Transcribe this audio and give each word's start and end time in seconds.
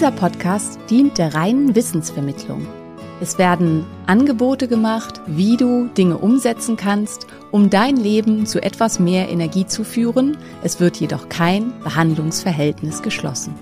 Dieser 0.00 0.12
Podcast 0.12 0.78
dient 0.88 1.18
der 1.18 1.34
reinen 1.34 1.74
Wissensvermittlung. 1.74 2.66
Es 3.20 3.36
werden 3.36 3.84
Angebote 4.06 4.66
gemacht, 4.66 5.20
wie 5.26 5.58
du 5.58 5.88
Dinge 5.88 6.16
umsetzen 6.16 6.78
kannst, 6.78 7.26
um 7.50 7.68
dein 7.68 7.98
Leben 7.98 8.46
zu 8.46 8.62
etwas 8.62 8.98
mehr 8.98 9.28
Energie 9.28 9.66
zu 9.66 9.84
führen. 9.84 10.38
Es 10.62 10.80
wird 10.80 10.96
jedoch 10.96 11.28
kein 11.28 11.78
Behandlungsverhältnis 11.84 13.02
geschlossen. 13.02 13.52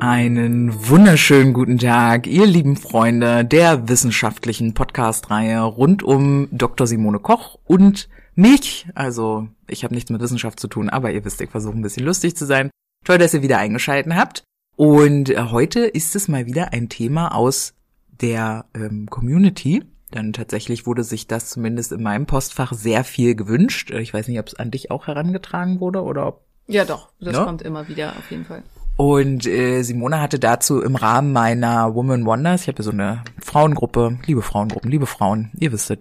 Einen 0.00 0.70
wunderschönen 0.86 1.54
guten 1.54 1.78
Tag, 1.78 2.26
ihr 2.26 2.44
lieben 2.44 2.76
Freunde 2.76 3.42
der 3.46 3.88
wissenschaftlichen 3.88 4.74
Podcast-Reihe 4.74 5.62
rund 5.62 6.02
um 6.02 6.48
Dr. 6.52 6.86
Simone 6.86 7.20
Koch 7.20 7.58
und 7.64 8.10
mich. 8.34 8.86
Also, 8.94 9.48
ich 9.66 9.82
habe 9.82 9.94
nichts 9.94 10.10
mit 10.10 10.20
Wissenschaft 10.20 10.60
zu 10.60 10.68
tun, 10.68 10.90
aber 10.90 11.10
ihr 11.10 11.24
wisst, 11.24 11.40
ich 11.40 11.48
versuche 11.48 11.78
ein 11.78 11.80
bisschen 11.82 12.04
lustig 12.04 12.36
zu 12.36 12.44
sein. 12.44 12.68
Toll, 13.06 13.16
dass 13.16 13.32
ihr 13.32 13.40
wieder 13.40 13.56
eingeschalten 13.56 14.14
habt. 14.14 14.44
Und 14.76 15.30
äh, 15.30 15.38
heute 15.50 15.80
ist 15.80 16.16
es 16.16 16.28
mal 16.28 16.46
wieder 16.46 16.72
ein 16.72 16.88
Thema 16.88 17.34
aus 17.34 17.74
der 18.20 18.64
ähm, 18.74 19.06
Community. 19.10 19.84
Denn 20.14 20.32
tatsächlich 20.34 20.86
wurde 20.86 21.04
sich 21.04 21.26
das 21.26 21.48
zumindest 21.48 21.90
in 21.92 22.02
meinem 22.02 22.26
Postfach 22.26 22.72
sehr 22.74 23.02
viel 23.04 23.34
gewünscht. 23.34 23.90
Äh, 23.90 24.00
Ich 24.00 24.12
weiß 24.12 24.28
nicht, 24.28 24.38
ob 24.38 24.46
es 24.48 24.54
an 24.54 24.70
dich 24.70 24.90
auch 24.90 25.06
herangetragen 25.06 25.80
wurde 25.80 26.02
oder 26.02 26.26
ob 26.26 26.42
Ja, 26.66 26.84
doch, 26.84 27.08
das 27.20 27.34
Ja? 27.34 27.44
kommt 27.44 27.62
immer 27.62 27.88
wieder 27.88 28.10
auf 28.18 28.30
jeden 28.30 28.44
Fall. 28.44 28.62
und 28.96 29.46
äh, 29.46 29.82
Simone 29.82 30.20
hatte 30.20 30.38
dazu 30.38 30.82
im 30.82 30.96
Rahmen 30.96 31.32
meiner 31.32 31.94
Woman 31.94 32.26
Wonders, 32.26 32.62
ich 32.62 32.68
habe 32.68 32.78
ja 32.78 32.84
so 32.84 32.90
eine 32.90 33.24
Frauengruppe, 33.40 34.18
liebe 34.26 34.42
Frauengruppen, 34.42 34.90
liebe 34.90 35.06
Frauen, 35.06 35.50
ihr 35.58 35.72
wisst 35.72 35.90
es, 35.90 35.98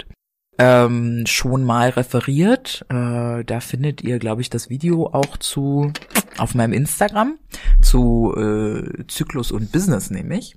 ähm, 0.59 1.23
schon 1.25 1.63
mal 1.63 1.89
referiert. 1.89 2.85
Äh, 2.89 3.45
da 3.45 3.59
findet 3.61 4.01
ihr, 4.03 4.19
glaube 4.19 4.41
ich, 4.41 4.49
das 4.49 4.69
Video 4.69 5.07
auch 5.07 5.37
zu 5.37 5.91
auf 6.41 6.55
meinem 6.55 6.73
Instagram 6.73 7.37
zu 7.81 8.33
äh, 8.35 9.05
Zyklus 9.07 9.51
und 9.51 9.71
Business 9.71 10.09
nämlich. 10.09 10.55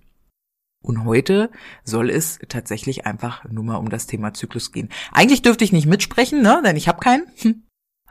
Und 0.82 1.04
heute 1.04 1.50
soll 1.82 2.10
es 2.10 2.38
tatsächlich 2.48 3.06
einfach 3.06 3.44
nur 3.50 3.64
mal 3.64 3.76
um 3.76 3.88
das 3.88 4.06
Thema 4.06 4.34
Zyklus 4.34 4.70
gehen. 4.72 4.90
Eigentlich 5.12 5.40
dürfte 5.42 5.64
ich 5.64 5.72
nicht 5.72 5.86
mitsprechen, 5.86 6.42
ne? 6.42 6.60
Denn 6.64 6.76
ich 6.76 6.88
habe 6.88 7.00
keinen. 7.00 7.26
Hm. 7.40 7.62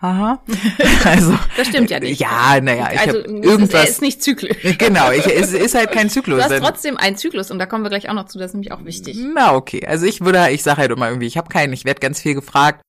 Haha. 0.02 0.44
Also 1.06 1.38
Das 1.56 1.68
stimmt 1.68 1.90
ja 1.92 2.00
nicht. 2.00 2.20
Ja, 2.20 2.60
naja, 2.62 2.90
ich 2.92 3.00
also, 3.00 3.20
hab 3.20 3.26
es 3.26 3.32
ist, 3.32 3.44
er 3.44 3.44
irgendwas. 3.52 3.90
ist 3.90 4.02
nicht 4.02 4.24
zyklisch. 4.24 4.58
Genau, 4.80 5.12
ich, 5.12 5.26
es 5.28 5.54
ist 5.54 5.76
halt 5.76 5.92
kein 5.92 6.08
Du 6.08 6.14
Zyklus. 6.14 6.42
hast 6.42 6.50
denn- 6.52 6.64
trotzdem 6.64 6.98
einen 6.98 7.16
Zyklus 7.16 7.52
und 7.52 7.60
da 7.60 7.68
kommen 7.68 7.84
wir 7.86 7.90
gleich 7.90 8.10
auch 8.10 8.14
noch 8.14 8.26
zu, 8.26 8.38
das 8.40 8.48
ist 8.52 8.54
nämlich 8.56 8.72
auch 8.72 8.84
wichtig. 8.86 9.18
Na, 9.36 9.54
okay. 9.56 9.86
Also 9.86 10.06
ich 10.08 10.22
würde, 10.22 10.50
ich 10.52 10.64
sage 10.64 10.78
halt 10.80 10.92
immer 10.92 11.08
irgendwie, 11.10 11.28
ich 11.28 11.38
habe 11.38 11.50
keinen, 11.50 11.74
ich 11.74 11.86
werde 11.86 12.00
ganz 12.00 12.20
viel 12.22 12.34
gefragt 12.34 12.82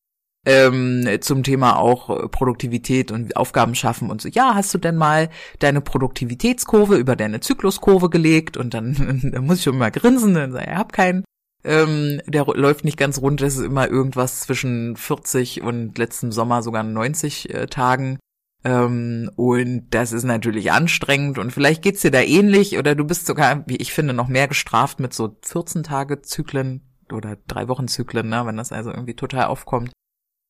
ähm, 0.46 1.08
zum 1.20 1.42
Thema 1.42 1.78
auch 1.78 2.10
äh, 2.10 2.28
Produktivität 2.28 3.10
und 3.10 3.36
Aufgaben 3.36 3.74
schaffen 3.74 4.10
und 4.10 4.20
so. 4.20 4.28
Ja, 4.28 4.54
hast 4.54 4.74
du 4.74 4.78
denn 4.78 4.96
mal 4.96 5.30
deine 5.58 5.80
Produktivitätskurve 5.80 6.96
über 6.96 7.16
deine 7.16 7.40
Zykluskurve 7.40 8.10
gelegt? 8.10 8.56
Und 8.56 8.74
dann, 8.74 9.20
dann 9.32 9.46
muss 9.46 9.58
ich 9.58 9.64
schon 9.64 9.78
mal 9.78 9.90
grinsen 9.90 10.36
und 10.36 10.52
sagen, 10.52 10.70
ich 10.70 10.76
hab 10.76 10.92
keinen. 10.92 11.24
Ähm, 11.66 12.20
der 12.26 12.44
läuft 12.44 12.84
nicht 12.84 12.98
ganz 12.98 13.22
rund, 13.22 13.40
das 13.40 13.56
ist 13.56 13.64
immer 13.64 13.88
irgendwas 13.88 14.40
zwischen 14.40 14.96
40 14.96 15.62
und 15.62 15.96
letztem 15.96 16.30
Sommer 16.30 16.62
sogar 16.62 16.82
90 16.82 17.54
äh, 17.54 17.66
Tagen. 17.68 18.18
Ähm, 18.64 19.30
und 19.36 19.86
das 19.90 20.12
ist 20.12 20.24
natürlich 20.24 20.72
anstrengend 20.72 21.38
und 21.38 21.52
vielleicht 21.52 21.80
geht's 21.80 22.02
dir 22.02 22.10
da 22.10 22.20
ähnlich 22.20 22.78
oder 22.78 22.94
du 22.94 23.04
bist 23.04 23.24
sogar, 23.24 23.66
wie 23.66 23.76
ich 23.76 23.94
finde, 23.94 24.12
noch 24.12 24.28
mehr 24.28 24.46
gestraft 24.46 25.00
mit 25.00 25.14
so 25.14 25.36
14 25.42 25.84
Tage 25.84 26.20
Zyklen 26.20 26.82
oder 27.10 27.36
drei 27.46 27.68
Wochen 27.68 27.88
Zyklen, 27.88 28.28
ne, 28.28 28.44
wenn 28.44 28.58
das 28.58 28.72
also 28.72 28.90
irgendwie 28.90 29.14
total 29.14 29.46
aufkommt. 29.46 29.90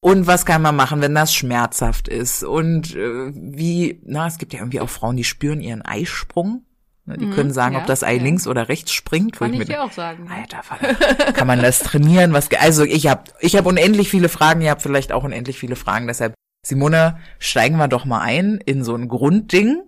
Und 0.04 0.26
was 0.26 0.44
kann 0.44 0.60
man 0.60 0.76
machen, 0.76 1.00
wenn 1.00 1.14
das 1.14 1.34
schmerzhaft 1.34 2.08
ist? 2.08 2.44
Und 2.44 2.94
äh, 2.94 3.32
wie, 3.34 4.02
na, 4.04 4.26
es 4.26 4.36
gibt 4.36 4.52
ja 4.52 4.58
irgendwie 4.58 4.80
auch 4.80 4.90
Frauen, 4.90 5.16
die 5.16 5.24
spüren 5.24 5.62
ihren 5.62 5.80
Eisprung. 5.80 6.66
Ne, 7.06 7.16
die 7.16 7.24
Mhm, 7.24 7.30
können 7.30 7.52
sagen, 7.54 7.74
ja, 7.74 7.80
ob 7.80 7.86
das 7.86 8.02
Ei 8.02 8.16
ja. 8.16 8.22
links 8.22 8.46
oder 8.46 8.68
rechts 8.68 8.92
springt. 8.92 9.36
Kann 9.36 9.54
ich 9.54 9.60
mir 9.60 9.64
dir 9.64 9.82
auch 9.82 9.92
sagen. 9.92 10.28
Alter, 10.30 10.62
Vater, 10.62 11.32
kann 11.32 11.46
man 11.46 11.62
das 11.62 11.78
trainieren? 11.78 12.34
Was, 12.34 12.50
also 12.52 12.84
ich 12.84 13.06
habe 13.06 13.22
ich 13.40 13.56
hab 13.56 13.64
unendlich 13.64 14.10
viele 14.10 14.28
Fragen, 14.28 14.60
ihr 14.60 14.72
habt 14.72 14.82
vielleicht 14.82 15.10
auch 15.10 15.24
unendlich 15.24 15.58
viele 15.58 15.74
Fragen. 15.74 16.06
Deshalb, 16.06 16.34
Simone, 16.66 17.16
steigen 17.38 17.78
wir 17.78 17.88
doch 17.88 18.04
mal 18.04 18.20
ein 18.20 18.58
in 18.58 18.84
so 18.84 18.94
ein 18.94 19.08
Grundding. 19.08 19.84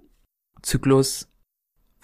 Zyklus, 0.62 1.28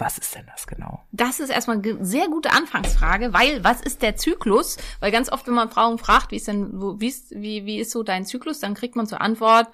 was 0.03 0.19
ist 0.19 0.35
denn 0.35 0.47
das 0.47 0.67
genau? 0.67 1.03
Das 1.13 1.41
ist 1.41 1.51
erstmal 1.51 1.79
eine 1.79 2.05
sehr 2.05 2.27
gute 2.29 2.51
Anfangsfrage, 2.51 3.33
weil 3.33 3.63
was 3.63 3.81
ist 3.81 4.03
der 4.03 4.17
Zyklus? 4.17 4.77
Weil 5.01 5.13
ganz 5.13 5.31
oft, 5.31 5.47
wenn 5.47 5.55
man 5.55 5.71
Frauen 5.71 5.99
fragt, 5.99 6.33
wie 6.33 6.37
ist 6.37 6.49
denn, 6.49 6.81
wo, 6.81 6.99
wie 7.01 7.09
ist, 7.09 7.31
wie, 7.31 7.65
wie 7.65 7.79
ist 7.79 7.91
so 7.91 8.03
dein 8.03 8.25
Zyklus, 8.25 8.61
dann 8.61 8.75
kriegt 8.75 8.97
man 8.97 9.07
zur 9.07 9.21
Antwort, 9.21 9.69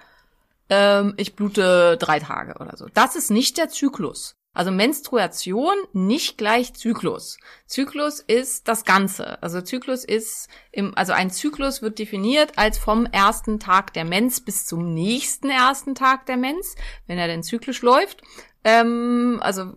ähm, 0.68 1.14
ich 1.16 1.34
blute 1.34 1.96
drei 1.98 2.18
Tage 2.20 2.60
oder 2.60 2.76
so. 2.76 2.86
Das 2.92 3.16
ist 3.16 3.30
nicht 3.30 3.56
der 3.56 3.68
Zyklus. 3.68 4.34
Also 4.54 4.72
Menstruation 4.72 5.76
nicht 5.92 6.36
gleich 6.36 6.74
Zyklus. 6.74 7.38
Zyklus 7.66 8.18
ist 8.18 8.66
das 8.66 8.84
Ganze. 8.84 9.40
Also 9.40 9.60
Zyklus 9.60 10.04
ist 10.04 10.48
im, 10.72 10.96
also 10.96 11.12
ein 11.12 11.30
Zyklus 11.30 11.80
wird 11.80 11.98
definiert 11.98 12.58
als 12.58 12.76
vom 12.76 13.06
ersten 13.06 13.60
Tag 13.60 13.92
der 13.92 14.04
Mens 14.04 14.40
bis 14.40 14.66
zum 14.66 14.94
nächsten 14.94 15.48
ersten 15.48 15.94
Tag 15.94 16.26
der 16.26 16.38
Mens, 16.38 16.74
wenn 17.06 17.18
er 17.18 17.28
denn 17.28 17.44
zyklisch 17.44 17.82
läuft 17.82 18.22
ähm, 18.64 19.38
also 19.40 19.72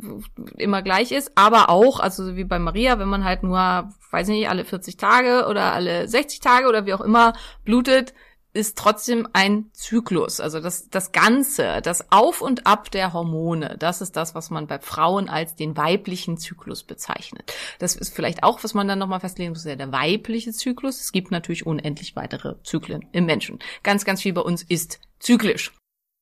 immer 0.57 0.81
gleich 0.81 1.11
ist, 1.11 1.31
aber 1.35 1.69
auch, 1.69 1.99
also 1.99 2.25
so 2.25 2.35
wie 2.35 2.43
bei 2.43 2.59
Maria, 2.59 2.99
wenn 2.99 3.09
man 3.09 3.23
halt 3.23 3.43
nur, 3.43 3.89
weiß 4.11 4.27
nicht, 4.27 4.49
alle 4.49 4.65
40 4.65 4.97
Tage 4.97 5.47
oder 5.47 5.73
alle 5.73 6.07
60 6.07 6.39
Tage 6.39 6.67
oder 6.67 6.85
wie 6.85 6.93
auch 6.93 7.01
immer 7.01 7.33
blutet, 7.63 8.13
ist 8.53 8.77
trotzdem 8.77 9.27
ein 9.31 9.69
Zyklus. 9.73 10.41
Also 10.41 10.59
das, 10.59 10.89
das 10.89 11.11
Ganze, 11.13 11.81
das 11.81 12.11
Auf 12.11 12.41
und 12.41 12.67
Ab 12.67 12.91
der 12.91 13.13
Hormone, 13.13 13.77
das 13.79 14.01
ist 14.01 14.17
das, 14.17 14.35
was 14.35 14.49
man 14.49 14.67
bei 14.67 14.79
Frauen 14.79 15.29
als 15.29 15.55
den 15.55 15.77
weiblichen 15.77 16.37
Zyklus 16.37 16.83
bezeichnet. 16.83 17.53
Das 17.79 17.95
ist 17.95 18.13
vielleicht 18.13 18.43
auch, 18.43 18.63
was 18.63 18.73
man 18.73 18.87
dann 18.87 18.99
nochmal 18.99 19.21
festlegen 19.21 19.51
muss, 19.51 19.63
ja 19.63 19.75
der 19.75 19.91
weibliche 19.93 20.51
Zyklus. 20.51 20.99
Es 20.99 21.11
gibt 21.11 21.31
natürlich 21.31 21.65
unendlich 21.65 22.15
weitere 22.15 22.55
Zyklen 22.63 23.07
im 23.13 23.25
Menschen. 23.25 23.59
Ganz, 23.83 24.03
ganz 24.03 24.21
viel 24.21 24.33
bei 24.33 24.41
uns 24.41 24.63
ist 24.63 24.99
zyklisch. 25.19 25.71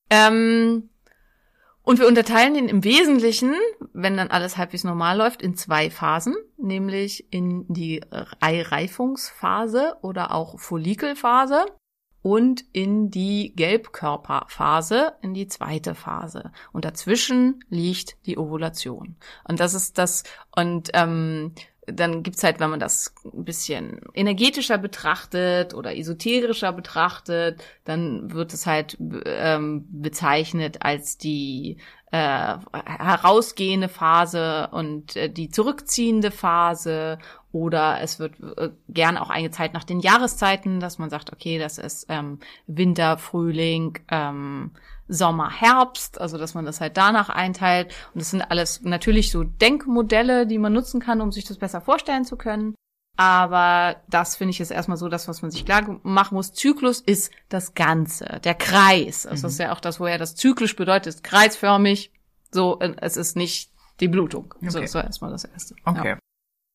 Ähm, 0.08 0.88
und 1.90 1.98
wir 1.98 2.06
unterteilen 2.06 2.54
ihn 2.54 2.68
im 2.68 2.84
Wesentlichen, 2.84 3.52
wenn 3.92 4.16
dann 4.16 4.28
alles 4.28 4.56
halbwegs 4.56 4.84
normal 4.84 5.18
läuft, 5.18 5.42
in 5.42 5.56
zwei 5.56 5.90
Phasen, 5.90 6.36
nämlich 6.56 7.32
in 7.32 7.64
die 7.66 8.00
Eireifungsphase 8.38 9.96
oder 10.00 10.32
auch 10.32 10.60
Follikelphase 10.60 11.66
und 12.22 12.62
in 12.72 13.10
die 13.10 13.54
Gelbkörperphase, 13.56 15.14
in 15.20 15.34
die 15.34 15.48
zweite 15.48 15.96
Phase. 15.96 16.52
Und 16.72 16.84
dazwischen 16.84 17.64
liegt 17.70 18.24
die 18.24 18.38
Ovulation. 18.38 19.16
Und 19.48 19.58
das 19.58 19.74
ist 19.74 19.98
das, 19.98 20.22
und 20.54 20.90
ähm, 20.94 21.56
dann 21.86 22.22
gibt's 22.22 22.44
halt, 22.44 22.60
wenn 22.60 22.70
man 22.70 22.80
das 22.80 23.14
ein 23.24 23.44
bisschen 23.44 24.00
energetischer 24.14 24.78
betrachtet 24.78 25.74
oder 25.74 25.96
esoterischer 25.96 26.72
betrachtet, 26.72 27.62
dann 27.84 28.32
wird 28.32 28.52
es 28.52 28.66
halt 28.66 28.96
ähm, 29.24 29.86
bezeichnet 29.90 30.82
als 30.82 31.18
die 31.18 31.78
äh, 32.12 32.56
herausgehende 32.72 33.88
Phase 33.88 34.68
und 34.72 35.16
äh, 35.16 35.30
die 35.30 35.48
zurückziehende 35.48 36.30
Phase. 36.30 37.18
Oder 37.52 38.00
es 38.00 38.18
wird 38.18 38.34
äh, 38.56 38.70
gern 38.88 39.16
auch 39.16 39.30
eingezeigt 39.30 39.74
nach 39.74 39.84
den 39.84 40.00
Jahreszeiten, 40.00 40.80
dass 40.80 40.98
man 40.98 41.10
sagt, 41.10 41.32
okay, 41.32 41.58
das 41.58 41.78
ist 41.78 42.06
ähm, 42.08 42.38
Winter, 42.66 43.18
Frühling, 43.18 43.98
ähm, 44.10 44.72
Sommer, 45.12 45.50
Herbst, 45.50 46.20
also 46.20 46.38
dass 46.38 46.54
man 46.54 46.64
das 46.64 46.80
halt 46.80 46.96
danach 46.96 47.28
einteilt. 47.28 47.92
Und 48.14 48.20
das 48.20 48.30
sind 48.30 48.42
alles 48.42 48.82
natürlich 48.82 49.30
so 49.30 49.42
Denkmodelle, 49.44 50.46
die 50.46 50.58
man 50.58 50.72
nutzen 50.72 51.00
kann, 51.00 51.20
um 51.20 51.32
sich 51.32 51.44
das 51.44 51.58
besser 51.58 51.80
vorstellen 51.80 52.24
zu 52.24 52.36
können. 52.36 52.74
Aber 53.16 53.96
das 54.08 54.36
finde 54.36 54.50
ich 54.52 54.60
ist 54.60 54.70
erstmal 54.70 54.96
so 54.96 55.08
das, 55.08 55.28
was 55.28 55.42
man 55.42 55.50
sich 55.50 55.64
klar 55.66 55.98
machen 56.04 56.36
muss. 56.36 56.52
Zyklus 56.52 57.00
ist 57.00 57.30
das 57.48 57.74
Ganze, 57.74 58.40
der 58.44 58.54
Kreis. 58.54 59.26
Also 59.26 59.42
Das 59.42 59.52
ist 59.52 59.58
ja 59.58 59.72
auch 59.72 59.80
das, 59.80 60.00
woher 60.00 60.16
das 60.16 60.36
zyklisch 60.36 60.76
bedeutet, 60.76 61.08
ist 61.08 61.24
kreisförmig. 61.24 62.12
So, 62.50 62.78
äh, 62.80 62.94
es 63.00 63.16
ist 63.16 63.36
nicht 63.36 63.72
die 64.00 64.08
Blutung. 64.08 64.54
So, 64.62 64.78
Okay. 64.78 64.86
das 64.86 64.94
war 64.94 65.04
erstmal 65.04 65.30
das 65.32 65.44
Erste. 65.44 65.74
Okay. 65.84 66.08
Ja. 66.10 66.18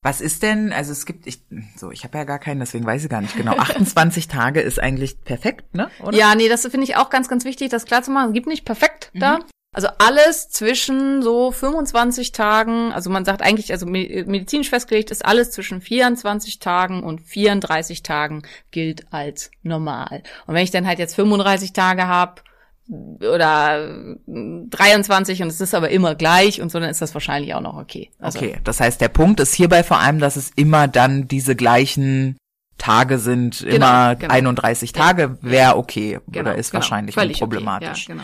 Was 0.06 0.22
ist 0.22 0.44
denn, 0.44 0.72
also 0.72 0.92
es 0.92 1.08
gibt, 1.08 1.26
ich, 1.26 1.40
so, 1.76 1.90
ich 1.90 2.04
habe 2.04 2.16
ja 2.20 2.26
gar 2.26 2.38
keinen, 2.38 2.60
deswegen 2.60 2.86
weiß 2.86 3.04
ich 3.04 3.10
gar 3.10 3.22
nicht 3.22 3.36
genau. 3.36 3.54
28 3.58 4.28
Tage 4.30 4.62
ist 4.62 4.80
eigentlich 4.80 5.24
perfekt, 5.24 5.74
ne? 5.74 5.90
Oder? 6.04 6.16
Ja, 6.16 6.36
nee, 6.36 6.48
das 6.48 6.62
finde 6.62 6.84
ich 6.84 6.96
auch 6.96 7.10
ganz, 7.10 7.28
ganz 7.28 7.44
wichtig, 7.44 7.70
das 7.70 7.86
klar 7.86 8.04
zu 8.04 8.12
machen. 8.12 8.28
Es 8.28 8.34
gibt 8.34 8.46
nicht 8.48 8.66
perfekt 8.66 9.10
Mhm. 9.14 9.20
da. 9.20 9.40
Also 9.74 9.88
alles 9.98 10.50
zwischen 10.50 11.22
so 11.24 11.52
25 11.52 12.32
Tagen, 12.32 12.94
also 12.94 13.10
man 13.10 13.26
sagt 13.26 13.42
eigentlich, 13.42 13.72
also 13.74 13.86
me- 13.86 14.24
medizinisch 14.28 14.70
festgelegt 14.70 15.10
ist 15.12 15.26
alles 15.26 15.52
zwischen 15.52 15.82
24 15.82 16.60
Tagen 16.60 17.04
und 17.04 17.20
34 17.22 18.02
Tagen 18.04 18.44
gilt 18.72 19.12
als 19.12 19.52
normal. 19.64 20.22
Und 20.48 20.54
wenn 20.54 20.64
ich 20.64 20.72
dann 20.72 20.88
halt 20.88 21.00
jetzt 21.00 21.16
35 21.16 21.74
Tage 21.74 22.08
habe 22.08 22.42
oder 22.88 24.16
23 24.28 25.42
und 25.42 25.48
es 25.48 25.62
ist 25.62 25.74
aber 25.74 25.90
immer 25.90 26.16
gleich 26.16 26.62
und 26.62 26.72
so, 26.72 26.80
dann 26.80 26.90
ist 26.90 27.02
das 27.02 27.14
wahrscheinlich 27.14 27.54
auch 27.54 27.62
noch 27.62 27.76
okay. 27.78 28.12
Also, 28.20 28.40
Okay, 28.40 28.58
das 28.64 28.80
heißt, 28.80 29.02
der 29.02 29.10
Punkt 29.10 29.40
ist 29.40 29.54
hierbei 29.54 29.84
vor 29.84 30.00
allem, 30.00 30.20
dass 30.20 30.36
es 30.36 30.52
immer 30.56 30.88
dann 30.88 31.28
diese 31.28 31.56
gleichen 31.56 32.38
Tage 32.78 33.20
sind, 33.20 33.62
immer 33.62 34.16
genau. 34.16 34.34
31 34.34 34.92
Tage, 34.92 35.38
wäre 35.42 35.78
okay 35.78 36.20
Genau, 36.28 36.50
oder 36.50 36.58
ist 36.60 36.72
genau. 36.72 36.82
wahrscheinlich 36.82 37.16
Völlig 37.16 37.42
unproblematisch. 37.42 38.04
Okay. 38.10 38.18
Ja, 38.18 38.24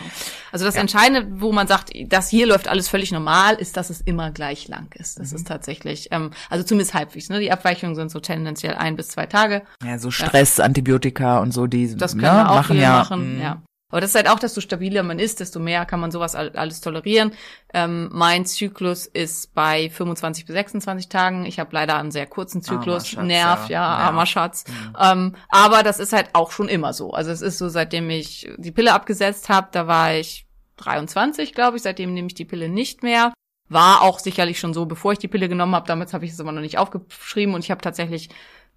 Also 0.52 0.66
das 0.66 0.76
Entscheidende, 0.76 1.40
wo 1.40 1.52
man 1.52 1.66
sagt, 1.66 1.90
das 2.08 2.28
hier 2.28 2.46
läuft 2.46 2.68
alles 2.68 2.86
völlig 2.88 3.10
normal, 3.12 3.54
ist, 3.54 3.78
dass 3.78 3.88
es 3.88 4.02
immer 4.02 4.30
gleich 4.30 4.68
lang 4.68 4.94
ist. 4.94 5.18
Mhm. 5.18 5.22
Das 5.22 5.32
ist 5.32 5.46
tatsächlich, 5.48 6.08
ähm, 6.10 6.32
also 6.50 6.64
zumindest 6.64 6.92
halbwegs. 6.92 7.30
Ne? 7.30 7.40
Die 7.40 7.50
Abweichungen 7.50 7.94
sind 7.94 8.10
so 8.10 8.20
tendenziell 8.20 8.74
ein 8.74 8.94
bis 8.94 9.08
zwei 9.08 9.24
Tage. 9.24 9.62
Ja, 9.84 9.98
so 9.98 10.10
Stress, 10.10 10.60
Antibiotika 10.60 11.38
und 11.38 11.52
so, 11.52 11.66
die 11.66 11.96
Das 11.96 12.12
können 12.12 12.24
ne, 12.24 12.50
auch 12.50 12.56
machen 12.56 12.76
ja, 12.78 12.98
machen. 12.98 13.38
mh, 13.38 13.42
Ja. 13.42 13.62
Aber 13.92 14.00
das 14.00 14.10
ist 14.10 14.16
halt 14.16 14.28
auch, 14.28 14.38
desto 14.40 14.60
stabiler 14.60 15.04
man 15.04 15.20
ist, 15.20 15.38
desto 15.38 15.60
mehr 15.60 15.86
kann 15.86 16.00
man 16.00 16.10
sowas 16.10 16.34
all- 16.34 16.56
alles 16.56 16.80
tolerieren. 16.80 17.32
Ähm, 17.72 18.08
mein 18.12 18.44
Zyklus 18.46 19.06
ist 19.06 19.54
bei 19.54 19.88
25 19.90 20.46
bis 20.46 20.54
26 20.54 21.08
Tagen. 21.08 21.46
Ich 21.46 21.60
habe 21.60 21.70
leider 21.72 21.96
einen 21.98 22.10
sehr 22.10 22.26
kurzen 22.26 22.62
Zyklus. 22.62 23.06
Schatz, 23.06 23.24
Nerv, 23.24 23.68
ja. 23.68 23.82
ja, 23.82 23.86
armer 24.06 24.26
Schatz. 24.26 24.64
Ähm, 24.98 25.36
aber 25.50 25.82
das 25.84 26.00
ist 26.00 26.12
halt 26.12 26.30
auch 26.32 26.50
schon 26.50 26.68
immer 26.68 26.92
so. 26.92 27.12
Also 27.12 27.30
es 27.30 27.42
ist 27.42 27.58
so, 27.58 27.68
seitdem 27.68 28.10
ich 28.10 28.50
die 28.56 28.72
Pille 28.72 28.92
abgesetzt 28.94 29.48
habe, 29.50 29.68
da 29.70 29.86
war 29.86 30.14
ich 30.14 30.46
23, 30.78 31.54
glaube 31.54 31.76
ich. 31.76 31.82
Seitdem 31.82 32.14
nehme 32.14 32.26
ich 32.28 32.34
die 32.34 32.44
Pille 32.46 32.68
nicht 32.68 33.02
mehr. 33.02 33.32
War 33.68 34.02
auch 34.02 34.18
sicherlich 34.18 34.58
schon 34.58 34.74
so, 34.74 34.86
bevor 34.86 35.12
ich 35.12 35.18
die 35.18 35.28
Pille 35.28 35.48
genommen 35.48 35.74
habe. 35.74 35.86
Damals 35.86 36.12
habe 36.14 36.24
ich 36.24 36.32
es 36.32 36.40
aber 36.40 36.52
noch 36.52 36.60
nicht 36.62 36.78
aufgeschrieben 36.78 37.54
und 37.54 37.62
ich 37.62 37.70
habe 37.70 37.80
tatsächlich 37.80 38.30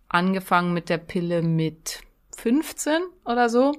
angefangen 0.09 0.73
mit 0.73 0.89
der 0.89 0.97
Pille 0.99 1.41
mit 1.41 2.01
15 2.37 3.01
oder 3.25 3.49
so. 3.49 3.73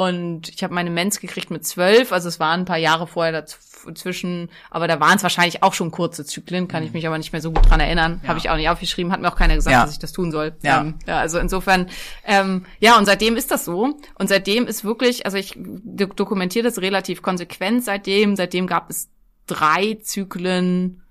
Und 0.00 0.48
ich 0.48 0.62
habe 0.64 0.72
meine 0.72 0.88
Mens 0.88 1.20
gekriegt 1.20 1.50
mit 1.50 1.66
12, 1.66 2.10
also 2.10 2.26
es 2.26 2.40
waren 2.40 2.60
ein 2.60 2.64
paar 2.64 2.78
Jahre 2.78 3.06
vorher 3.06 3.32
dazwischen, 3.32 4.48
aber 4.70 4.88
da 4.88 4.98
waren 4.98 5.16
es 5.16 5.22
wahrscheinlich 5.22 5.62
auch 5.62 5.74
schon 5.74 5.90
kurze 5.90 6.24
Zyklen, 6.24 6.68
kann 6.68 6.82
ich 6.82 6.94
mich 6.94 7.06
aber 7.06 7.18
nicht 7.18 7.32
mehr 7.34 7.42
so 7.42 7.52
gut 7.52 7.68
dran 7.68 7.80
erinnern. 7.80 8.18
Ja. 8.22 8.30
Habe 8.30 8.38
ich 8.38 8.48
auch 8.48 8.56
nicht 8.56 8.70
aufgeschrieben, 8.70 9.12
hat 9.12 9.20
mir 9.20 9.28
auch 9.28 9.36
keiner 9.36 9.56
gesagt, 9.56 9.74
Ja. 9.74 9.82
dass 9.82 9.92
ich 9.92 9.98
das 9.98 10.12
tun 10.12 10.32
soll. 10.32 10.54
Ja. 10.62 10.80
Ähm, 10.80 10.94
ja 11.06 11.18
also 11.18 11.38
insofern, 11.38 11.90
ähm, 12.24 12.64
ja, 12.78 12.96
und 12.96 13.04
seitdem 13.04 13.36
ist 13.36 13.50
das 13.50 13.66
so. 13.66 13.94
Und 14.14 14.28
seitdem 14.30 14.66
ist 14.66 14.84
wirklich, 14.84 15.26
also 15.26 15.36
ich 15.36 15.58
do 15.58 16.06
dokumentiere 16.06 16.64
das 16.64 16.78
relativ 16.78 17.20
konsequent 17.20 17.84
seitdem. 17.84 18.36
Seitdem 18.36 18.66
gab 18.66 18.88
es 18.88 19.10
drei 19.46 19.98
Zyklen, 20.00 21.02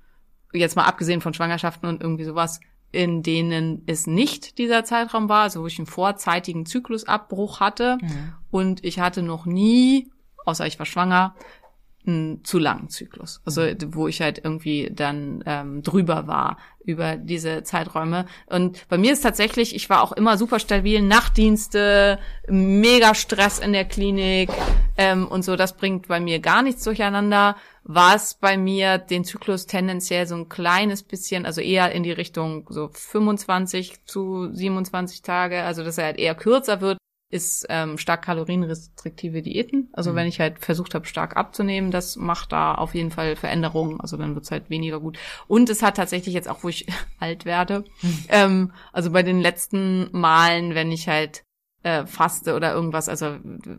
jetzt 0.52 0.76
mal 0.76 0.86
abgesehen 0.86 1.22
von 1.22 1.36
Schwangerschaften 1.36 1.88
und 1.88 2.02
irgendwie 2.02 2.24
sowas, 2.24 2.60
in 2.92 3.22
denen 3.24 3.84
es 3.86 4.08
nicht 4.08 4.58
dieser 4.58 4.84
Zeitraum 4.84 5.30
war, 5.30 5.44
also 5.44 5.62
wo 5.62 5.68
ich 5.68 5.78
einen 5.78 5.86
vorzeitigen 5.86 6.66
Zyklusabbruch 6.66 7.60
hatte. 7.60 7.98
Und 8.52 8.84
ich 8.84 9.00
hatte 9.00 9.22
noch 9.22 9.46
nie, 9.46 10.10
außer 10.46 10.66
ich 10.66 10.80
war 10.80 10.86
schwanger, 10.86 11.36
einen 12.08 12.44
zu 12.44 12.60
langen 12.60 12.90
Zyklus. 12.90 13.42
Also 13.46 13.62
wo 13.88 14.08
ich 14.08 14.22
halt 14.22 14.42
irgendwie 14.44 14.90
dann 14.92 15.44
ähm, 15.46 15.84
drüber 15.84 16.28
war 16.28 16.58
über 16.84 17.18
diese 17.18 17.64
Zeiträume. 17.64 18.26
Und 18.48 18.88
bei 18.88 18.98
mir 18.98 19.14
ist 19.14 19.22
tatsächlich, 19.22 19.76
ich 19.76 19.90
war 19.90 20.02
auch 20.02 20.12
immer 20.12 20.38
super 20.38 20.60
stabil, 20.60 21.02
Nachtdienste, 21.02 22.20
mega 22.48 23.14
Stress 23.14 23.60
in 23.60 23.74
der 23.74 23.86
Klinik 23.86 24.50
ähm, 24.98 25.28
und 25.28 25.44
so, 25.44 25.56
das 25.56 25.78
bringt 25.78 26.08
bei 26.08 26.20
mir 26.20 26.40
gar 26.40 26.62
nichts 26.62 26.84
durcheinander. 26.84 27.56
Was 27.84 28.36
bei 28.36 28.58
mir 28.58 28.98
den 28.98 29.24
Zyklus 29.24 29.66
tendenziell 29.66 30.28
so 30.28 30.36
ein 30.36 30.50
kleines 30.50 31.04
bisschen, 31.04 31.46
also 31.46 31.62
eher 31.62 31.92
in 31.92 32.04
die 32.04 32.12
Richtung 32.12 32.68
so 32.70 32.90
25 32.92 34.06
zu 34.06 34.54
27 34.54 35.22
Tage, 35.22 35.64
also 35.64 35.84
dass 35.84 35.98
er 35.98 36.06
halt 36.06 36.18
eher 36.18 36.36
kürzer 36.36 36.82
wird, 36.82 36.98
ist 37.30 37.68
ähm, 37.70 37.98
stark 37.98 38.24
kalorienrestriktive 38.24 39.44
Diäten. 39.44 39.90
Also 39.94 40.16
wenn 40.16 40.28
ich 40.28 40.40
halt 40.40 40.60
versucht 40.60 40.96
habe, 40.96 41.06
stark 41.06 41.38
abzunehmen, 41.38 41.92
das 41.92 42.16
macht 42.16 42.52
da 42.52 42.74
auf 42.74 42.96
jeden 42.96 43.12
Fall 43.12 43.36
Veränderungen. 43.36 44.02
Also 44.02 44.18
dann 44.18 44.34
wird's 44.34 44.50
halt 44.50 44.70
weniger 44.70 45.00
gut. 45.00 45.20
Und 45.48 45.70
es 45.70 45.84
hat 45.84 45.98
tatsächlich 45.98 46.34
jetzt 46.34 46.50
auch, 46.50 46.64
wo 46.64 46.70
ich 46.70 46.88
alt 47.20 47.46
werde, 47.46 47.84
ähm, 48.30 48.72
also 48.92 49.12
bei 49.12 49.22
den 49.22 49.40
letzten 49.40 50.10
Malen, 50.12 50.74
wenn 50.74 50.92
ich 50.92 51.08
halt 51.08 51.44
äh, 51.82 52.06
faste 52.06 52.56
oder 52.56 52.74
irgendwas, 52.74 53.08
also 53.08 53.38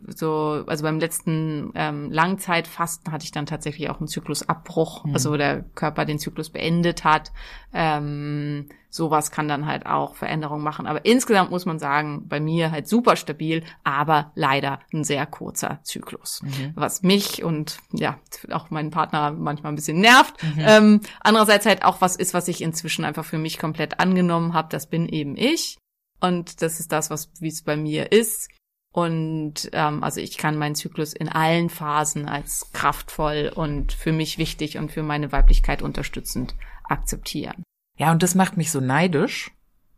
so, 0.08 0.64
also 0.66 0.84
beim 0.84 0.98
letzten 0.98 1.70
ähm, 1.74 2.10
Langzeitfasten 2.10 3.12
hatte 3.12 3.24
ich 3.24 3.32
dann 3.32 3.44
tatsächlich 3.44 3.90
auch 3.90 3.98
einen 3.98 4.08
Zyklusabbruch, 4.08 5.04
also 5.12 5.32
wo 5.32 5.36
der 5.36 5.62
Körper 5.74 6.06
den 6.06 6.18
Zyklus 6.18 6.48
beendet 6.48 7.04
hat. 7.04 7.30
Ähm, 7.74 8.70
sowas 8.88 9.30
kann 9.30 9.48
dann 9.48 9.66
halt 9.66 9.86
auch 9.86 10.14
Veränderungen 10.16 10.64
machen. 10.64 10.86
Aber 10.86 11.04
insgesamt 11.04 11.50
muss 11.50 11.66
man 11.66 11.78
sagen, 11.78 12.26
bei 12.26 12.40
mir 12.40 12.70
halt 12.72 12.88
super 12.88 13.16
stabil, 13.16 13.62
aber 13.84 14.32
leider 14.34 14.80
ein 14.92 15.04
sehr 15.04 15.26
kurzer 15.26 15.80
Zyklus. 15.82 16.42
Was 16.74 17.02
mich 17.02 17.44
und 17.44 17.78
ja, 17.92 18.18
auch 18.50 18.70
meinen 18.70 18.90
Partner 18.90 19.30
manchmal 19.30 19.72
ein 19.72 19.76
bisschen 19.76 20.00
nervt. 20.00 20.34
Ähm, 20.58 21.00
andererseits 21.20 21.66
halt 21.66 21.84
auch 21.84 22.00
was 22.00 22.16
ist, 22.16 22.34
was 22.34 22.48
ich 22.48 22.62
inzwischen 22.62 23.04
einfach 23.04 23.24
für 23.24 23.38
mich 23.38 23.58
komplett 23.58 24.00
angenommen 24.00 24.54
habe. 24.54 24.68
Das 24.70 24.88
bin 24.88 25.06
eben 25.08 25.36
ich. 25.36 25.78
Und 26.20 26.62
das 26.62 26.80
ist 26.80 26.92
das, 26.92 27.10
was 27.10 27.30
wie 27.40 27.48
es 27.48 27.62
bei 27.62 27.76
mir 27.76 28.12
ist. 28.12 28.48
Und 28.92 29.70
ähm, 29.72 30.02
also 30.02 30.20
ich 30.20 30.36
kann 30.36 30.58
meinen 30.58 30.74
Zyklus 30.74 31.12
in 31.12 31.28
allen 31.28 31.70
Phasen 31.70 32.28
als 32.28 32.70
kraftvoll 32.72 33.52
und 33.54 33.92
für 33.92 34.12
mich 34.12 34.36
wichtig 34.36 34.78
und 34.78 34.90
für 34.90 35.02
meine 35.02 35.30
Weiblichkeit 35.30 35.80
unterstützend 35.80 36.56
akzeptieren. 36.84 37.62
Ja, 37.96 38.10
und 38.10 38.22
das 38.22 38.34
macht 38.34 38.56
mich 38.56 38.70
so 38.72 38.80
neidisch. 38.80 39.52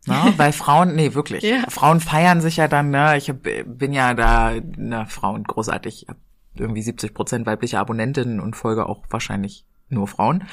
Ne? 0.05 0.33
Weil 0.37 0.53
Frauen, 0.53 0.95
nee, 0.95 1.13
wirklich. 1.13 1.43
Ja. 1.43 1.63
Frauen 1.69 2.01
feiern 2.01 2.41
sich 2.41 2.57
ja 2.57 2.67
dann, 2.67 2.91
ne? 2.91 3.17
Ich 3.17 3.29
hab, 3.29 3.41
bin 3.41 3.93
ja 3.93 4.13
da, 4.13 4.53
ne, 4.77 5.05
Frauen 5.07 5.43
großartig. 5.43 6.03
Ich 6.03 6.09
hab 6.09 6.17
irgendwie 6.55 6.83
70 6.83 7.15
Prozent 7.15 7.45
weibliche 7.47 7.79
Abonnentinnen 7.79 8.39
und 8.39 8.55
folge 8.55 8.87
auch 8.87 9.03
wahrscheinlich 9.09 9.65
nur 9.93 10.07
Frauen. 10.07 10.45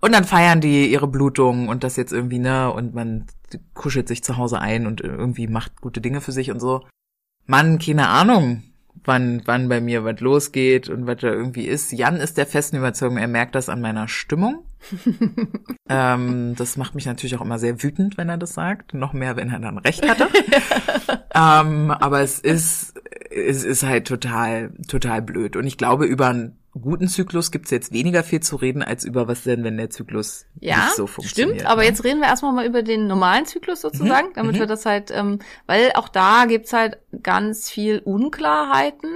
Und 0.00 0.12
dann 0.12 0.24
feiern 0.24 0.60
die 0.60 0.90
ihre 0.90 1.08
Blutung 1.08 1.68
und 1.68 1.84
das 1.84 1.96
jetzt 1.96 2.12
irgendwie, 2.12 2.38
ne? 2.38 2.72
Und 2.72 2.94
man 2.94 3.26
kuschelt 3.74 4.08
sich 4.08 4.22
zu 4.22 4.36
Hause 4.36 4.60
ein 4.60 4.86
und 4.86 5.00
irgendwie 5.00 5.48
macht 5.48 5.80
gute 5.80 6.00
Dinge 6.00 6.20
für 6.20 6.32
sich 6.32 6.50
und 6.50 6.60
so. 6.60 6.86
Mann, 7.46 7.78
keine 7.78 8.08
Ahnung, 8.08 8.62
wann, 9.04 9.42
wann 9.46 9.68
bei 9.68 9.80
mir 9.80 10.04
was 10.04 10.20
losgeht 10.20 10.88
und 10.88 11.06
was 11.06 11.18
da 11.18 11.28
irgendwie 11.28 11.64
ist. 11.64 11.92
Jan 11.92 12.16
ist 12.16 12.36
der 12.36 12.46
festen 12.46 12.76
Überzeugung, 12.76 13.16
er 13.16 13.28
merkt 13.28 13.54
das 13.54 13.68
an 13.68 13.80
meiner 13.80 14.08
Stimmung. 14.08 14.64
ähm, 15.88 16.54
das 16.56 16.76
macht 16.76 16.94
mich 16.94 17.06
natürlich 17.06 17.36
auch 17.36 17.40
immer 17.40 17.58
sehr 17.58 17.82
wütend, 17.82 18.16
wenn 18.16 18.28
er 18.28 18.38
das 18.38 18.54
sagt. 18.54 18.94
Noch 18.94 19.12
mehr, 19.12 19.36
wenn 19.36 19.50
er 19.50 19.58
dann 19.58 19.78
recht 19.78 20.08
hatte. 20.08 20.28
ähm, 21.34 21.90
aber 21.90 22.20
es 22.20 22.38
ist, 22.38 22.94
es 23.30 23.64
ist 23.64 23.82
halt 23.82 24.06
total, 24.06 24.72
total 24.86 25.22
blöd. 25.22 25.56
Und 25.56 25.66
ich 25.66 25.78
glaube, 25.78 26.04
über 26.04 26.28
einen 26.28 26.57
guten 26.80 27.08
Zyklus 27.08 27.50
gibt's 27.50 27.70
jetzt 27.70 27.92
weniger 27.92 28.22
viel 28.24 28.40
zu 28.40 28.56
reden, 28.56 28.82
als 28.82 29.04
über 29.04 29.28
was 29.28 29.44
denn, 29.44 29.64
wenn 29.64 29.76
der 29.76 29.90
Zyklus 29.90 30.46
Ja, 30.60 30.76
nicht 30.84 30.96
so 30.96 31.06
funktioniert. 31.06 31.56
stimmt. 31.58 31.70
Aber 31.70 31.82
ne? 31.82 31.88
jetzt 31.88 32.04
reden 32.04 32.20
wir 32.20 32.28
erstmal 32.28 32.52
mal 32.52 32.66
über 32.66 32.82
den 32.82 33.06
normalen 33.06 33.46
Zyklus 33.46 33.80
sozusagen, 33.80 34.28
damit 34.34 34.54
mhm. 34.56 34.60
wir 34.60 34.66
das 34.66 34.86
halt, 34.86 35.10
ähm, 35.10 35.40
weil 35.66 35.92
auch 35.94 36.08
da 36.08 36.44
gibt's 36.46 36.72
halt 36.72 36.98
ganz 37.22 37.70
viel 37.70 38.00
Unklarheiten. 38.00 39.10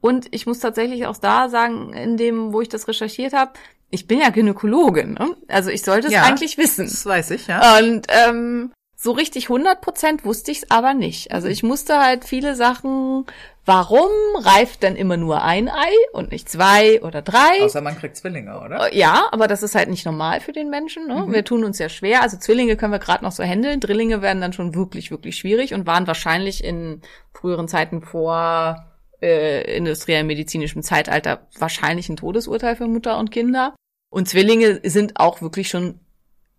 Und 0.00 0.28
ich 0.30 0.46
muss 0.46 0.60
tatsächlich 0.60 1.06
auch 1.06 1.18
da 1.18 1.48
sagen, 1.48 1.92
in 1.92 2.16
dem, 2.16 2.52
wo 2.52 2.60
ich 2.60 2.68
das 2.68 2.88
recherchiert 2.88 3.32
habe, 3.32 3.52
ich 3.90 4.06
bin 4.06 4.20
ja 4.20 4.30
Gynäkologin, 4.30 5.14
ne? 5.14 5.36
Also 5.48 5.70
ich 5.70 5.82
sollte 5.82 6.06
es 6.06 6.12
Ja. 6.12 6.22
eigentlich 6.22 6.56
wissen. 6.58 6.86
Das 6.86 7.04
weiß 7.04 7.32
ich, 7.32 7.48
ja. 7.48 7.78
Und 7.78 8.06
ähm, 8.08 8.72
so 8.96 9.12
richtig 9.12 9.44
100 9.48 9.80
Prozent 9.80 10.24
wusste 10.24 10.52
ich 10.52 10.58
es 10.58 10.70
aber 10.70 10.94
nicht. 10.94 11.32
Also 11.32 11.48
ich 11.48 11.62
musste 11.62 11.98
halt 11.98 12.24
viele 12.24 12.54
Sachen, 12.54 13.24
warum 13.64 14.10
reift 14.36 14.82
denn 14.82 14.96
immer 14.96 15.16
nur 15.16 15.42
ein 15.42 15.68
Ei 15.68 15.92
und 16.12 16.32
nicht 16.32 16.48
zwei 16.48 17.00
oder 17.02 17.22
drei? 17.22 17.62
Außer 17.62 17.80
man 17.80 17.96
kriegt 17.96 18.16
Zwillinge, 18.16 18.60
oder? 18.60 18.92
Äh, 18.92 18.98
Ja, 18.98 19.28
aber 19.32 19.46
das 19.46 19.62
ist 19.62 19.74
halt 19.74 19.88
nicht 19.88 20.06
normal 20.06 20.40
für 20.40 20.52
den 20.52 20.70
Menschen. 20.70 21.06
Ne? 21.06 21.26
Wir 21.28 21.44
tun 21.44 21.64
uns 21.64 21.78
ja 21.78 21.88
schwer. 21.88 22.22
Also 22.22 22.36
Zwillinge 22.36 22.76
können 22.76 22.92
wir 22.92 22.98
gerade 22.98 23.24
noch 23.24 23.32
so 23.32 23.42
handeln. 23.42 23.80
Drillinge 23.80 24.22
werden 24.22 24.40
dann 24.40 24.52
schon 24.52 24.74
wirklich, 24.74 25.10
wirklich 25.10 25.36
schwierig 25.36 25.74
und 25.74 25.86
waren 25.86 26.06
wahrscheinlich 26.06 26.64
in 26.64 27.02
früheren 27.32 27.68
Zeiten 27.68 28.02
vor 28.02 28.86
äh, 29.22 29.76
industriell 29.76 30.24
medizinischem 30.24 30.82
Zeitalter 30.82 31.46
wahrscheinlich 31.58 32.08
ein 32.08 32.16
Todesurteil 32.16 32.76
für 32.76 32.86
Mutter 32.86 33.18
und 33.18 33.30
Kinder. 33.30 33.74
Und 34.10 34.28
Zwillinge 34.28 34.80
sind 34.82 35.18
auch 35.20 35.40
wirklich 35.40 35.68
schon 35.68 36.00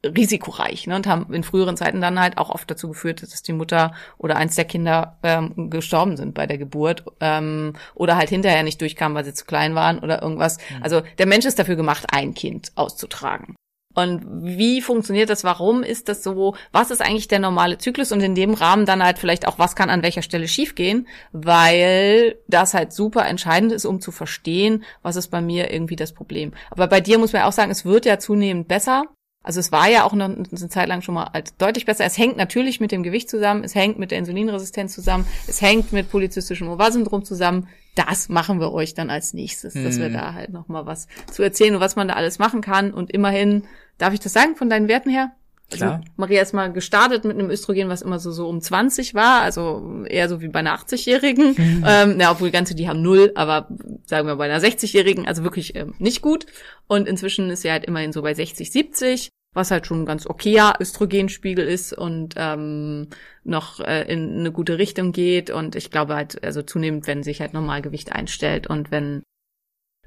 risikoreich 0.03 0.87
ne, 0.87 0.95
und 0.95 1.07
haben 1.07 1.33
in 1.33 1.43
früheren 1.43 1.77
Zeiten 1.77 2.01
dann 2.01 2.19
halt 2.19 2.37
auch 2.37 2.49
oft 2.49 2.69
dazu 2.69 2.89
geführt, 2.89 3.21
dass 3.21 3.43
die 3.43 3.53
Mutter 3.53 3.93
oder 4.17 4.35
eins 4.35 4.55
der 4.55 4.65
Kinder 4.65 5.17
ähm, 5.23 5.69
gestorben 5.69 6.17
sind 6.17 6.33
bei 6.33 6.47
der 6.47 6.57
Geburt 6.57 7.03
ähm, 7.19 7.73
oder 7.93 8.15
halt 8.15 8.29
hinterher 8.29 8.63
nicht 8.63 8.81
durchkamen, 8.81 9.15
weil 9.15 9.25
sie 9.25 9.33
zu 9.33 9.45
klein 9.45 9.75
waren 9.75 9.99
oder 9.99 10.21
irgendwas. 10.21 10.57
Also 10.81 11.01
der 11.17 11.27
Mensch 11.27 11.45
ist 11.45 11.59
dafür 11.59 11.75
gemacht, 11.75 12.07
ein 12.11 12.33
Kind 12.33 12.71
auszutragen. 12.75 13.55
Und 13.93 14.23
wie 14.25 14.81
funktioniert 14.81 15.29
das? 15.29 15.43
Warum 15.43 15.83
ist 15.83 16.07
das 16.07 16.23
so? 16.23 16.55
Was 16.71 16.91
ist 16.91 17.01
eigentlich 17.01 17.27
der 17.27 17.39
normale 17.39 17.77
Zyklus? 17.77 18.11
Und 18.11 18.21
in 18.21 18.35
dem 18.35 18.53
Rahmen 18.53 18.85
dann 18.85 19.03
halt 19.03 19.19
vielleicht 19.19 19.47
auch, 19.47 19.59
was 19.59 19.75
kann 19.75 19.89
an 19.89 20.01
welcher 20.01 20.21
Stelle 20.21 20.47
schiefgehen? 20.47 21.07
Weil 21.33 22.37
das 22.47 22.73
halt 22.73 22.93
super 22.93 23.25
entscheidend 23.25 23.73
ist, 23.73 23.85
um 23.85 23.99
zu 23.99 24.11
verstehen, 24.11 24.83
was 25.01 25.17
ist 25.17 25.27
bei 25.27 25.41
mir 25.41 25.73
irgendwie 25.73 25.97
das 25.97 26.13
Problem. 26.13 26.53
Aber 26.69 26.87
bei 26.87 27.01
dir 27.01 27.17
muss 27.17 27.33
man 27.33 27.41
auch 27.41 27.51
sagen, 27.51 27.71
es 27.71 27.83
wird 27.83 28.05
ja 28.05 28.17
zunehmend 28.17 28.69
besser. 28.69 29.03
Also 29.43 29.59
es 29.59 29.71
war 29.71 29.89
ja 29.89 30.03
auch 30.03 30.13
noch 30.13 30.25
eine 30.29 30.69
Zeit 30.69 30.87
lang 30.87 31.01
schon 31.01 31.15
mal 31.15 31.23
als 31.33 31.55
deutlich 31.57 31.85
besser. 31.85 32.05
Es 32.05 32.17
hängt 32.17 32.37
natürlich 32.37 32.79
mit 32.79 32.91
dem 32.91 33.01
Gewicht 33.01 33.29
zusammen, 33.29 33.63
es 33.63 33.73
hängt 33.73 33.97
mit 33.97 34.11
der 34.11 34.19
Insulinresistenz 34.19 34.93
zusammen, 34.93 35.25
es 35.47 35.61
hängt 35.61 35.91
mit 35.91 36.11
polyzystischem 36.11 36.69
Ovarsyndrom 36.69 37.25
zusammen. 37.25 37.67
Das 37.95 38.29
machen 38.29 38.59
wir 38.59 38.71
euch 38.71 38.93
dann 38.93 39.09
als 39.09 39.33
nächstes, 39.33 39.73
dass 39.73 39.99
wir 39.99 40.09
Mhm. 40.09 40.13
da 40.13 40.33
halt 40.33 40.51
noch 40.51 40.67
mal 40.67 40.85
was 40.85 41.07
zu 41.31 41.41
erzählen 41.43 41.73
und 41.75 41.81
was 41.81 41.95
man 41.95 42.07
da 42.07 42.13
alles 42.13 42.39
machen 42.39 42.61
kann. 42.61 42.93
Und 42.93 43.11
immerhin, 43.11 43.63
darf 43.97 44.13
ich 44.13 44.19
das 44.19 44.31
sagen 44.33 44.55
von 44.55 44.69
deinen 44.69 44.87
Werten 44.87 45.09
her? 45.09 45.31
Klar. 45.71 45.93
Also 45.93 46.03
Maria 46.17 46.41
ist 46.41 46.53
mal 46.53 46.71
gestartet 46.71 47.23
mit 47.23 47.37
einem 47.37 47.49
Östrogen, 47.49 47.89
was 47.89 48.01
immer 48.01 48.19
so, 48.19 48.31
so 48.31 48.47
um 48.47 48.61
20 48.61 49.13
war, 49.13 49.41
also 49.41 50.03
eher 50.07 50.29
so 50.29 50.41
wie 50.41 50.49
bei 50.49 50.59
einer 50.59 50.77
80-Jährigen. 50.77 51.55
Mhm. 51.57 51.85
Ähm, 51.87 52.13
na, 52.17 52.31
obwohl 52.31 52.51
ganze, 52.51 52.75
die 52.75 52.87
haben 52.87 53.01
null, 53.01 53.31
aber 53.35 53.67
sagen 54.05 54.27
wir 54.27 54.35
bei 54.35 54.45
einer 54.45 54.59
60-Jährigen, 54.59 55.27
also 55.27 55.43
wirklich 55.43 55.75
ähm, 55.75 55.93
nicht 55.99 56.21
gut. 56.21 56.45
Und 56.87 57.07
inzwischen 57.07 57.49
ist 57.49 57.61
sie 57.61 57.71
halt 57.71 57.85
immerhin 57.85 58.11
so 58.11 58.21
bei 58.21 58.33
60, 58.33 58.71
70, 58.71 59.29
was 59.53 59.71
halt 59.71 59.87
schon 59.87 60.03
ein 60.03 60.05
ganz 60.05 60.27
okayer 60.27 60.75
Östrogenspiegel 60.79 61.65
ist 61.65 61.93
und 61.93 62.35
ähm, 62.37 63.07
noch 63.43 63.79
äh, 63.79 64.11
in 64.11 64.39
eine 64.39 64.51
gute 64.51 64.77
Richtung 64.77 65.11
geht. 65.11 65.49
Und 65.49 65.75
ich 65.75 65.91
glaube 65.91 66.15
halt, 66.15 66.43
also 66.43 66.61
zunehmend, 66.61 67.07
wenn 67.07 67.23
sich 67.23 67.41
halt 67.41 67.53
Normalgewicht 67.53 68.11
einstellt 68.11 68.67
und 68.67 68.91
wenn 68.91 69.23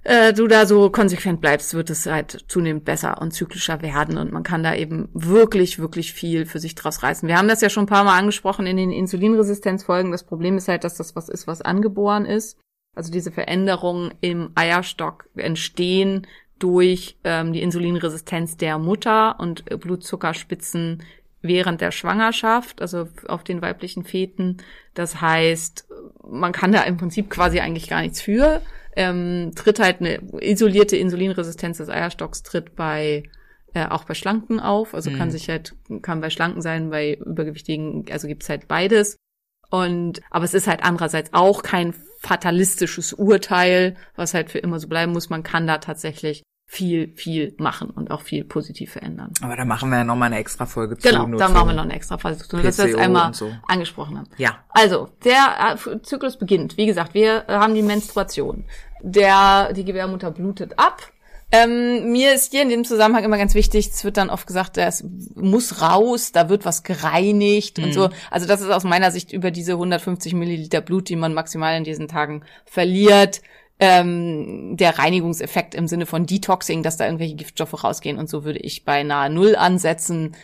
äh, 0.05 0.33
du 0.33 0.47
da 0.47 0.67
so 0.67 0.91
konsequent 0.91 1.41
bleibst, 1.41 1.75
wird 1.75 1.91
es 1.91 2.07
halt 2.07 2.45
zunehmend 2.49 2.85
besser 2.85 3.21
und 3.21 3.33
zyklischer 3.33 3.83
werden 3.83 4.19
und 4.19 4.33
man 4.33 4.43
kann 4.43 4.63
da 4.63 4.75
eben 4.75 5.09
wirklich, 5.15 5.79
wirklich 5.79 6.13
viel 6.13 6.47
für 6.47 6.59
sich 6.59 6.75
draus 6.75 7.03
reißen. 7.03 7.29
Wir 7.29 7.39
haben 7.39 7.49
das 7.49 7.63
ja 7.63 7.71
schon 7.71 7.85
ein 7.85 7.89
paar 7.89 8.05
Mal 8.05 8.19
angesprochen 8.19 8.67
in 8.67 8.77
den 8.77 8.93
Insulinresistenzfolgen. 8.93 10.13
Das 10.13 10.25
Problem 10.25 10.57
ist 10.57 10.69
halt, 10.69 10.85
dass 10.85 10.97
das 10.97 11.17
was 11.17 11.29
ist, 11.29 11.47
was 11.47 11.63
angeboren 11.63 12.27
ist. 12.27 12.59
Also 12.95 13.11
diese 13.11 13.33
Veränderungen 13.33 14.13
im 14.21 14.51
Eierstock 14.55 15.27
entstehen 15.37 16.27
durch 16.59 17.19
ähm, 17.25 17.53
die 17.53 17.63
Insulinresistenz 17.63 18.57
der 18.57 18.79
Mutter 18.79 19.41
und 19.41 19.65
Blutzuckerspitzen 19.81 21.03
während 21.41 21.81
der 21.81 21.91
Schwangerschaft, 21.91 22.81
also 22.81 23.09
auf 23.27 23.45
den 23.45 23.61
weiblichen 23.61 24.05
Feten. 24.05 24.59
Das 24.95 25.21
heißt, 25.21 25.87
man 26.27 26.53
kann 26.53 26.73
da 26.73 26.83
im 26.83 26.97
Prinzip 26.97 27.29
quasi 27.29 27.61
eigentlich 27.61 27.89
gar 27.89 28.01
nichts 28.01 28.21
für. 28.21 28.63
Ähm, 28.97 29.53
tritt 29.57 29.81
halt 29.81 30.01
eine 30.01 30.21
isolierte 30.41 30.97
Insulinresistenz 30.97 31.79
des 31.79 31.89
Eierstocks 31.89 32.43
tritt 32.43 32.77
bei 32.77 33.25
äh, 33.75 33.87
auch 33.87 34.05
bei 34.05 34.15
Schlanken 34.15 34.61
auf, 34.61 34.95
also 34.95 35.11
kann 35.11 35.33
sich 35.33 35.49
halt 35.49 35.75
kann 36.01 36.21
bei 36.21 36.31
Schlanken 36.31 36.63
sein, 36.63 36.91
bei 36.91 37.15
übergewichtigen, 37.15 38.07
also 38.11 38.29
gibt's 38.29 38.49
halt 38.49 38.69
beides. 38.69 39.17
Und 39.69 40.21
aber 40.31 40.45
es 40.45 40.55
ist 40.55 40.69
halt 40.69 40.85
andererseits 40.85 41.31
auch 41.33 41.63
kein 41.63 41.93
fatalistisches 42.21 43.13
Urteil, 43.13 43.97
was 44.15 44.33
halt 44.33 44.51
für 44.51 44.59
immer 44.59 44.79
so 44.79 44.89
bleiben 44.89 45.13
muss. 45.13 45.29
Man 45.29 45.43
kann 45.43 45.67
da 45.67 45.79
tatsächlich 45.79 46.45
viel, 46.67 47.13
viel 47.15 47.55
machen 47.59 47.91
und 47.91 48.11
auch 48.11 48.23
viel 48.23 48.45
positiv 48.45 48.93
verändern. 48.93 49.33
Aber 49.43 49.57
da 49.57 49.65
machen 49.65 49.91
wir 49.91 49.99
ja 49.99 50.05
nochmal 50.05 50.27
eine 50.27 50.39
extra 50.39 50.67
Folge 50.67 50.97
zu. 50.97 51.09
Genau, 51.09 51.27
da 51.37 51.49
machen 51.49 51.69
wir 51.69 51.75
noch 51.75 51.85
eine 51.85 51.95
extra 51.95 52.19
Phase 52.19 52.49
zu, 52.49 52.57
dass 52.57 52.79
wir 52.79 52.93
das 52.93 52.95
einmal 52.97 53.35
so. 53.35 53.53
angesprochen 53.69 54.19
haben. 54.19 54.29
Ja. 54.39 54.65
Also, 54.71 55.09
der 55.25 55.77
äh, 55.77 56.03
Zyklus 56.03 56.39
beginnt. 56.39 56.77
Wie 56.77 56.87
gesagt, 56.87 57.15
wir 57.15 57.45
haben 57.49 57.75
die 57.75 57.83
Menstruation. 57.83 58.65
Der, 59.03 59.73
die 59.73 59.85
Gebärmutter 59.85 60.31
blutet 60.31 60.79
ab. 60.79 61.03
Ähm, 61.53 62.11
mir 62.11 62.35
ist 62.35 62.51
hier 62.51 62.63
in 62.63 62.69
dem 62.69 62.85
Zusammenhang 62.85 63.23
immer 63.23 63.39
ganz 63.39 63.55
wichtig, 63.55 63.91
es 63.93 64.03
wird 64.03 64.17
dann 64.17 64.29
oft 64.29 64.47
gesagt, 64.47 64.77
es 64.77 65.05
muss 65.37 65.81
raus, 65.81 66.33
da 66.33 66.49
wird 66.49 66.65
was 66.65 66.83
gereinigt 66.83 67.79
und 67.79 67.93
so. 67.93 68.09
Also 68.31 68.47
das 68.49 68.61
ist 68.61 68.71
aus 68.71 68.83
meiner 68.83 69.13
Sicht 69.13 69.33
über 69.33 69.53
diese 69.53 69.73
150 69.73 70.35
Milliliter 70.35 70.81
Blut, 70.81 71.09
die 71.09 71.15
man 71.15 71.33
maximal 71.33 71.77
in 71.77 71.85
diesen 71.85 72.09
Tagen 72.09 72.43
verliert, 72.65 73.41
ähm, 73.79 74.77
der 74.77 74.99
Reinigungseffekt 74.99 75.75
im 75.75 75.87
Sinne 75.87 76.07
von 76.07 76.27
Detoxing, 76.27 76.83
dass 76.83 76.97
da 76.97 77.05
irgendwelche 77.05 77.37
Giftstoffe 77.37 77.85
rausgehen 77.85 78.19
und 78.19 78.29
so 78.29 78.45
würde 78.45 78.61
ich 78.61 78.85
beinahe 78.85 79.31
null 79.31 79.55
ansetzen 79.55 80.35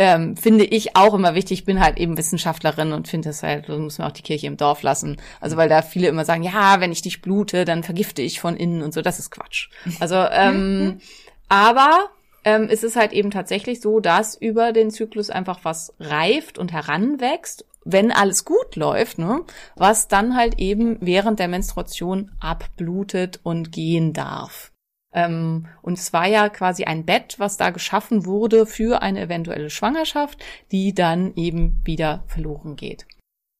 ähm, 0.00 0.34
finde 0.34 0.64
ich 0.64 0.96
auch 0.96 1.12
immer 1.12 1.34
wichtig. 1.34 1.58
Ich 1.58 1.64
bin 1.66 1.78
halt 1.78 1.98
eben 1.98 2.16
Wissenschaftlerin 2.16 2.94
und 2.94 3.06
finde 3.06 3.28
es 3.28 3.42
halt, 3.42 3.68
da 3.68 3.76
muss 3.76 3.98
man 3.98 4.08
auch 4.08 4.14
die 4.14 4.22
Kirche 4.22 4.46
im 4.46 4.56
Dorf 4.56 4.82
lassen. 4.82 5.18
Also 5.42 5.58
weil 5.58 5.68
da 5.68 5.82
viele 5.82 6.08
immer 6.08 6.24
sagen, 6.24 6.42
ja, 6.42 6.80
wenn 6.80 6.90
ich 6.90 7.02
dich 7.02 7.20
blute, 7.20 7.66
dann 7.66 7.82
vergifte 7.82 8.22
ich 8.22 8.40
von 8.40 8.56
innen 8.56 8.80
und 8.80 8.94
so. 8.94 9.02
Das 9.02 9.18
ist 9.18 9.30
Quatsch. 9.30 9.68
Also, 10.00 10.14
ähm, 10.16 11.00
aber 11.50 12.08
ähm, 12.44 12.68
es 12.70 12.82
ist 12.82 12.96
halt 12.96 13.12
eben 13.12 13.30
tatsächlich 13.30 13.82
so, 13.82 14.00
dass 14.00 14.36
über 14.36 14.72
den 14.72 14.90
Zyklus 14.90 15.28
einfach 15.28 15.60
was 15.64 15.92
reift 16.00 16.56
und 16.56 16.72
heranwächst, 16.72 17.66
wenn 17.84 18.10
alles 18.10 18.46
gut 18.46 18.76
läuft, 18.76 19.18
ne, 19.18 19.42
was 19.76 20.08
dann 20.08 20.34
halt 20.34 20.58
eben 20.58 20.96
während 21.02 21.40
der 21.40 21.48
Menstruation 21.48 22.30
abblutet 22.40 23.40
und 23.42 23.70
gehen 23.70 24.14
darf. 24.14 24.69
Ähm, 25.12 25.66
und 25.82 25.98
es 25.98 26.12
war 26.12 26.26
ja 26.26 26.48
quasi 26.48 26.84
ein 26.84 27.04
Bett, 27.04 27.36
was 27.38 27.56
da 27.56 27.70
geschaffen 27.70 28.26
wurde 28.26 28.66
für 28.66 29.02
eine 29.02 29.22
eventuelle 29.22 29.70
Schwangerschaft, 29.70 30.42
die 30.70 30.94
dann 30.94 31.34
eben 31.34 31.80
wieder 31.84 32.24
verloren 32.26 32.76
geht. 32.76 33.06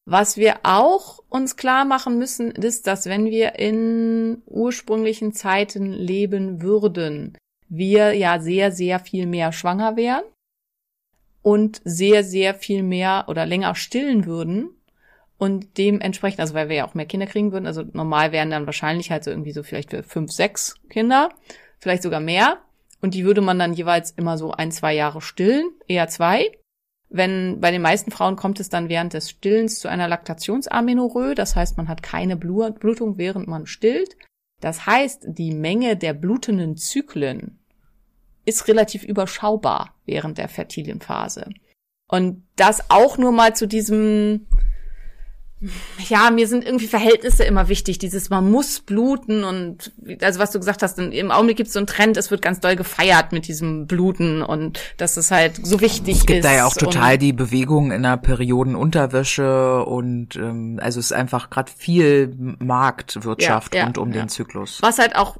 Was 0.06 0.36
wir 0.36 0.60
auch 0.62 1.20
uns 1.28 1.56
klar 1.56 1.84
machen 1.84 2.18
müssen, 2.18 2.50
ist, 2.50 2.86
dass 2.86 3.06
wenn 3.06 3.26
wir 3.26 3.58
in 3.58 4.42
ursprünglichen 4.46 5.32
Zeiten 5.32 5.92
leben 5.92 6.62
würden, 6.62 7.36
wir 7.68 8.14
ja 8.14 8.40
sehr, 8.40 8.72
sehr 8.72 8.98
viel 8.98 9.26
mehr 9.26 9.52
schwanger 9.52 9.96
wären 9.96 10.24
und 11.42 11.80
sehr, 11.84 12.24
sehr 12.24 12.54
viel 12.54 12.82
mehr 12.82 13.26
oder 13.28 13.46
länger 13.46 13.74
stillen 13.74 14.26
würden 14.26 14.79
und 15.40 15.78
dementsprechend, 15.78 16.38
also 16.38 16.52
weil 16.52 16.68
wir 16.68 16.76
ja 16.76 16.86
auch 16.86 16.92
mehr 16.92 17.06
Kinder 17.06 17.26
kriegen 17.26 17.50
würden, 17.50 17.66
also 17.66 17.82
normal 17.94 18.30
wären 18.30 18.50
dann 18.50 18.66
wahrscheinlich 18.66 19.10
halt 19.10 19.24
so 19.24 19.30
irgendwie 19.30 19.52
so 19.52 19.62
vielleicht 19.62 19.88
für 19.90 20.02
fünf, 20.02 20.30
sechs 20.30 20.74
Kinder, 20.90 21.30
vielleicht 21.78 22.02
sogar 22.02 22.20
mehr. 22.20 22.58
Und 23.00 23.14
die 23.14 23.24
würde 23.24 23.40
man 23.40 23.58
dann 23.58 23.72
jeweils 23.72 24.10
immer 24.10 24.36
so 24.36 24.52
ein, 24.52 24.70
zwei 24.70 24.94
Jahre 24.94 25.22
stillen, 25.22 25.70
eher 25.88 26.08
zwei. 26.08 26.52
Wenn 27.08 27.58
bei 27.58 27.70
den 27.70 27.80
meisten 27.80 28.10
Frauen 28.10 28.36
kommt 28.36 28.60
es 28.60 28.68
dann 28.68 28.90
während 28.90 29.14
des 29.14 29.30
Stillens 29.30 29.80
zu 29.80 29.88
einer 29.88 30.08
Laktationsamenorrhoe, 30.08 31.34
das 31.34 31.56
heißt, 31.56 31.78
man 31.78 31.88
hat 31.88 32.02
keine 32.02 32.36
Blu- 32.36 32.70
Blutung, 32.72 33.16
während 33.16 33.48
man 33.48 33.66
stillt. 33.66 34.18
Das 34.60 34.84
heißt, 34.84 35.24
die 35.26 35.52
Menge 35.52 35.96
der 35.96 36.12
blutenden 36.12 36.76
Zyklen 36.76 37.58
ist 38.44 38.68
relativ 38.68 39.04
überschaubar 39.04 39.94
während 40.04 40.36
der 40.36 40.50
fertilen 40.50 41.00
Phase. 41.00 41.48
Und 42.08 42.42
das 42.56 42.90
auch 42.90 43.16
nur 43.16 43.32
mal 43.32 43.56
zu 43.56 43.66
diesem, 43.66 44.46
ja, 46.08 46.30
mir 46.30 46.46
sind 46.46 46.64
irgendwie 46.64 46.86
Verhältnisse 46.86 47.44
immer 47.44 47.68
wichtig. 47.68 47.98
Dieses, 47.98 48.30
man 48.30 48.50
muss 48.50 48.80
bluten 48.80 49.44
und, 49.44 49.92
also 50.22 50.40
was 50.40 50.50
du 50.50 50.58
gesagt 50.58 50.82
hast, 50.82 50.98
im 50.98 51.30
Augenblick 51.30 51.58
gibt 51.58 51.68
es 51.68 51.74
so 51.74 51.80
einen 51.80 51.86
Trend, 51.86 52.16
es 52.16 52.30
wird 52.30 52.40
ganz 52.40 52.60
doll 52.60 52.76
gefeiert 52.76 53.32
mit 53.32 53.46
diesem 53.46 53.86
Bluten 53.86 54.42
und 54.42 54.80
dass 54.96 55.16
es 55.16 55.30
halt 55.30 55.60
so 55.62 55.80
wichtig 55.80 56.18
Es 56.18 56.26
gibt 56.26 56.38
ist. 56.40 56.44
da 56.44 56.54
ja 56.54 56.66
auch 56.66 56.74
total 56.74 57.18
die 57.18 57.32
Bewegung 57.32 57.92
in 57.92 58.02
der 58.02 58.16
Periodenunterwäsche 58.16 59.84
und 59.84 60.36
ähm, 60.36 60.78
also 60.82 60.98
es 60.98 61.06
ist 61.06 61.12
einfach 61.12 61.50
gerade 61.50 61.70
viel 61.76 62.34
Marktwirtschaft 62.58 63.74
Ja, 63.74 63.80
ja, 63.80 63.86
rund 63.86 63.98
um 63.98 64.12
ja. 64.12 64.22
den 64.22 64.28
Zyklus. 64.28 64.78
Was 64.80 64.98
halt 64.98 65.16
auch 65.16 65.36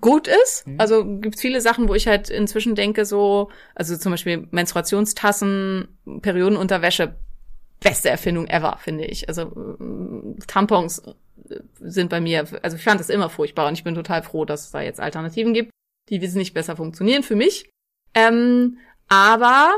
gut 0.00 0.28
ist. 0.28 0.66
Mhm. 0.66 0.80
Also 0.80 1.04
gibt 1.04 1.38
viele 1.38 1.60
Sachen, 1.60 1.88
wo 1.88 1.94
ich 1.94 2.06
halt 2.06 2.30
inzwischen 2.30 2.74
denke, 2.74 3.04
so, 3.04 3.50
also 3.74 3.96
zum 3.96 4.12
Beispiel 4.12 4.48
Menstruationstassen, 4.50 5.88
Periodenunterwäsche, 6.22 7.16
beste 7.84 8.10
Erfindung 8.10 8.48
ever, 8.48 8.78
finde 8.78 9.04
ich. 9.04 9.28
Also 9.28 9.46
mm, 9.46 10.38
Tampons 10.48 10.98
äh, 10.98 11.60
sind 11.80 12.10
bei 12.10 12.20
mir, 12.20 12.46
also 12.62 12.76
ich 12.76 12.82
fand 12.82 12.98
das 12.98 13.10
immer 13.10 13.30
furchtbar 13.30 13.68
und 13.68 13.74
ich 13.74 13.84
bin 13.84 13.94
total 13.94 14.24
froh, 14.24 14.44
dass 14.44 14.64
es 14.64 14.70
da 14.72 14.80
jetzt 14.80 14.98
Alternativen 14.98 15.54
gibt, 15.54 15.70
die 16.08 16.20
wesentlich 16.20 16.54
besser 16.54 16.74
funktionieren 16.74 17.22
für 17.22 17.36
mich. 17.36 17.70
Ähm, 18.14 18.78
aber 19.08 19.70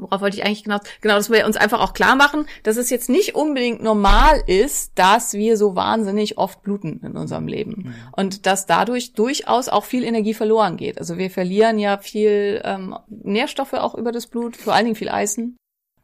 Worauf 0.00 0.20
wollte 0.20 0.36
ich 0.36 0.44
eigentlich 0.44 0.62
genau? 0.62 0.78
Genau, 1.00 1.16
dass 1.16 1.28
wir 1.28 1.44
uns 1.44 1.56
einfach 1.56 1.80
auch 1.80 1.92
klar 1.92 2.14
machen, 2.14 2.46
dass 2.62 2.76
es 2.76 2.88
jetzt 2.88 3.08
nicht 3.08 3.34
unbedingt 3.34 3.82
normal 3.82 4.40
ist, 4.46 4.96
dass 4.96 5.34
wir 5.34 5.56
so 5.56 5.74
wahnsinnig 5.74 6.38
oft 6.38 6.62
bluten 6.62 7.00
in 7.02 7.16
unserem 7.16 7.48
Leben. 7.48 7.96
Und 8.12 8.46
dass 8.46 8.66
dadurch 8.66 9.14
durchaus 9.14 9.68
auch 9.68 9.84
viel 9.84 10.04
Energie 10.04 10.34
verloren 10.34 10.76
geht. 10.76 10.98
Also 10.98 11.18
wir 11.18 11.32
verlieren 11.32 11.80
ja 11.80 11.98
viel 11.98 12.62
ähm, 12.64 12.96
Nährstoffe 13.08 13.72
auch 13.72 13.96
über 13.96 14.12
das 14.12 14.28
Blut, 14.28 14.56
vor 14.56 14.72
allen 14.72 14.84
Dingen 14.84 14.94
viel 14.94 15.08
Eisen. 15.08 15.56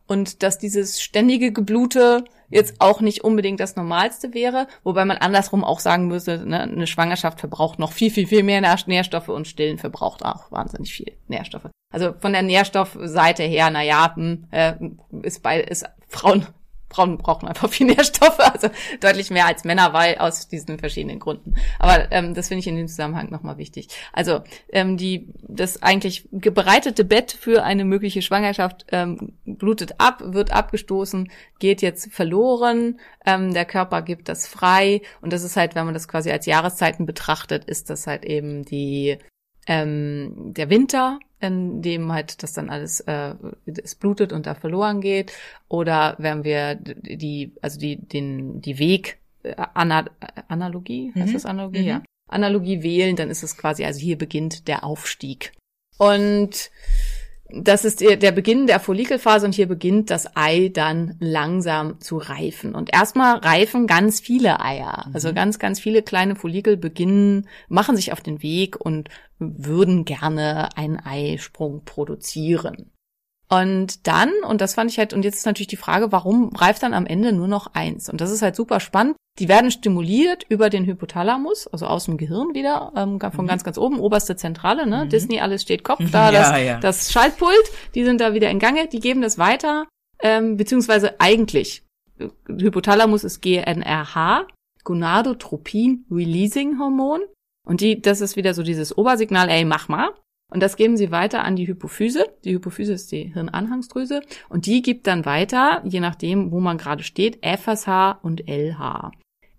Und 0.06 0.42
dass 0.42 0.58
dieses 0.58 1.00
ständige 1.00 1.52
Geblute 1.52 2.24
jetzt 2.50 2.80
auch 2.80 3.00
nicht 3.00 3.24
unbedingt 3.24 3.60
das 3.60 3.76
Normalste 3.76 4.34
wäre, 4.34 4.68
wobei 4.82 5.04
man 5.04 5.16
andersrum 5.16 5.64
auch 5.64 5.80
sagen 5.80 6.08
müsste, 6.08 6.46
ne, 6.46 6.60
eine 6.62 6.86
Schwangerschaft 6.86 7.40
verbraucht 7.40 7.78
noch 7.78 7.92
viel, 7.92 8.10
viel, 8.10 8.26
viel 8.26 8.42
mehr 8.42 8.60
Nähr- 8.60 8.86
Nährstoffe 8.86 9.28
und 9.28 9.48
Stillen 9.48 9.78
verbraucht 9.78 10.24
auch 10.24 10.52
wahnsinnig 10.52 10.92
viel 10.92 11.12
Nährstoffe. 11.28 11.70
Also 11.92 12.12
von 12.18 12.32
der 12.32 12.42
Nährstoffseite 12.42 13.44
her, 13.44 13.70
na 13.70 13.82
ja, 13.82 14.14
hm, 14.14 14.46
äh, 14.50 14.74
ist 15.22 15.42
bei 15.42 15.60
ist 15.60 15.86
Frauen 16.08 16.46
Frauen 16.94 17.18
brauchen 17.18 17.48
einfach 17.48 17.68
viel 17.68 17.86
Nährstoffe, 17.86 18.38
also 18.38 18.68
deutlich 19.00 19.30
mehr 19.30 19.46
als 19.46 19.64
Männer, 19.64 19.92
weil 19.92 20.16
aus 20.18 20.48
diesen 20.48 20.78
verschiedenen 20.78 21.18
Gründen. 21.18 21.54
Aber 21.78 22.10
ähm, 22.12 22.34
das 22.34 22.48
finde 22.48 22.60
ich 22.60 22.66
in 22.66 22.76
dem 22.76 22.88
Zusammenhang 22.88 23.30
nochmal 23.30 23.58
wichtig. 23.58 23.88
Also 24.12 24.42
ähm, 24.72 24.96
die 24.96 25.32
das 25.42 25.82
eigentlich 25.82 26.28
bereitete 26.30 27.04
Bett 27.04 27.32
für 27.32 27.64
eine 27.64 27.84
mögliche 27.84 28.22
Schwangerschaft 28.22 28.86
ähm, 28.92 29.34
blutet 29.44 29.94
ab, 29.98 30.22
wird 30.24 30.52
abgestoßen, 30.52 31.30
geht 31.58 31.82
jetzt 31.82 32.12
verloren. 32.12 33.00
Ähm, 33.26 33.52
der 33.52 33.64
Körper 33.64 34.02
gibt 34.02 34.28
das 34.28 34.46
frei 34.46 35.02
und 35.20 35.32
das 35.32 35.42
ist 35.42 35.56
halt, 35.56 35.74
wenn 35.74 35.86
man 35.86 35.94
das 35.94 36.08
quasi 36.08 36.30
als 36.30 36.46
Jahreszeiten 36.46 37.06
betrachtet, 37.06 37.64
ist 37.64 37.90
das 37.90 38.06
halt 38.06 38.24
eben 38.24 38.64
die 38.64 39.18
ähm, 39.66 40.52
der 40.52 40.68
Winter, 40.70 41.18
in 41.44 41.82
dem 41.82 42.12
halt 42.12 42.42
das 42.42 42.52
dann 42.52 42.70
alles 42.70 43.00
äh, 43.00 43.34
es 43.66 43.94
blutet 43.94 44.32
und 44.32 44.46
da 44.46 44.54
verloren 44.54 45.00
geht, 45.00 45.32
oder 45.68 46.16
wenn 46.18 46.42
wir 46.44 46.74
die 46.74 47.52
also 47.62 47.78
die 47.78 47.96
den 47.96 48.60
die 48.60 48.78
Weg 48.78 49.18
äh, 49.44 49.54
Ana 49.74 50.06
Analogie 50.48 51.12
heißt 51.14 51.28
Mhm. 51.28 51.32
das 51.34 51.46
Analogie 51.46 51.82
Mhm. 51.82 51.86
ja 51.88 52.02
Analogie 52.28 52.82
wählen, 52.82 53.16
dann 53.16 53.30
ist 53.30 53.42
es 53.42 53.56
quasi 53.56 53.84
also 53.84 54.00
hier 54.00 54.18
beginnt 54.18 54.66
der 54.66 54.82
Aufstieg 54.82 55.52
und 55.98 56.70
das 57.50 57.84
ist 57.84 58.00
der 58.00 58.16
der 58.16 58.32
Beginn 58.32 58.66
der 58.66 58.80
Follikelphase 58.80 59.44
und 59.46 59.54
hier 59.54 59.68
beginnt 59.68 60.10
das 60.10 60.34
Ei 60.34 60.70
dann 60.72 61.16
langsam 61.20 62.00
zu 62.00 62.16
reifen. 62.16 62.74
Und 62.74 62.92
erstmal 62.92 63.36
reifen 63.36 63.86
ganz 63.86 64.18
viele 64.18 64.60
Eier. 64.60 65.10
Also 65.12 65.32
ganz, 65.34 65.58
ganz 65.58 65.78
viele 65.78 66.02
kleine 66.02 66.36
Follikel 66.36 66.76
beginnen, 66.78 67.46
machen 67.68 67.96
sich 67.96 68.12
auf 68.12 68.22
den 68.22 68.42
Weg 68.42 68.80
und 68.80 69.08
würden 69.56 70.04
gerne 70.04 70.76
einen 70.76 70.98
Eisprung 70.98 71.84
produzieren. 71.84 72.90
Und 73.50 74.06
dann, 74.06 74.30
und 74.48 74.60
das 74.60 74.74
fand 74.74 74.90
ich 74.90 74.98
halt, 74.98 75.12
und 75.12 75.24
jetzt 75.24 75.36
ist 75.36 75.46
natürlich 75.46 75.68
die 75.68 75.76
Frage, 75.76 76.12
warum 76.12 76.54
reift 76.56 76.82
dann 76.82 76.94
am 76.94 77.06
Ende 77.06 77.32
nur 77.32 77.46
noch 77.46 77.74
eins? 77.74 78.08
Und 78.08 78.20
das 78.20 78.30
ist 78.30 78.42
halt 78.42 78.56
super 78.56 78.80
spannend. 78.80 79.16
Die 79.38 79.48
werden 79.48 79.70
stimuliert 79.70 80.44
über 80.48 80.70
den 80.70 80.86
Hypothalamus, 80.86 81.66
also 81.66 81.86
aus 81.86 82.06
dem 82.06 82.16
Gehirn 82.16 82.54
wieder, 82.54 82.92
ähm, 82.96 83.18
von 83.20 83.46
ganz, 83.46 83.64
ganz 83.64 83.78
oben, 83.78 83.98
oberste 83.98 84.36
Zentrale, 84.36 84.86
ne? 84.86 85.08
Disney, 85.08 85.40
alles 85.40 85.62
steht 85.62 85.82
Kopf, 85.84 86.00
da 86.10 86.30
Ja, 86.30 86.50
das, 86.52 86.62
ja. 86.62 86.78
das 86.78 87.12
Schaltpult, 87.12 87.70
die 87.94 88.04
sind 88.04 88.20
da 88.20 88.32
wieder 88.32 88.48
in 88.50 88.60
Gange, 88.60 88.88
die 88.88 89.00
geben 89.00 89.22
das 89.22 89.36
weiter, 89.36 89.86
ähm, 90.22 90.56
beziehungsweise 90.56 91.20
eigentlich, 91.20 91.82
äh, 92.18 92.28
Hypothalamus 92.48 93.24
ist 93.24 93.42
GNRH, 93.42 94.46
Gonadotropin 94.84 96.06
Releasing 96.10 96.78
Hormon, 96.78 97.20
und 97.64 97.80
die, 97.80 98.00
das 98.00 98.20
ist 98.20 98.36
wieder 98.36 98.54
so 98.54 98.62
dieses 98.62 98.96
Obersignal, 98.96 99.48
ey, 99.48 99.64
mach 99.64 99.88
mal. 99.88 100.10
Und 100.52 100.62
das 100.62 100.76
geben 100.76 100.96
sie 100.96 101.10
weiter 101.10 101.42
an 101.42 101.56
die 101.56 101.66
Hypophyse. 101.66 102.26
Die 102.44 102.52
Hypophyse 102.52 102.92
ist 102.92 103.10
die 103.10 103.32
Hirnanhangsdrüse. 103.32 104.20
Und 104.48 104.66
die 104.66 104.82
gibt 104.82 105.06
dann 105.06 105.24
weiter, 105.24 105.82
je 105.84 106.00
nachdem, 106.00 106.52
wo 106.52 106.60
man 106.60 106.78
gerade 106.78 107.02
steht, 107.02 107.44
FSH 107.44 108.18
und 108.22 108.46
LH. 108.46 109.10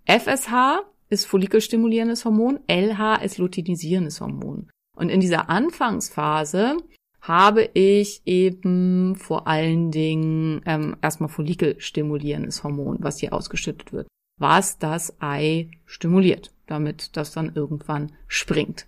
FSH 0.06 0.84
ist 1.08 1.26
follikelstimulierendes 1.26 2.24
Hormon, 2.24 2.60
LH 2.68 3.16
ist 3.22 3.38
luteinisierendes 3.38 4.20
Hormon. 4.20 4.70
Und 4.96 5.08
in 5.10 5.20
dieser 5.20 5.50
Anfangsphase 5.50 6.76
habe 7.20 7.68
ich 7.74 8.22
eben 8.24 9.16
vor 9.16 9.46
allen 9.48 9.90
Dingen 9.90 10.62
ähm, 10.64 10.96
erstmal 11.02 11.28
follikelstimulierendes 11.28 12.62
Hormon, 12.62 12.98
was 13.00 13.18
hier 13.18 13.32
ausgeschüttet 13.32 13.92
wird, 13.92 14.06
was 14.38 14.78
das 14.78 15.20
Ei 15.20 15.70
stimuliert, 15.84 16.52
damit 16.66 17.16
das 17.16 17.32
dann 17.32 17.52
irgendwann 17.54 18.12
springt. 18.28 18.86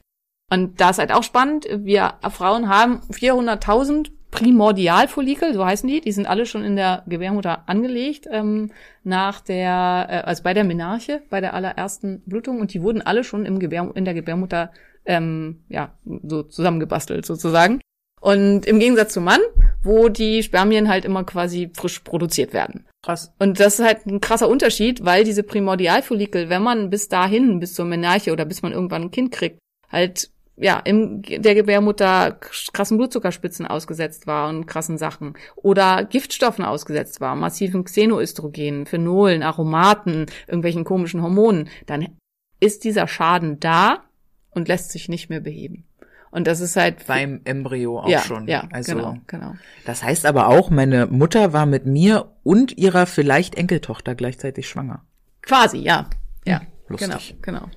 Und 0.51 0.81
da 0.81 0.91
ist 0.91 0.99
halt 0.99 1.13
auch 1.13 1.23
spannend, 1.23 1.67
wir 1.71 2.15
Frauen 2.31 2.69
haben 2.69 3.01
400.000 3.11 4.11
Primordialfollikel, 4.31 5.55
so 5.55 5.65
heißen 5.65 5.89
die, 5.89 6.01
die 6.01 6.13
sind 6.13 6.27
alle 6.27 6.45
schon 6.45 6.63
in 6.63 6.77
der 6.77 7.03
Gebärmutter 7.07 7.67
angelegt, 7.67 8.27
ähm, 8.31 8.73
nach 9.03 9.41
der, 9.41 10.07
äh, 10.11 10.17
also 10.27 10.43
bei 10.43 10.53
der 10.53 10.65
Menarche, 10.65 11.23
bei 11.31 11.41
der 11.41 11.55
allerersten 11.55 12.21
Blutung, 12.27 12.61
und 12.61 12.75
die 12.75 12.83
wurden 12.83 13.01
alle 13.01 13.25
schon 13.25 13.47
im 13.47 13.59
Gebär, 13.59 13.91
in 13.95 14.05
der 14.05 14.15
Gebärmutter, 14.15 14.71
ähm, 15.07 15.63
ja, 15.69 15.93
so 16.23 16.43
zusammengebastelt 16.43 17.25
sozusagen. 17.25 17.81
Und 18.21 18.67
im 18.67 18.79
Gegensatz 18.79 19.15
zum 19.15 19.25
Mann, 19.25 19.41
wo 19.83 20.09
die 20.09 20.43
Spermien 20.43 20.89
halt 20.89 21.05
immer 21.05 21.25
quasi 21.25 21.71
frisch 21.75 22.01
produziert 22.01 22.53
werden. 22.53 22.87
Krass. 23.03 23.33
Und 23.39 23.61
das 23.61 23.79
ist 23.79 23.85
halt 23.85 24.07
ein 24.07 24.21
krasser 24.21 24.49
Unterschied, 24.49 25.05
weil 25.05 25.25
diese 25.25 25.43
Primordialfollikel, 25.43 26.49
wenn 26.49 26.63
man 26.63 26.91
bis 26.91 27.09
dahin, 27.09 27.61
bis 27.61 27.75
zur 27.75 27.85
Menarche 27.85 28.33
oder 28.33 28.45
bis 28.45 28.63
man 28.63 28.73
irgendwann 28.73 29.03
ein 29.03 29.11
Kind 29.11 29.33
kriegt, 29.33 29.59
halt 29.89 30.31
ja 30.61 30.79
in 30.81 31.23
der 31.23 31.55
Gebärmutter 31.55 32.33
krassen 32.73 32.99
Blutzuckerspitzen 32.99 33.67
ausgesetzt 33.67 34.27
war 34.27 34.49
und 34.49 34.67
krassen 34.67 34.99
Sachen 34.99 35.35
oder 35.55 36.05
Giftstoffen 36.05 36.65
ausgesetzt 36.65 37.21
war, 37.21 37.37
massiven 37.37 37.85
Xenoöstrogenen, 37.85 38.87
Phenolen, 38.87 39.43
Aromaten, 39.43 40.27
irgendwelchen 40.47 40.85
komischen 40.85 41.23
Hormonen, 41.23 41.69
dann 41.87 42.17
ist 42.61 42.85
dieser 42.85 43.07
Schaden 43.07 43.61
da 43.61 44.05
und 44.51 44.69
lässt 44.69 44.91
sich 44.91 45.09
nicht 45.09 45.31
mehr 45.31 45.41
beheben. 45.41 45.88
Und 46.31 46.47
das 46.47 46.61
ist 46.61 46.77
halt 46.77 47.07
Beim 47.07 47.41
Embryo 47.45 48.01
auch 48.01 48.09
ja, 48.09 48.21
schon. 48.21 48.47
ja, 48.49 48.69
also, 48.71 48.95
genau, 48.95 49.17
genau. 49.27 49.55
Das 49.87 50.03
heißt 50.03 50.27
aber 50.27 50.49
auch, 50.49 50.71
meine 50.71 51.07
Mutter 51.07 51.53
war 51.53 51.67
mit 51.67 51.87
mir 51.87 52.33
und 52.43 52.77
ihrer 52.77 53.07
vielleicht 53.07 53.55
Enkeltochter 53.55 54.15
gleichzeitig 54.15 54.69
schwanger. 54.69 55.03
Quasi, 55.43 55.79
ja. 55.79 56.09
Ja, 56.45 56.63
lustig. 56.89 57.37
genau, 57.43 57.61
genau. 57.61 57.71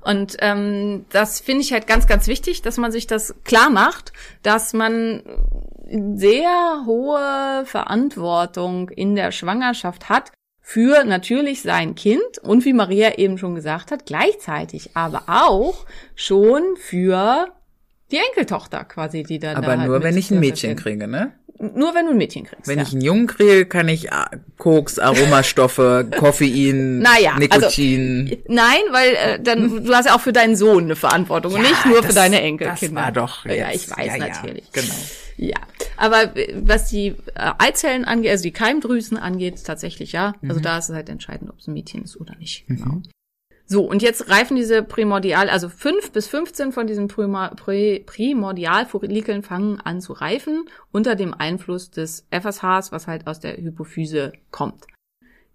Und 0.00 0.36
ähm, 0.40 1.04
das 1.10 1.40
finde 1.40 1.62
ich 1.62 1.72
halt 1.72 1.86
ganz, 1.86 2.06
ganz 2.06 2.26
wichtig, 2.26 2.62
dass 2.62 2.78
man 2.78 2.92
sich 2.92 3.06
das 3.06 3.34
klar 3.44 3.70
macht, 3.70 4.12
dass 4.42 4.72
man 4.72 5.22
sehr 6.14 6.82
hohe 6.86 7.64
Verantwortung 7.64 8.90
in 8.90 9.14
der 9.14 9.32
Schwangerschaft 9.32 10.08
hat 10.08 10.32
für 10.60 11.04
natürlich 11.04 11.62
sein 11.62 11.94
Kind 11.94 12.38
und 12.42 12.64
wie 12.64 12.74
Maria 12.74 13.16
eben 13.16 13.38
schon 13.38 13.54
gesagt 13.54 13.90
hat, 13.90 14.04
gleichzeitig 14.04 14.90
aber 14.94 15.22
auch 15.26 15.86
schon 16.14 16.76
für 16.76 17.48
die 18.10 18.16
Enkeltochter 18.16 18.84
quasi, 18.84 19.22
die 19.22 19.38
dann 19.38 19.56
Aber 19.56 19.66
da 19.66 19.78
halt 19.78 19.88
nur, 19.88 19.98
mit 19.98 20.04
wenn 20.04 20.16
ich 20.16 20.30
ein 20.30 20.40
Mädchen 20.40 20.76
kriege, 20.76 21.06
ne? 21.06 21.32
Nur 21.60 21.92
wenn 21.92 22.06
du 22.06 22.12
ein 22.12 22.18
Mädchen 22.18 22.44
kriegst. 22.44 22.68
Wenn 22.68 22.78
ja. 22.78 22.84
ich 22.84 22.92
einen 22.92 23.00
Jungen 23.00 23.26
kriege, 23.26 23.66
kann 23.66 23.88
ich 23.88 24.12
ah, 24.12 24.30
Koks, 24.58 25.00
Aromastoffe, 25.00 26.06
Koffein, 26.16 27.00
Naja, 27.00 27.32
also- 27.32 27.40
Nikotin. 27.40 28.42
Nein, 28.46 28.80
weil 28.92 29.14
äh, 29.14 29.42
dann 29.42 29.84
du 29.84 29.92
hast 29.92 30.06
ja 30.06 30.14
auch 30.14 30.20
für 30.20 30.32
deinen 30.32 30.54
Sohn 30.54 30.84
eine 30.84 30.94
Verantwortung 30.94 31.54
und 31.54 31.62
nicht 31.62 31.84
nur 31.84 31.96
für 31.96 32.02
das- 32.08 32.14
deine 32.14 32.40
Enkelkinder. 32.42 32.94
Das 32.94 33.04
war 33.04 33.12
doch 33.12 33.44
Ja, 33.44 33.70
jetzt, 33.72 33.88
ich 33.88 33.90
weiß 33.90 34.06
ja, 34.06 34.16
ja, 34.16 34.28
natürlich. 34.28 34.70
Genau. 34.72 34.94
Ja, 35.36 35.56
aber 35.96 36.36
äh, 36.36 36.54
was 36.62 36.90
die 36.90 37.08
äh, 37.34 37.52
Eizellen 37.58 38.04
angeht, 38.04 38.30
also 38.30 38.42
die 38.42 38.52
Keimdrüsen 38.52 39.16
angeht, 39.16 39.64
tatsächlich 39.64 40.12
ja. 40.12 40.34
Mhm. 40.40 40.50
Also 40.50 40.60
da 40.60 40.78
ist 40.78 40.90
es 40.90 40.94
halt 40.94 41.08
entscheidend, 41.08 41.50
ob 41.50 41.58
es 41.58 41.66
ein 41.66 41.74
Mädchen 41.74 42.04
ist 42.04 42.20
oder 42.20 42.36
nicht. 42.36 42.66
Genau. 42.68 43.02
So, 43.70 43.84
und 43.84 44.00
jetzt 44.00 44.30
reifen 44.30 44.56
diese 44.56 44.82
Primordial, 44.82 45.50
also 45.50 45.68
fünf 45.68 46.10
bis 46.12 46.26
15 46.26 46.72
von 46.72 46.86
diesen 46.86 47.06
Prima, 47.06 47.50
fangen 49.42 49.78
an 49.78 50.00
zu 50.00 50.14
reifen 50.14 50.64
unter 50.90 51.16
dem 51.16 51.34
Einfluss 51.34 51.90
des 51.90 52.26
FSHs, 52.30 52.92
was 52.92 53.06
halt 53.06 53.26
aus 53.26 53.40
der 53.40 53.58
Hypophyse 53.58 54.32
kommt. 54.50 54.86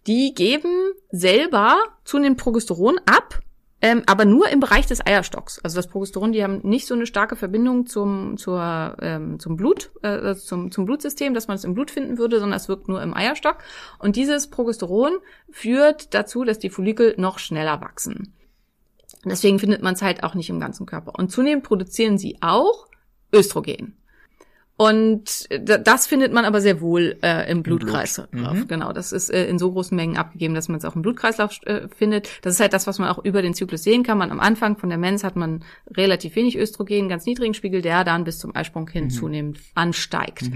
Die 0.06 0.36
geben 0.36 0.92
selber 1.10 1.76
zunehmend 2.06 2.40
Progesteron 2.40 3.00
ab, 3.08 3.40
ähm, 3.84 4.02
aber 4.06 4.24
nur 4.24 4.48
im 4.48 4.62
Bereich 4.62 4.86
des 4.86 5.06
Eierstocks. 5.06 5.60
Also 5.60 5.76
das 5.76 5.88
Progesteron, 5.88 6.32
die 6.32 6.42
haben 6.42 6.62
nicht 6.64 6.88
so 6.88 6.94
eine 6.94 7.06
starke 7.06 7.36
Verbindung 7.36 7.86
zum, 7.86 8.38
zur, 8.38 8.96
ähm, 9.02 9.40
zum 9.40 9.58
Blut, 9.58 9.92
äh, 10.02 10.08
also 10.08 10.42
zum, 10.42 10.72
zum 10.72 10.86
Blutsystem, 10.86 11.34
dass 11.34 11.50
man 11.50 11.56
es 11.56 11.66
im 11.66 11.74
Blut 11.74 11.92
finden 11.92 12.18
würde, 12.18 12.40
sondern 12.40 12.56
es 12.56 12.70
wirkt 12.70 12.88
nur 12.88 13.02
im 13.04 13.14
Eierstock. 13.14 13.58
Und 14.00 14.16
dieses 14.16 14.50
Progesteron 14.50 15.12
führt 15.52 16.14
dazu, 16.14 16.46
dass 16.46 16.60
die 16.60 16.70
Follikel 16.70 17.14
noch 17.18 17.40
schneller 17.40 17.82
wachsen. 17.82 18.34
Deswegen 19.26 19.60
findet 19.60 19.82
man 19.84 19.96
es 19.96 20.02
halt 20.02 20.24
auch 20.24 20.34
nicht 20.34 20.50
im 20.50 20.62
ganzen 20.62 20.86
Körper. 20.86 21.20
Und 21.20 21.30
zunehmend 21.30 21.66
produzieren 21.66 22.18
sie 22.18 22.38
auch 22.40 22.88
Östrogen. 23.34 23.98
Und 24.76 25.50
d- 25.52 25.80
das 25.84 26.08
findet 26.08 26.34
man 26.34 26.46
aber 26.46 26.60
sehr 26.60 26.82
wohl 26.82 27.18
äh, 27.22 27.50
im 27.50 27.62
Blutkreislauf. 27.62 28.28
Mhm. 28.32 28.68
Genau, 28.68 28.92
das 28.92 29.12
ist 29.12 29.30
äh, 29.30 29.46
in 29.46 29.60
so 29.60 29.72
großen 29.72 29.96
Mengen 29.96 30.18
abgegeben, 30.18 30.56
dass 30.56 30.68
man 30.68 30.80
es 30.80 30.86
auch 30.86 30.96
im 30.96 31.04
Blutkreislauf 31.04 31.60
äh, 31.66 31.88
findet. 31.96 32.28
Das 32.42 32.56
ist 32.56 32.60
halt 32.60 32.74
das, 32.74 32.88
was 32.88 32.98
man 32.98 33.10
auch 33.10 33.24
über 33.24 33.44
den 33.44 33.54
Zyklus 33.54 33.84
sehen 33.84 34.02
kann. 34.02 34.18
Man 34.18 34.32
am 34.32 34.40
Anfang 34.40 34.78
von 34.78 34.90
der 34.90 34.98
Mens 34.98 35.24
hat 35.24 35.36
man 35.36 35.64
relativ 35.96 36.36
wenig 36.36 36.58
Östrogen, 36.58 37.08
ganz 37.08 37.26
niedrigen 37.28 37.54
Spiegel, 37.54 37.84
der 37.84 38.04
dann 38.04 38.24
bis 38.24 38.40
zum 38.40 38.56
Eisprung 38.56 38.90
hin 38.90 39.12
zunehmend 39.12 39.60
ansteigt. 39.76 40.50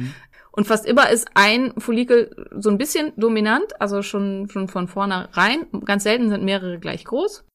Und 0.51 0.65
fast 0.65 0.88
immer 0.88 1.12
ist 1.12 1.27
ein 1.36 1.73
Follikel 1.77 2.47
so 2.58 2.71
ein 2.71 2.80
bisschen 2.80 3.13
dominant, 3.17 3.80
also 3.80 4.01
schon, 4.01 4.49
schon 4.49 4.67
von 4.67 4.88
vornherein. 4.88 5.67
Ganz 5.86 6.01
selten 6.01 6.30
sind 6.30 6.43
mehrere 6.43 6.80
gleich 6.80 7.06
groß. 7.06 7.45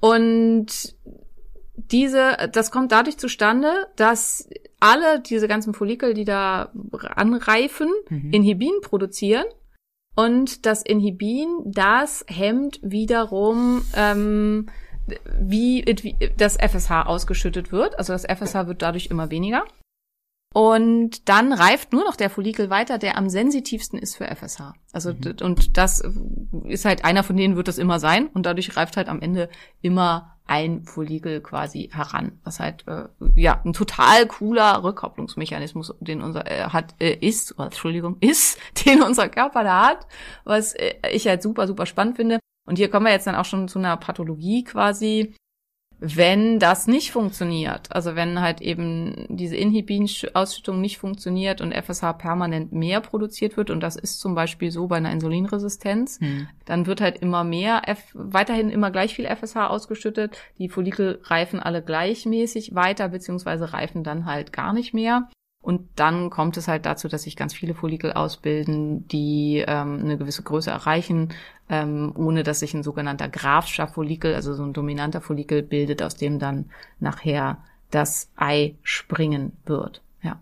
Und 0.00 0.94
diese, 1.74 2.36
das 2.52 2.70
kommt 2.70 2.92
dadurch 2.92 3.18
zustande, 3.18 3.86
dass 3.96 4.48
alle 4.80 5.20
diese 5.20 5.48
ganzen 5.48 5.74
Follikel, 5.74 6.14
die 6.14 6.24
da 6.24 6.72
anreifen, 7.14 7.88
Inhibin 8.32 8.80
produzieren, 8.82 9.44
Und 10.14 10.66
das 10.66 10.82
Inhibin, 10.82 11.48
das 11.64 12.24
hemmt 12.28 12.78
wiederum, 12.82 13.82
ähm, 13.96 14.68
wie, 15.40 15.84
wie 16.02 16.16
das 16.36 16.58
FSH 16.58 17.06
ausgeschüttet 17.06 17.72
wird. 17.72 17.98
Also 17.98 18.12
das 18.12 18.24
FSH 18.26 18.66
wird 18.66 18.82
dadurch 18.82 19.06
immer 19.06 19.30
weniger. 19.30 19.64
Und 20.54 21.30
dann 21.30 21.54
reift 21.54 21.94
nur 21.94 22.04
noch 22.04 22.14
der 22.14 22.28
Follikel 22.28 22.68
weiter, 22.68 22.98
der 22.98 23.16
am 23.16 23.30
sensitivsten 23.30 23.98
ist 23.98 24.16
für 24.16 24.26
FSH. 24.26 24.74
Also 24.92 25.12
Mhm. 25.14 25.36
und 25.40 25.78
das 25.78 26.02
ist 26.64 26.84
halt 26.84 27.06
einer 27.06 27.22
von 27.24 27.38
denen 27.38 27.56
wird 27.56 27.68
das 27.68 27.78
immer 27.78 27.98
sein 27.98 28.26
und 28.26 28.44
dadurch 28.44 28.76
reift 28.76 28.98
halt 28.98 29.08
am 29.08 29.22
Ende 29.22 29.48
immer 29.80 30.31
ein 30.46 30.84
Follikel 30.84 31.40
quasi 31.40 31.90
heran, 31.92 32.40
was 32.44 32.60
halt 32.60 32.84
äh, 32.88 33.04
ja 33.34 33.60
ein 33.64 33.72
total 33.72 34.26
cooler 34.26 34.82
Rückkopplungsmechanismus, 34.82 35.94
den 36.00 36.20
unser 36.22 36.50
äh, 36.50 36.64
hat 36.64 36.94
äh, 37.00 37.14
ist, 37.14 37.54
oh, 37.58 37.62
Entschuldigung, 37.62 38.16
ist, 38.20 38.58
den 38.84 39.02
unser 39.02 39.28
Körper 39.28 39.64
da 39.64 39.86
hat, 39.86 40.06
was 40.44 40.74
äh, 40.74 40.94
ich 41.12 41.26
halt 41.26 41.42
super 41.42 41.66
super 41.66 41.86
spannend 41.86 42.16
finde. 42.16 42.38
Und 42.64 42.76
hier 42.76 42.90
kommen 42.90 43.06
wir 43.06 43.12
jetzt 43.12 43.26
dann 43.26 43.34
auch 43.34 43.44
schon 43.44 43.66
zu 43.68 43.78
einer 43.78 43.96
Pathologie 43.96 44.62
quasi, 44.62 45.34
wenn 46.04 46.58
das 46.58 46.88
nicht 46.88 47.12
funktioniert, 47.12 47.92
also 47.94 48.16
wenn 48.16 48.40
halt 48.40 48.60
eben 48.60 49.24
diese 49.28 49.54
Inhibin-Ausschüttung 49.54 50.80
nicht 50.80 50.98
funktioniert 50.98 51.60
und 51.60 51.72
FSH 51.72 52.14
permanent 52.18 52.72
mehr 52.72 53.00
produziert 53.00 53.56
wird, 53.56 53.70
und 53.70 53.78
das 53.80 53.94
ist 53.94 54.18
zum 54.18 54.34
Beispiel 54.34 54.72
so 54.72 54.88
bei 54.88 54.96
einer 54.96 55.12
Insulinresistenz, 55.12 56.18
Hm. 56.18 56.48
dann 56.64 56.86
wird 56.86 57.00
halt 57.00 57.18
immer 57.18 57.44
mehr, 57.44 57.82
F 57.88 58.02
weiterhin 58.14 58.68
immer 58.68 58.90
gleich 58.90 59.14
viel 59.14 59.26
FSH 59.26 59.68
ausgeschüttet. 59.68 60.36
Die 60.58 60.68
Follikel 60.68 61.20
reifen 61.22 61.60
alle 61.60 61.82
gleichmäßig 61.82 62.74
weiter, 62.74 63.08
beziehungsweise 63.08 63.72
reifen 63.72 64.02
dann 64.02 64.26
halt 64.26 64.52
gar 64.52 64.72
nicht 64.72 64.92
mehr. 64.94 65.28
Und 65.62 65.88
dann 65.94 66.30
kommt 66.30 66.56
es 66.56 66.66
halt 66.66 66.84
dazu, 66.84 67.06
dass 67.06 67.22
sich 67.22 67.36
ganz 67.36 67.54
viele 67.54 67.74
Follikel 67.74 68.12
ausbilden, 68.12 69.06
die 69.06 69.64
ähm, 69.64 70.00
eine 70.00 70.18
gewisse 70.18 70.42
Größe 70.42 70.72
erreichen, 70.72 71.28
ähm, 71.72 72.12
ohne 72.14 72.42
dass 72.42 72.60
sich 72.60 72.74
ein 72.74 72.82
sogenannter 72.82 73.30
Grafscher 73.30 73.88
Follikel, 73.88 74.34
also 74.34 74.52
so 74.52 74.62
ein 74.62 74.74
dominanter 74.74 75.22
Follikel 75.22 75.62
bildet, 75.62 76.02
aus 76.02 76.14
dem 76.16 76.38
dann 76.38 76.66
nachher 77.00 77.64
das 77.90 78.30
Ei 78.36 78.76
springen 78.82 79.56
wird. 79.64 80.02
Ja. 80.22 80.38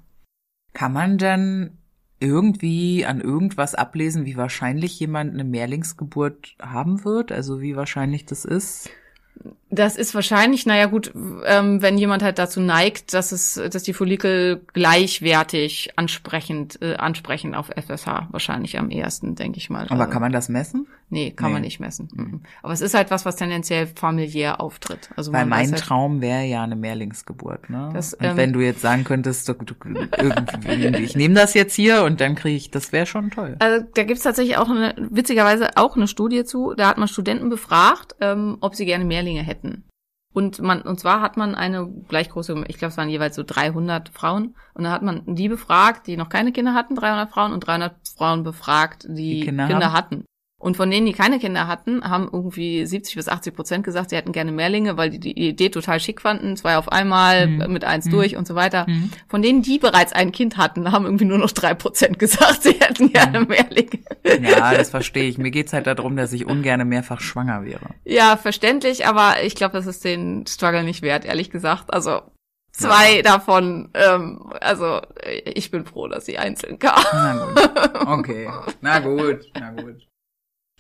Kann 0.72 0.92
man 0.92 1.18
dann 1.18 1.78
irgendwie 2.18 3.06
an 3.06 3.20
irgendwas 3.20 3.76
ablesen, 3.76 4.26
wie 4.26 4.36
wahrscheinlich 4.36 4.98
jemand 4.98 5.32
eine 5.32 5.44
Mehrlingsgeburt 5.44 6.56
haben 6.60 7.04
wird? 7.04 7.30
Also 7.30 7.60
wie 7.60 7.76
wahrscheinlich 7.76 8.26
das 8.26 8.44
ist? 8.44 8.90
Das 9.70 9.96
ist 9.96 10.14
wahrscheinlich, 10.14 10.66
naja 10.66 10.86
gut, 10.86 11.12
ähm, 11.46 11.80
wenn 11.80 11.96
jemand 11.96 12.22
halt 12.22 12.38
dazu 12.38 12.60
neigt, 12.60 13.14
dass 13.14 13.30
es, 13.32 13.54
dass 13.54 13.82
die 13.84 13.92
Follikel 13.92 14.60
gleichwertig 14.72 15.90
ansprechend, 15.96 16.80
äh, 16.82 16.96
ansprechen 16.96 17.54
auf 17.54 17.70
FSH, 17.70 18.28
wahrscheinlich 18.30 18.78
am 18.78 18.90
ehesten, 18.90 19.34
denke 19.34 19.58
ich 19.58 19.70
mal. 19.70 19.84
Aber 19.88 20.00
Also, 20.00 20.12
kann 20.12 20.22
man 20.22 20.32
das 20.32 20.48
messen? 20.48 20.86
Nee, 21.12 21.32
kann 21.32 21.50
man 21.52 21.60
Nee. 21.60 21.66
nicht 21.66 21.80
messen. 21.80 22.08
Mhm. 22.12 22.40
Aber 22.62 22.72
es 22.72 22.80
ist 22.80 22.94
halt 22.94 23.10
was, 23.10 23.24
was 23.24 23.34
tendenziell 23.34 23.88
familiär 23.88 24.60
auftritt. 24.60 25.10
Also 25.16 25.32
Weil 25.32 25.40
man 25.40 25.48
mein 25.60 25.72
halt, 25.72 25.80
Traum 25.82 26.20
wäre 26.20 26.44
ja 26.44 26.62
eine 26.62 26.76
Mehrlingsgeburt, 26.76 27.68
ne? 27.68 27.90
Das, 27.92 28.14
und 28.14 28.24
ähm, 28.24 28.36
wenn 28.36 28.52
du 28.52 28.60
jetzt 28.60 28.80
sagen 28.80 29.02
könntest, 29.02 29.48
du, 29.48 29.54
du, 29.54 29.74
irgendwie, 30.16 31.02
ich 31.02 31.16
nehme 31.16 31.34
das 31.34 31.54
jetzt 31.54 31.74
hier 31.74 32.04
und 32.04 32.20
dann 32.20 32.36
kriege 32.36 32.56
ich, 32.56 32.70
das 32.70 32.92
wäre 32.92 33.06
schon 33.06 33.30
toll. 33.30 33.56
Also 33.58 33.84
da 33.94 34.04
gibt's 34.04 34.22
tatsächlich 34.22 34.56
auch 34.56 34.68
eine, 34.70 34.94
witzigerweise 35.10 35.76
auch 35.76 35.96
eine 35.96 36.06
Studie 36.06 36.44
zu. 36.44 36.74
Da 36.76 36.88
hat 36.88 36.98
man 36.98 37.08
Studenten 37.08 37.48
befragt, 37.48 38.14
ähm, 38.20 38.58
ob 38.60 38.76
sie 38.76 38.84
gerne 38.84 39.04
Mehrlinge 39.04 39.42
hätten. 39.42 39.59
Und 40.32 40.60
man, 40.60 40.82
und 40.82 41.00
zwar 41.00 41.20
hat 41.20 41.36
man 41.36 41.56
eine 41.56 41.88
gleich 42.08 42.30
große, 42.30 42.64
ich 42.68 42.78
glaube, 42.78 42.92
es 42.92 42.96
waren 42.96 43.08
jeweils 43.08 43.34
so 43.34 43.42
300 43.44 44.10
Frauen. 44.10 44.54
Und 44.74 44.84
da 44.84 44.92
hat 44.92 45.02
man 45.02 45.22
die 45.34 45.48
befragt, 45.48 46.06
die 46.06 46.16
noch 46.16 46.28
keine 46.28 46.52
Kinder 46.52 46.74
hatten, 46.74 46.94
300 46.94 47.30
Frauen, 47.30 47.52
und 47.52 47.60
300 47.60 47.96
Frauen 48.16 48.44
befragt, 48.44 49.06
die, 49.08 49.40
Die 49.40 49.40
Kinder 49.40 49.66
Kinder, 49.66 49.92
hatten. 49.92 50.24
Und 50.60 50.76
von 50.76 50.90
denen, 50.90 51.06
die 51.06 51.14
keine 51.14 51.38
Kinder 51.38 51.66
hatten, 51.66 52.04
haben 52.04 52.28
irgendwie 52.30 52.84
70 52.84 53.16
bis 53.16 53.28
80 53.28 53.56
Prozent 53.56 53.82
gesagt, 53.82 54.10
sie 54.10 54.16
hätten 54.16 54.30
gerne 54.32 54.52
Mehrlinge, 54.52 54.96
weil 54.98 55.08
die 55.08 55.18
die 55.18 55.32
Idee 55.48 55.70
total 55.70 55.98
schick 56.00 56.20
fanden, 56.20 56.54
zwei 56.56 56.76
auf 56.76 56.92
einmal, 56.92 57.46
Mhm. 57.46 57.72
mit 57.72 57.82
eins 57.84 58.04
Mhm. 58.04 58.10
durch 58.10 58.36
und 58.36 58.46
so 58.46 58.54
weiter. 58.54 58.84
Mhm. 58.86 59.10
Von 59.26 59.40
denen, 59.40 59.62
die 59.62 59.78
bereits 59.78 60.12
ein 60.12 60.32
Kind 60.32 60.58
hatten, 60.58 60.92
haben 60.92 61.06
irgendwie 61.06 61.24
nur 61.24 61.38
noch 61.38 61.50
drei 61.50 61.72
Prozent 61.72 62.18
gesagt, 62.18 62.62
sie 62.62 62.72
hätten 62.78 63.10
gerne 63.10 63.40
Mehrlinge. 63.40 64.00
Ja, 64.42 64.74
das 64.74 64.90
verstehe 64.90 65.24
ich. 65.30 65.38
Mir 65.38 65.50
geht's 65.50 65.72
halt 65.72 65.86
darum, 65.86 66.14
dass 66.14 66.32
ich 66.34 66.44
ungerne 66.44 66.84
mehrfach 66.84 67.20
schwanger 67.22 67.64
wäre. 67.64 67.80
Ja, 68.04 68.36
verständlich, 68.36 69.06
aber 69.06 69.42
ich 69.42 69.54
glaube, 69.54 69.72
das 69.72 69.86
ist 69.86 70.04
den 70.04 70.46
Struggle 70.46 70.84
nicht 70.84 71.00
wert, 71.00 71.24
ehrlich 71.24 71.50
gesagt. 71.50 71.92
Also 71.92 72.20
zwei 72.72 73.22
davon, 73.22 73.88
ähm, 73.94 74.52
also 74.60 75.00
ich 75.46 75.70
bin 75.70 75.86
froh, 75.86 76.06
dass 76.06 76.26
sie 76.26 76.36
einzeln 76.38 76.78
kam. 76.78 77.02
Na 77.12 77.46
gut. 77.46 78.08
Okay. 78.08 78.48
Na 78.82 78.98
gut. 78.98 79.38
Na 79.58 79.70
gut. 79.72 80.06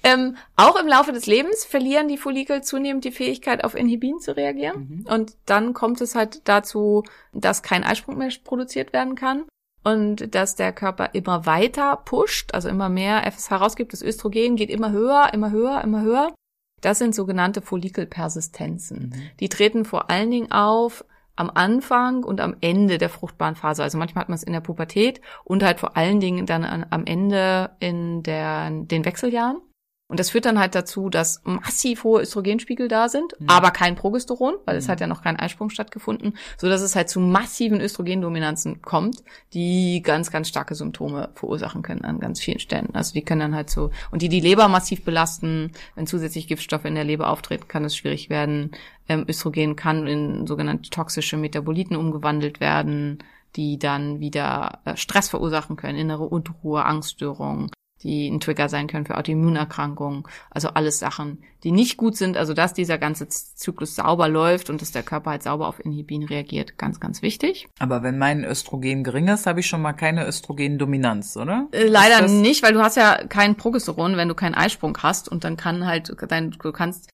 Ähm, 0.02 0.36
auch 0.56 0.76
im 0.80 0.86
Laufe 0.86 1.12
des 1.12 1.26
Lebens 1.26 1.64
verlieren 1.64 2.08
die 2.08 2.16
Follikel 2.16 2.62
zunehmend 2.62 3.04
die 3.04 3.10
Fähigkeit, 3.10 3.64
auf 3.64 3.74
Inhibin 3.74 4.18
zu 4.18 4.36
reagieren. 4.36 5.04
Und 5.08 5.36
dann 5.46 5.74
kommt 5.74 6.00
es 6.00 6.14
halt 6.14 6.48
dazu, 6.48 7.04
dass 7.32 7.62
kein 7.62 7.84
Eisprung 7.84 8.16
mehr 8.16 8.30
produziert 8.44 8.92
werden 8.92 9.14
kann. 9.14 9.44
Und 9.82 10.34
dass 10.34 10.56
der 10.56 10.72
Körper 10.72 11.10
immer 11.14 11.46
weiter 11.46 11.96
pusht, 11.96 12.52
also 12.52 12.68
immer 12.68 12.90
mehr 12.90 13.30
FSH 13.30 13.52
rausgibt. 13.52 13.94
Das 13.94 14.02
Östrogen 14.02 14.56
geht 14.56 14.68
immer 14.68 14.90
höher, 14.90 15.30
immer 15.32 15.50
höher, 15.50 15.80
immer 15.82 16.02
höher. 16.02 16.34
Das 16.82 16.98
sind 16.98 17.14
sogenannte 17.14 17.62
Follikelpersistenzen. 17.62 19.14
Die 19.40 19.48
treten 19.48 19.86
vor 19.86 20.10
allen 20.10 20.30
Dingen 20.30 20.52
auf 20.52 21.04
am 21.36 21.50
Anfang 21.54 22.24
und 22.24 22.40
am 22.40 22.56
Ende 22.60 22.98
der 22.98 23.08
fruchtbaren 23.08 23.54
Phase. 23.54 23.82
Also 23.82 23.96
manchmal 23.96 24.22
hat 24.22 24.28
man 24.28 24.36
es 24.36 24.42
in 24.42 24.52
der 24.52 24.60
Pubertät 24.60 25.22
und 25.44 25.62
halt 25.62 25.80
vor 25.80 25.96
allen 25.96 26.20
Dingen 26.20 26.44
dann 26.44 26.64
an, 26.64 26.84
am 26.90 27.06
Ende 27.06 27.70
in 27.80 28.22
der, 28.22 28.70
den 28.70 29.06
Wechseljahren. 29.06 29.62
Und 30.10 30.18
das 30.18 30.30
führt 30.30 30.44
dann 30.44 30.58
halt 30.58 30.74
dazu, 30.74 31.08
dass 31.08 31.40
massiv 31.44 32.02
hohe 32.02 32.22
Östrogenspiegel 32.22 32.88
da 32.88 33.08
sind, 33.08 33.36
aber 33.46 33.70
kein 33.70 33.94
Progesteron, 33.94 34.56
weil 34.64 34.76
es 34.76 34.88
hat 34.88 35.00
ja 35.00 35.06
noch 35.06 35.22
kein 35.22 35.38
Eisprung 35.38 35.70
stattgefunden, 35.70 36.36
so 36.58 36.68
dass 36.68 36.80
es 36.80 36.96
halt 36.96 37.08
zu 37.08 37.20
massiven 37.20 37.80
Östrogendominanzen 37.80 38.82
kommt, 38.82 39.22
die 39.54 40.02
ganz, 40.02 40.32
ganz 40.32 40.48
starke 40.48 40.74
Symptome 40.74 41.28
verursachen 41.36 41.82
können 41.82 42.04
an 42.04 42.18
ganz 42.18 42.40
vielen 42.40 42.58
Stellen. 42.58 42.88
Also 42.92 43.12
die 43.12 43.22
können 43.22 43.40
dann 43.40 43.54
halt 43.54 43.70
so, 43.70 43.92
und 44.10 44.20
die 44.22 44.28
die 44.28 44.40
Leber 44.40 44.66
massiv 44.66 45.04
belasten, 45.04 45.70
wenn 45.94 46.08
zusätzlich 46.08 46.48
Giftstoffe 46.48 46.86
in 46.86 46.96
der 46.96 47.04
Leber 47.04 47.28
auftreten, 47.28 47.68
kann 47.68 47.84
es 47.84 47.96
schwierig 47.96 48.30
werden. 48.30 48.72
Ähm, 49.08 49.26
Östrogen 49.28 49.76
kann 49.76 50.08
in 50.08 50.44
sogenannte 50.48 50.90
toxische 50.90 51.36
Metaboliten 51.36 51.96
umgewandelt 51.96 52.58
werden, 52.58 53.22
die 53.54 53.78
dann 53.78 54.18
wieder 54.18 54.80
äh, 54.84 54.96
Stress 54.96 55.28
verursachen 55.28 55.76
können, 55.76 55.96
innere 55.96 56.24
Unruhe, 56.24 56.84
Angststörungen, 56.84 57.70
die 58.02 58.28
ein 58.28 58.40
Trigger 58.40 58.68
sein 58.68 58.86
können 58.86 59.06
für 59.06 59.16
Autoimmunerkrankungen. 59.16 60.24
Also 60.50 60.68
alles 60.68 60.98
Sachen, 60.98 61.38
die 61.64 61.72
nicht 61.72 61.96
gut 61.96 62.16
sind. 62.16 62.36
Also 62.36 62.54
dass 62.54 62.72
dieser 62.74 62.98
ganze 62.98 63.28
Zyklus 63.28 63.94
sauber 63.96 64.28
läuft 64.28 64.70
und 64.70 64.80
dass 64.80 64.92
der 64.92 65.02
Körper 65.02 65.30
halt 65.30 65.42
sauber 65.42 65.68
auf 65.68 65.84
Inhibin 65.84 66.24
reagiert, 66.24 66.78
ganz, 66.78 67.00
ganz 67.00 67.22
wichtig. 67.22 67.68
Aber 67.78 68.02
wenn 68.02 68.18
mein 68.18 68.44
Östrogen 68.44 69.04
gering 69.04 69.28
ist, 69.28 69.46
habe 69.46 69.60
ich 69.60 69.66
schon 69.66 69.82
mal 69.82 69.92
keine 69.92 70.26
Östrogendominanz, 70.26 71.36
oder? 71.36 71.68
Äh, 71.72 71.86
leider 71.86 72.26
nicht, 72.26 72.62
weil 72.62 72.72
du 72.72 72.82
hast 72.82 72.96
ja 72.96 73.26
kein 73.28 73.56
Progesteron, 73.56 74.16
wenn 74.16 74.28
du 74.28 74.34
keinen 74.34 74.54
Eisprung 74.54 74.96
hast 74.98 75.28
und 75.28 75.44
dann 75.44 75.56
kann 75.56 75.86
halt 75.86 76.14
dein, 76.28 76.52
du 76.52 76.72
kannst 76.72 77.10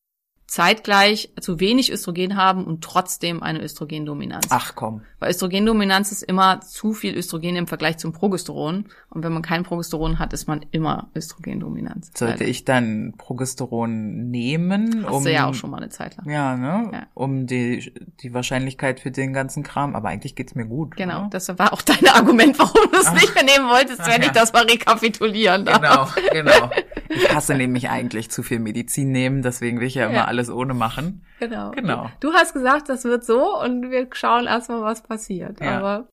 zeitgleich 0.46 1.32
zu 1.40 1.58
wenig 1.60 1.90
Östrogen 1.92 2.36
haben 2.36 2.64
und 2.64 2.82
trotzdem 2.82 3.42
eine 3.42 3.62
Östrogendominanz. 3.62 4.46
Ach 4.50 4.74
komm. 4.76 5.02
Weil 5.18 5.30
Östrogendominanz 5.30 6.12
ist 6.12 6.22
immer 6.22 6.60
zu 6.60 6.92
viel 6.92 7.16
Östrogen 7.16 7.56
im 7.56 7.66
Vergleich 7.66 7.96
zum 7.98 8.12
Progesteron. 8.12 8.86
Und 9.10 9.24
wenn 9.24 9.32
man 9.32 9.42
kein 9.42 9.64
Progesteron 9.64 10.18
hat, 10.20 10.32
ist 10.32 10.46
man 10.46 10.64
immer 10.70 11.08
Östrogendominanz. 11.16 12.10
Sollte 12.14 12.34
Leider. 12.34 12.48
ich 12.48 12.64
dann 12.64 13.14
Progesteron 13.18 14.30
nehmen, 14.30 15.04
Hast 15.06 15.12
um 15.14 15.24
du 15.24 15.32
ja 15.32 15.46
auch 15.48 15.54
schon 15.54 15.70
mal 15.70 15.78
eine 15.78 15.88
Zeit 15.88 16.16
lang. 16.16 16.30
Ja, 16.30 16.56
ne? 16.56 16.90
Ja. 16.92 17.06
Um 17.14 17.46
die, 17.46 17.92
die 18.20 18.32
Wahrscheinlichkeit 18.34 19.00
für 19.00 19.10
den 19.10 19.32
ganzen 19.32 19.62
Kram. 19.62 19.96
Aber 19.96 20.08
eigentlich 20.10 20.34
geht's 20.36 20.54
mir 20.54 20.66
gut. 20.66 20.96
Genau, 20.96 21.22
Ne? 21.24 21.28
das 21.30 21.48
war 21.58 21.72
auch 21.72 21.82
dein 21.82 22.06
Argument, 22.08 22.58
warum 22.58 22.90
du 22.92 22.98
es 22.98 23.12
nicht 23.14 23.34
mehr 23.34 23.44
nehmen 23.44 23.68
wolltest, 23.68 24.00
Ach 24.02 24.06
wenn 24.08 24.20
ja. 24.22 24.26
ich 24.28 24.32
das 24.32 24.52
mal 24.52 24.64
rekapitulieren 24.64 25.64
darf. 25.64 26.14
Genau, 26.14 26.52
genau. 26.52 26.70
Ich 27.08 27.34
hasse 27.34 27.54
nämlich 27.54 27.88
eigentlich 27.88 28.30
zu 28.30 28.42
viel 28.42 28.58
Medizin 28.58 29.10
nehmen, 29.12 29.40
deswegen 29.42 29.80
will 29.80 29.86
ich 29.86 29.94
ja 29.94 30.06
immer 30.06 30.14
Ja. 30.16 30.24
alles 30.26 30.35
ohne 30.50 30.74
machen. 30.74 31.24
Genau. 31.40 31.70
Genau. 31.72 32.10
Du 32.20 32.32
hast 32.32 32.52
gesagt, 32.54 32.88
das 32.88 33.04
wird 33.04 33.24
so 33.24 33.60
und 33.62 33.90
wir 33.90 34.08
schauen 34.12 34.46
erstmal, 34.46 34.82
was 34.82 35.02
passiert. 35.02 35.60
Ja. 35.60 35.78
Aber 35.78 36.08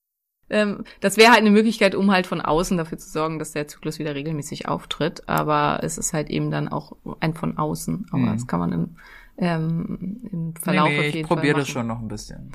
ähm, 0.49 0.83
das 0.99 1.17
wäre 1.17 1.31
halt 1.31 1.41
eine 1.41 1.51
Möglichkeit, 1.51 1.95
um 1.95 2.12
halt 2.12 2.27
von 2.27 2.41
außen 2.41 2.77
dafür 2.77 2.97
zu 2.97 3.09
sorgen, 3.09 3.39
dass 3.39 3.51
der 3.53 3.67
Zyklus 3.67 3.99
wieder 3.99 4.13
regelmäßig 4.15 4.67
auftritt. 4.67 5.27
Aber 5.27 5.79
es 5.83 5.97
ist 5.97 6.13
halt 6.13 6.29
eben 6.29 6.51
dann 6.51 6.67
auch 6.67 6.97
ein 7.19 7.33
von 7.33 7.57
außen. 7.57 8.07
Aber 8.12 8.21
Mhm. 8.21 8.33
das 8.33 8.47
kann 8.47 8.59
man 8.59 8.71
im, 8.71 8.97
ähm, 9.38 10.19
im 10.31 10.55
Verlauf 10.55 10.89
nee, 10.89 10.95
auf 10.95 11.01
nee, 11.01 11.05
jeden 11.07 11.17
ich 11.21 11.27
probiere 11.27 11.59
das 11.59 11.67
schon 11.69 11.88
noch 11.88 11.99
ein 11.99 12.07
bisschen. 12.07 12.51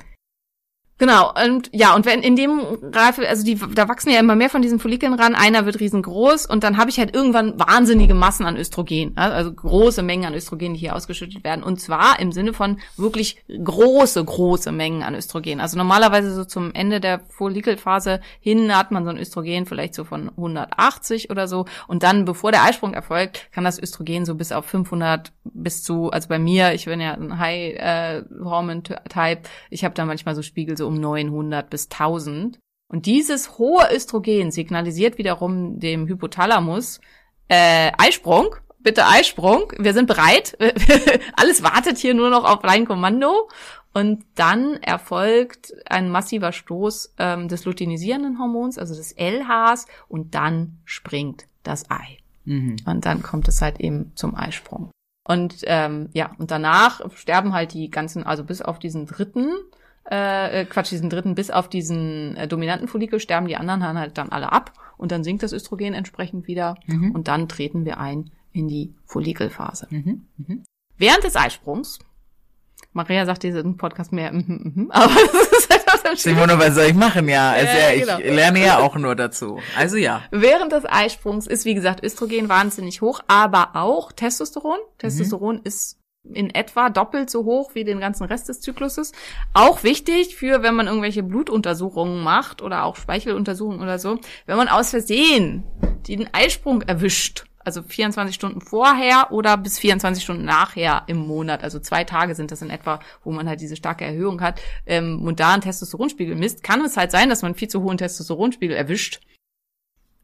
Genau, 0.99 1.31
und 1.45 1.69
ja, 1.71 1.95
und 1.95 2.05
wenn 2.05 2.21
in 2.21 2.35
dem 2.35 2.59
Reife, 2.91 3.27
also 3.27 3.45
die, 3.45 3.57
da 3.73 3.87
wachsen 3.87 4.11
ja 4.11 4.19
immer 4.19 4.35
mehr 4.35 4.49
von 4.49 4.61
diesen 4.61 4.79
Follikeln 4.79 5.13
ran, 5.13 5.33
einer 5.33 5.65
wird 5.65 5.79
riesengroß 5.79 6.45
und 6.45 6.61
dann 6.61 6.75
habe 6.75 6.89
ich 6.89 6.99
halt 6.99 7.15
irgendwann 7.15 7.57
wahnsinnige 7.57 8.13
Massen 8.13 8.45
an 8.45 8.57
Östrogen, 8.57 9.15
also 9.15 9.53
große 9.53 10.03
Mengen 10.03 10.25
an 10.25 10.33
Östrogen, 10.33 10.73
die 10.73 10.79
hier 10.81 10.97
ausgeschüttet 10.97 11.45
werden. 11.45 11.63
Und 11.63 11.79
zwar 11.79 12.19
im 12.19 12.33
Sinne 12.33 12.51
von 12.51 12.79
wirklich 12.97 13.37
große, 13.47 14.21
große 14.21 14.73
Mengen 14.73 15.01
an 15.01 15.15
Östrogen. 15.15 15.61
Also 15.61 15.77
normalerweise 15.77 16.35
so 16.35 16.43
zum 16.43 16.73
Ende 16.73 16.99
der 16.99 17.21
Follikelphase 17.29 18.19
hin 18.41 18.75
hat 18.75 18.91
man 18.91 19.05
so 19.05 19.11
ein 19.11 19.17
Östrogen 19.17 19.65
vielleicht 19.65 19.93
so 19.93 20.03
von 20.03 20.27
180 20.27 21.29
oder 21.29 21.47
so. 21.47 21.63
Und 21.87 22.03
dann, 22.03 22.25
bevor 22.25 22.51
der 22.51 22.65
Eisprung 22.65 22.93
erfolgt, 22.93 23.49
kann 23.53 23.63
das 23.63 23.81
Östrogen 23.81 24.25
so 24.25 24.35
bis 24.35 24.51
auf 24.51 24.65
500 24.65 25.31
bis 25.45 25.81
zu, 25.81 26.11
also 26.11 26.27
bei 26.27 26.39
mir, 26.39 26.73
ich 26.73 26.85
bin 26.85 26.99
ja 26.99 27.13
ein 27.13 27.39
High-Hormone-Type, 27.39 29.43
ich 29.69 29.85
habe 29.85 29.95
da 29.95 30.03
manchmal 30.03 30.35
so 30.35 30.41
Spiegel 30.41 30.77
so 30.77 30.88
um 30.89 30.99
900 30.99 31.69
bis 31.69 31.85
1000. 31.89 32.59
Und 32.91 33.05
dieses 33.05 33.57
hohe 33.57 33.87
Östrogen 33.93 34.51
signalisiert 34.51 35.17
wiederum 35.17 35.79
dem 35.79 36.07
Hypothalamus, 36.07 36.99
äh, 37.47 37.91
Eisprung, 37.97 38.55
bitte 38.79 39.05
Eisprung, 39.05 39.71
wir 39.77 39.93
sind 39.93 40.07
bereit, 40.07 40.57
alles 41.35 41.63
wartet 41.63 41.97
hier 41.97 42.15
nur 42.15 42.29
noch 42.29 42.43
auf 42.43 42.59
dein 42.61 42.85
Kommando. 42.85 43.49
Und 43.91 44.23
dann 44.35 44.75
erfolgt 44.75 45.73
ein 45.87 46.11
massiver 46.11 46.51
Stoß 46.51 47.15
ähm, 47.17 47.47
des 47.47 47.65
luteinisierenden 47.65 48.37
Hormons, 48.37 48.77
also 48.77 48.95
des 48.95 49.15
LHs, 49.17 49.87
und 50.07 50.35
dann 50.35 50.77
springt 50.85 51.47
das 51.63 51.89
Ei. 51.89 52.19
Mhm. 52.45 52.75
Und 52.85 53.05
dann 53.05 53.23
kommt 53.23 53.47
es 53.47 53.61
halt 53.61 53.79
eben 53.79 54.11
zum 54.15 54.35
Eisprung. 54.35 54.91
Und 55.27 55.57
ähm, 55.63 56.09
ja, 56.13 56.35
und 56.37 56.51
danach 56.51 57.01
sterben 57.15 57.53
halt 57.53 57.73
die 57.73 57.89
ganzen, 57.89 58.23
also 58.23 58.43
bis 58.43 58.61
auf 58.61 58.79
diesen 58.79 59.05
dritten, 59.07 59.51
äh, 60.11 60.61
äh, 60.61 60.65
Quatsch, 60.65 60.91
diesen 60.91 61.09
dritten, 61.09 61.35
bis 61.35 61.51
auf 61.51 61.69
diesen 61.69 62.35
äh, 62.35 62.47
dominanten 62.47 62.87
Follikel 62.87 63.19
sterben 63.19 63.47
die 63.47 63.55
anderen 63.57 63.97
halt 63.97 64.17
dann 64.17 64.29
alle 64.29 64.51
ab 64.51 64.73
und 64.97 65.11
dann 65.11 65.23
sinkt 65.23 65.43
das 65.43 65.53
Östrogen 65.53 65.93
entsprechend 65.93 66.47
wieder 66.47 66.75
Mhm. 66.87 67.11
und 67.11 67.27
dann 67.27 67.47
treten 67.47 67.85
wir 67.85 67.99
ein 67.99 68.31
in 68.51 68.67
die 68.67 68.95
Follikelphase. 69.05 69.87
Mhm. 69.91 70.25
Mhm. 70.37 70.63
Während 70.97 71.23
des 71.23 71.35
Eisprungs, 71.35 71.99
Maria 72.93 73.25
sagt 73.25 73.43
diesen 73.43 73.77
Podcast 73.77 74.11
mehr, 74.11 74.31
mhm, 74.33 74.71
mhm, 74.75 74.91
aber 74.91 75.13
das 75.33 75.47
ist 75.51 75.69
halt 75.69 75.87
auch 75.87 76.03
das 76.03 76.23
Simone, 76.23 76.57
was 76.57 76.73
soll 76.73 76.85
ich 76.85 76.95
machen? 76.95 77.29
Ja, 77.29 77.51
also 77.51 77.67
Ja, 77.67 77.91
ja, 77.91 77.99
genau. 77.99 78.17
ich 78.19 78.33
lerne 78.35 78.65
ja 78.65 78.79
auch 78.79 78.95
nur 78.95 79.15
dazu. 79.15 79.59
Also 79.77 79.97
ja. 79.97 80.23
Während 80.31 80.71
des 80.71 80.85
Eisprungs 80.85 81.45
ist, 81.45 81.65
wie 81.65 81.75
gesagt, 81.75 82.03
Östrogen 82.03 82.49
wahnsinnig 82.49 83.01
hoch, 83.01 83.19
aber 83.27 83.75
auch 83.75 84.11
Testosteron. 84.11 84.79
Testosteron 84.97 85.61
ist 85.63 85.98
in 86.33 86.49
etwa 86.53 86.89
doppelt 86.89 87.29
so 87.29 87.45
hoch 87.45 87.71
wie 87.73 87.83
den 87.83 87.99
ganzen 87.99 88.25
Rest 88.25 88.49
des 88.49 88.61
Zykluses. 88.61 89.11
Auch 89.53 89.83
wichtig 89.83 90.35
für, 90.35 90.63
wenn 90.63 90.75
man 90.75 90.87
irgendwelche 90.87 91.23
Blutuntersuchungen 91.23 92.23
macht 92.23 92.61
oder 92.61 92.83
auch 92.83 92.95
Speicheluntersuchungen 92.95 93.81
oder 93.81 93.99
so. 93.99 94.19
Wenn 94.45 94.57
man 94.57 94.67
aus 94.67 94.91
Versehen 94.91 95.63
den 96.07 96.33
Eisprung 96.33 96.81
erwischt, 96.81 97.45
also 97.63 97.83
24 97.83 98.33
Stunden 98.33 98.61
vorher 98.61 99.31
oder 99.31 99.57
bis 99.57 99.79
24 99.79 100.23
Stunden 100.23 100.45
nachher 100.45 101.03
im 101.07 101.17
Monat, 101.17 101.63
also 101.63 101.79
zwei 101.79 102.03
Tage 102.03 102.33
sind 102.35 102.51
das 102.51 102.61
in 102.61 102.69
etwa, 102.69 102.99
wo 103.23 103.31
man 103.31 103.47
halt 103.47 103.61
diese 103.61 103.75
starke 103.75 104.05
Erhöhung 104.05 104.41
hat, 104.41 104.61
ähm, 104.85 105.21
und 105.23 105.39
da 105.39 105.53
einen 105.53 105.61
Testosteronspiegel 105.61 106.35
misst, 106.35 106.63
kann 106.63 106.83
es 106.83 106.97
halt 106.97 107.11
sein, 107.11 107.29
dass 107.29 107.41
man 107.41 107.55
viel 107.55 107.67
zu 107.67 107.83
hohen 107.83 107.97
Testosteronspiegel 107.97 108.75
erwischt 108.75 109.19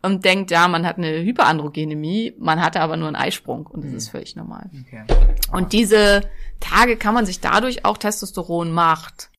und 0.06 0.24
denkt, 0.24 0.52
ja, 0.52 0.68
man 0.68 0.86
hat 0.86 0.98
eine 0.98 1.24
Hyperandrogenemie, 1.24 2.36
man 2.38 2.62
hatte 2.62 2.82
aber 2.82 2.98
nur 2.98 3.08
einen 3.08 3.16
Eisprung 3.16 3.66
und 3.68 3.84
das 3.84 3.94
ist 3.94 4.10
völlig 4.10 4.36
normal. 4.36 4.70
Okay. 4.88 5.04
Und 5.52 5.74
diese 5.74 6.22
Tage 6.60 6.98
kann 6.98 7.14
man 7.14 7.26
sich 7.26 7.40
dadurch 7.40 7.86
auch 7.86 7.98
Testosteron 7.98 8.72
macht 8.72 9.30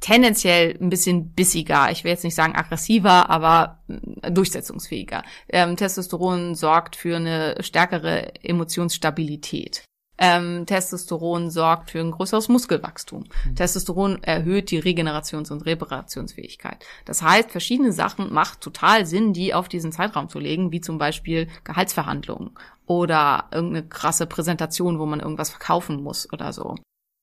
tendenziell 0.00 0.76
ein 0.80 0.90
bisschen 0.90 1.32
bissiger. 1.32 1.90
Ich 1.90 2.04
will 2.04 2.12
jetzt 2.12 2.24
nicht 2.24 2.34
sagen 2.34 2.54
aggressiver, 2.54 3.30
aber 3.30 3.82
äh, 4.22 4.30
durchsetzungsfähiger. 4.30 5.24
Ähm, 5.48 5.76
Testosteron 5.76 6.54
sorgt 6.54 6.96
für 6.96 7.16
eine 7.16 7.56
stärkere 7.60 8.32
Emotionsstabilität. 8.44 9.84
Ähm, 10.18 10.66
Testosteron 10.66 11.50
sorgt 11.50 11.90
für 11.90 12.00
ein 12.00 12.10
größeres 12.10 12.48
Muskelwachstum. 12.48 13.24
Testosteron 13.54 14.22
erhöht 14.22 14.70
die 14.70 14.82
Regenerations- 14.82 15.52
und 15.52 15.64
Reparationsfähigkeit. 15.64 16.84
Das 17.04 17.22
heißt, 17.22 17.50
verschiedene 17.50 17.92
Sachen 17.92 18.32
macht 18.32 18.60
total 18.60 19.06
Sinn, 19.06 19.32
die 19.32 19.54
auf 19.54 19.68
diesen 19.68 19.92
Zeitraum 19.92 20.28
zu 20.28 20.38
legen, 20.38 20.72
wie 20.72 20.80
zum 20.80 20.98
Beispiel 20.98 21.48
Gehaltsverhandlungen 21.64 22.50
oder 22.86 23.44
irgendeine 23.52 23.86
krasse 23.86 24.26
Präsentation, 24.26 24.98
wo 24.98 25.06
man 25.06 25.20
irgendwas 25.20 25.50
verkaufen 25.50 26.02
muss 26.02 26.32
oder 26.32 26.52
so. 26.52 26.74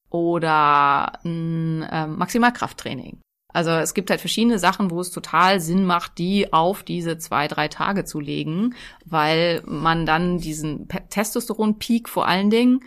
Oder 0.10 1.20
ein 1.26 1.86
ähm, 1.92 2.18
Maximalkrafttraining. 2.18 3.20
Also 3.56 3.72
es 3.72 3.94
gibt 3.94 4.10
halt 4.10 4.20
verschiedene 4.20 4.60
Sachen, 4.60 4.92
wo 4.92 5.00
es 5.00 5.12
total 5.12 5.62
Sinn 5.62 5.86
macht, 5.86 6.18
die 6.18 6.52
auf 6.52 6.84
diese 6.84 7.18
zwei, 7.18 7.48
drei 7.48 7.68
Tage 7.70 8.04
zu 8.04 8.20
legen, 8.20 8.76
weil 9.06 9.62
man 9.66 10.06
dann 10.06 10.40
diesen 10.40 10.88
Pe- 10.88 11.04
Testosteron-Peak 11.10 12.10
vor 12.10 12.28
allen 12.28 12.50
Dingen 12.50 12.82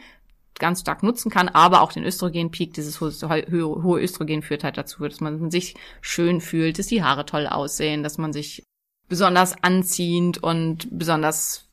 ganz 0.59 0.81
stark 0.81 1.03
nutzen 1.03 1.31
kann, 1.31 1.49
aber 1.49 1.83
auch 1.83 1.93
den 1.93 2.05
Östrogen-Peak, 2.05 2.75
dieses 2.75 3.01
hohe, 3.01 4.01
Östrogen 4.01 4.43
führt 4.43 4.65
halt 4.65 4.77
dazu, 4.77 5.03
dass 5.05 5.21
man 5.21 5.51
sich 5.51 5.75
schön 6.01 6.41
fühlt, 6.41 6.79
dass 6.79 6.89
die 6.89 7.03
Haare 7.03 7.25
toll 7.25 7.47
aussehen, 7.47 8.03
dass 8.03 8.19
man 8.19 8.33
sich 8.33 8.65
besonders 9.09 9.63
anziehend 9.63 10.43
und 10.43 10.89
besonders 10.91 11.68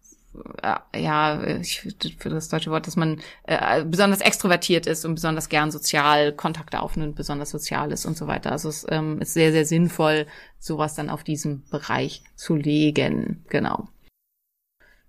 ja, 0.96 1.44
ich, 1.44 1.82
für 2.18 2.30
das 2.30 2.50
deutsche 2.50 2.72
Wort, 2.72 2.88
dass 2.88 2.96
man 2.96 3.22
äh, 3.44 3.84
besonders 3.84 4.22
extrovertiert 4.22 4.88
ist 4.88 5.06
und 5.06 5.16
besonders 5.16 5.50
gern 5.50 5.72
sozial 5.72 6.34
Kontakte 6.34 6.82
aufnimmt, 6.82 7.16
besonders 7.16 7.52
sozial 7.52 7.92
ist 7.92 8.06
und 8.06 8.18
so 8.18 8.28
weiter. 8.28 8.52
Also 8.52 8.70
es 8.70 8.86
ähm, 8.90 9.22
ist 9.22 9.34
sehr, 9.34 9.52
sehr 9.52 9.66
sinnvoll, 9.66 10.28
sowas 10.60 10.96
dann 10.96 11.10
auf 11.10 11.24
diesem 11.24 11.64
Bereich 11.70 12.24
zu 12.36 12.56
legen. 12.56 13.44
Genau. 13.50 13.88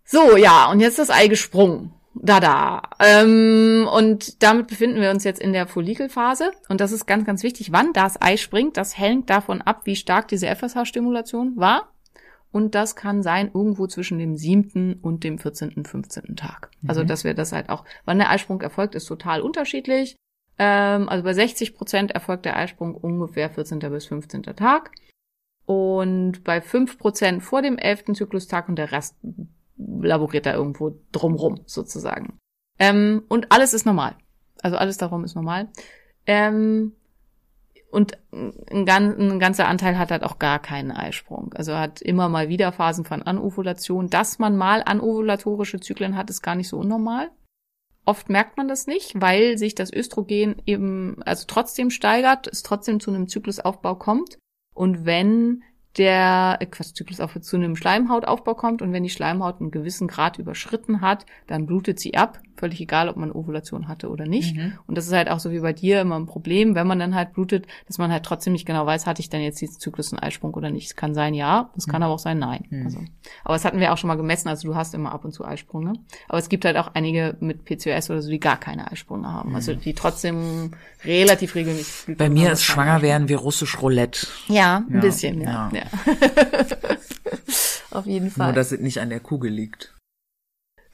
So, 0.04 0.36
ja, 0.36 0.70
und 0.70 0.80
jetzt 0.80 0.98
das 0.98 1.10
Ei 1.10 1.26
gesprungen. 1.26 1.92
Da, 2.14 2.40
da. 2.40 2.82
Ähm, 2.98 3.88
und 3.92 4.42
damit 4.42 4.68
befinden 4.68 5.00
wir 5.00 5.10
uns 5.10 5.24
jetzt 5.24 5.40
in 5.40 5.52
der 5.52 5.66
Follikelphase. 5.66 6.50
Und 6.68 6.80
das 6.80 6.92
ist 6.92 7.06
ganz, 7.06 7.26
ganz 7.26 7.42
wichtig. 7.42 7.72
Wann 7.72 7.92
das 7.92 8.20
Ei 8.20 8.36
springt, 8.36 8.76
das 8.76 8.96
hängt 8.96 9.28
davon 9.28 9.60
ab, 9.60 9.82
wie 9.84 9.96
stark 9.96 10.28
diese 10.28 10.46
FSH-Stimulation 10.46 11.56
war. 11.56 11.92
Und 12.56 12.74
das 12.74 12.96
kann 12.96 13.22
sein 13.22 13.50
irgendwo 13.52 13.86
zwischen 13.86 14.18
dem 14.18 14.38
siebten 14.38 14.94
und 14.94 15.24
dem 15.24 15.38
14., 15.38 15.84
15. 15.84 16.36
Tag. 16.36 16.70
Also, 16.86 17.04
dass 17.04 17.22
wir 17.22 17.34
das 17.34 17.52
halt 17.52 17.68
auch, 17.68 17.84
wann 18.06 18.16
der 18.16 18.30
Eisprung 18.30 18.62
erfolgt, 18.62 18.94
ist 18.94 19.04
total 19.04 19.42
unterschiedlich. 19.42 20.16
Ähm, 20.58 21.06
also 21.06 21.22
bei 21.22 21.34
60 21.34 21.74
Prozent 21.74 22.12
erfolgt 22.12 22.46
der 22.46 22.56
Eisprung 22.56 22.94
ungefähr 22.94 23.50
14. 23.50 23.80
bis 23.80 24.06
15. 24.06 24.44
Tag. 24.44 24.92
Und 25.66 26.44
bei 26.44 26.62
5 26.62 26.98
Prozent 26.98 27.42
vor 27.42 27.60
dem 27.60 27.76
11. 27.76 28.14
Zyklustag 28.14 28.70
und 28.70 28.76
der 28.76 28.90
Rest 28.90 29.16
laboriert 29.76 30.46
da 30.46 30.54
irgendwo 30.54 30.98
drumrum, 31.12 31.60
sozusagen. 31.66 32.38
Ähm, 32.78 33.24
und 33.28 33.52
alles 33.52 33.74
ist 33.74 33.84
normal. 33.84 34.16
Also 34.62 34.78
alles 34.78 34.96
darum 34.96 35.24
ist 35.24 35.34
normal. 35.34 35.68
Ähm, 36.24 36.94
und 37.90 38.18
ein, 38.32 38.52
ein 38.78 39.38
ganzer 39.38 39.68
Anteil 39.68 39.98
hat 39.98 40.10
halt 40.10 40.22
auch 40.22 40.38
gar 40.38 40.58
keinen 40.58 40.90
Eisprung. 40.90 41.52
Also 41.54 41.76
hat 41.76 42.02
immer 42.02 42.28
mal 42.28 42.48
wieder 42.48 42.72
Phasen 42.72 43.04
von 43.04 43.22
Anovulation. 43.22 44.10
Dass 44.10 44.38
man 44.38 44.56
mal 44.56 44.82
anovulatorische 44.84 45.80
Zyklen 45.80 46.16
hat, 46.16 46.28
ist 46.30 46.42
gar 46.42 46.56
nicht 46.56 46.68
so 46.68 46.78
unnormal. 46.78 47.30
Oft 48.04 48.28
merkt 48.28 48.56
man 48.56 48.68
das 48.68 48.86
nicht, 48.86 49.20
weil 49.20 49.58
sich 49.58 49.74
das 49.74 49.92
Östrogen 49.92 50.62
eben 50.66 51.22
also 51.24 51.44
trotzdem 51.46 51.90
steigert, 51.90 52.46
es 52.46 52.62
trotzdem 52.62 53.00
zu 53.00 53.10
einem 53.10 53.28
Zyklusaufbau 53.28 53.96
kommt. 53.96 54.38
Und 54.74 55.06
wenn 55.06 55.62
der 55.96 56.58
äh, 56.60 56.68
Zyklusaufbau 56.68 57.40
zu 57.40 57.56
einem 57.56 57.76
Schleimhautaufbau 57.76 58.54
kommt 58.54 58.82
und 58.82 58.92
wenn 58.92 59.02
die 59.02 59.10
Schleimhaut 59.10 59.60
einen 59.60 59.70
gewissen 59.70 60.06
Grad 60.06 60.38
überschritten 60.38 61.00
hat, 61.00 61.26
dann 61.46 61.66
blutet 61.66 61.98
sie 61.98 62.14
ab. 62.14 62.40
Völlig 62.56 62.80
egal, 62.80 63.08
ob 63.08 63.16
man 63.16 63.30
Ovulation 63.32 63.88
hatte 63.88 64.08
oder 64.08 64.26
nicht. 64.26 64.56
Mhm. 64.56 64.72
Und 64.86 64.96
das 64.96 65.06
ist 65.06 65.12
halt 65.12 65.30
auch 65.30 65.38
so 65.40 65.50
wie 65.50 65.60
bei 65.60 65.72
dir 65.72 66.00
immer 66.00 66.16
ein 66.18 66.26
Problem, 66.26 66.74
wenn 66.74 66.86
man 66.86 66.98
dann 66.98 67.14
halt 67.14 67.32
blutet, 67.34 67.66
dass 67.86 67.98
man 67.98 68.10
halt 68.10 68.24
trotzdem 68.24 68.52
nicht 68.52 68.66
genau 68.66 68.86
weiß, 68.86 69.06
hatte 69.06 69.20
ich 69.20 69.28
dann 69.28 69.40
jetzt 69.40 69.60
diesen 69.60 69.78
Zyklus 69.78 70.12
einen 70.12 70.20
Eisprung 70.22 70.54
oder 70.54 70.70
nicht. 70.70 70.86
Es 70.86 70.96
kann 70.96 71.14
sein, 71.14 71.34
ja, 71.34 71.70
es 71.76 71.86
kann 71.86 72.02
aber 72.02 72.14
auch 72.14 72.18
sein, 72.18 72.38
nein. 72.38 72.64
Mhm. 72.70 72.84
Also, 72.86 72.98
aber 73.44 73.54
das 73.54 73.64
hatten 73.64 73.78
wir 73.80 73.92
auch 73.92 73.98
schon 73.98 74.08
mal 74.08 74.16
gemessen, 74.16 74.48
also 74.48 74.68
du 74.68 74.74
hast 74.74 74.94
immer 74.94 75.12
ab 75.12 75.24
und 75.24 75.32
zu 75.32 75.44
Eisprünge. 75.44 75.94
Aber 76.28 76.38
es 76.38 76.48
gibt 76.48 76.64
halt 76.64 76.76
auch 76.76 76.94
einige 76.94 77.36
mit 77.40 77.64
PCOS 77.64 78.10
oder 78.10 78.22
so, 78.22 78.30
die 78.30 78.40
gar 78.40 78.58
keine 78.58 78.90
Eisprünge 78.90 79.30
haben. 79.30 79.54
Also 79.54 79.74
die 79.74 79.94
trotzdem 79.94 80.72
relativ 81.04 81.54
regelmäßig 81.54 82.04
Blüten 82.06 82.18
Bei 82.18 82.28
mir 82.28 82.50
das 82.50 82.60
ist 82.60 82.64
schwanger 82.64 83.02
werden 83.02 83.28
wie 83.28 83.34
russisch 83.34 83.80
Roulette. 83.82 84.26
Ja, 84.48 84.84
ein 84.88 84.94
Ja, 84.94 85.00
bisschen, 85.00 85.40
ja. 85.40 85.70
ja. 85.72 85.78
ja. 85.80 85.84
Auf 87.90 88.06
jeden 88.06 88.30
Fall. 88.30 88.48
Nur, 88.48 88.54
dass 88.54 88.72
es 88.72 88.80
nicht 88.80 89.00
an 89.00 89.08
der 89.10 89.20
Kugel 89.20 89.50
liegt. 89.50 89.94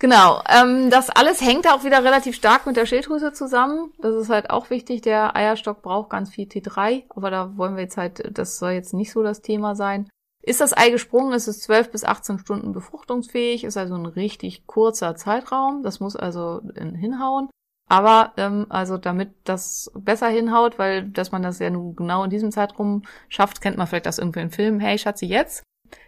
Genau, 0.03 0.43
ähm, 0.49 0.91
das 0.91 1.11
alles 1.11 1.41
hängt 1.41 1.69
auch 1.69 1.85
wieder 1.85 2.03
relativ 2.03 2.35
stark 2.35 2.67
mit 2.67 2.77
der 2.77 2.87
Schilddrüse 2.87 3.33
zusammen. 3.33 3.93
Das 4.01 4.17
ist 4.17 4.31
halt 4.31 4.51
auch 4.51 4.69
wichtig. 4.69 5.03
Der 5.03 5.37
Eierstock 5.37 5.81
braucht 5.81 6.11
ganz 6.11 6.29
viel 6.31 6.49
T3, 6.49 7.05
aber 7.11 7.31
da 7.31 7.57
wollen 7.57 7.77
wir 7.77 7.85
jetzt 7.85 7.97
halt, 7.97 8.37
das 8.37 8.59
soll 8.59 8.73
jetzt 8.73 8.95
nicht 8.95 9.12
so 9.12 9.23
das 9.23 9.43
Thema 9.43 9.77
sein. 9.77 10.09
Ist 10.45 10.61
das 10.61 10.77
Ei 10.77 10.91
gesprungen, 10.91 11.33
ist 11.33 11.47
es 11.47 11.61
12 11.61 11.93
bis 11.93 12.03
18 12.03 12.41
Stunden 12.41 12.73
befruchtungsfähig, 12.73 13.62
ist 13.62 13.77
also 13.77 13.95
ein 13.95 14.07
richtig 14.07 14.67
kurzer 14.67 15.15
Zeitraum. 15.15 15.85
Das 15.85 16.01
muss 16.01 16.17
also 16.17 16.62
in- 16.75 16.97
hinhauen. 16.97 17.49
Aber 17.88 18.33
ähm, 18.38 18.67
also 18.71 18.99
damit 18.99 19.31
das 19.45 19.88
besser 19.95 20.27
hinhaut, 20.27 20.81
weil 20.81 21.11
dass 21.11 21.31
man 21.31 21.45
das 21.45 21.61
ja 21.61 21.71
nun 21.71 21.95
genau 21.95 22.25
in 22.25 22.31
diesem 22.31 22.51
Zeitraum 22.51 23.03
schafft, 23.29 23.61
kennt 23.61 23.77
man 23.79 23.87
vielleicht 23.87 24.09
aus 24.09 24.19
irgendwelchen 24.19 24.51
Filmen, 24.51 24.81
hey 24.81 24.99
Schatzi, 24.99 25.27
jetzt. 25.27 25.62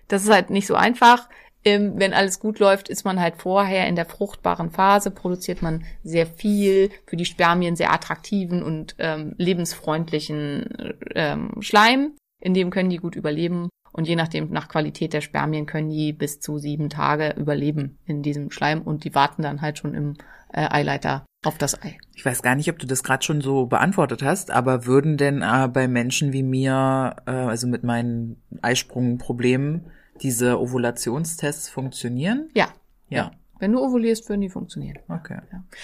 Das 0.08 0.24
ist 0.24 0.32
halt 0.32 0.50
nicht 0.50 0.66
so 0.66 0.74
einfach. 0.74 1.28
Wenn 1.64 2.12
alles 2.12 2.40
gut 2.40 2.58
läuft, 2.58 2.90
ist 2.90 3.04
man 3.04 3.20
halt 3.20 3.36
vorher 3.38 3.88
in 3.88 3.96
der 3.96 4.04
fruchtbaren 4.04 4.70
Phase, 4.70 5.10
produziert 5.10 5.62
man 5.62 5.84
sehr 6.02 6.26
viel 6.26 6.90
für 7.06 7.16
die 7.16 7.24
Spermien 7.24 7.74
sehr 7.74 7.92
attraktiven 7.92 8.62
und 8.62 8.94
ähm, 8.98 9.34
lebensfreundlichen 9.38 10.94
ähm, 11.14 11.52
Schleim. 11.60 12.12
In 12.40 12.52
dem 12.52 12.68
können 12.68 12.90
die 12.90 12.98
gut 12.98 13.16
überleben. 13.16 13.70
Und 13.92 14.08
je 14.08 14.16
nachdem, 14.16 14.50
nach 14.50 14.68
Qualität 14.68 15.12
der 15.12 15.20
Spermien 15.20 15.66
können 15.66 15.88
die 15.88 16.12
bis 16.12 16.40
zu 16.40 16.58
sieben 16.58 16.90
Tage 16.90 17.34
überleben 17.38 17.96
in 18.06 18.22
diesem 18.22 18.50
Schleim 18.50 18.82
und 18.82 19.04
die 19.04 19.14
warten 19.14 19.42
dann 19.42 19.62
halt 19.62 19.78
schon 19.78 19.94
im 19.94 20.14
äh, 20.52 20.66
Eileiter 20.68 21.24
auf 21.44 21.58
das 21.58 21.80
Ei. 21.80 21.96
Ich 22.14 22.24
weiß 22.24 22.42
gar 22.42 22.56
nicht, 22.56 22.68
ob 22.70 22.78
du 22.78 22.86
das 22.86 23.04
gerade 23.04 23.24
schon 23.24 23.40
so 23.40 23.66
beantwortet 23.66 24.22
hast, 24.22 24.50
aber 24.50 24.84
würden 24.84 25.16
denn 25.16 25.42
äh, 25.42 25.68
bei 25.68 25.86
Menschen 25.86 26.32
wie 26.32 26.42
mir, 26.42 27.16
äh, 27.26 27.30
also 27.30 27.68
mit 27.68 27.84
meinen 27.84 28.42
Eisprungproblemen, 28.62 29.86
diese 30.22 30.60
Ovulationstests 30.60 31.68
funktionieren? 31.68 32.48
Ja. 32.54 32.68
Ja. 33.08 33.32
Wenn 33.60 33.72
du 33.72 33.80
ovulierst, 33.80 34.28
würden 34.28 34.40
die 34.40 34.50
funktionieren. 34.50 34.98
Okay. 35.08 35.38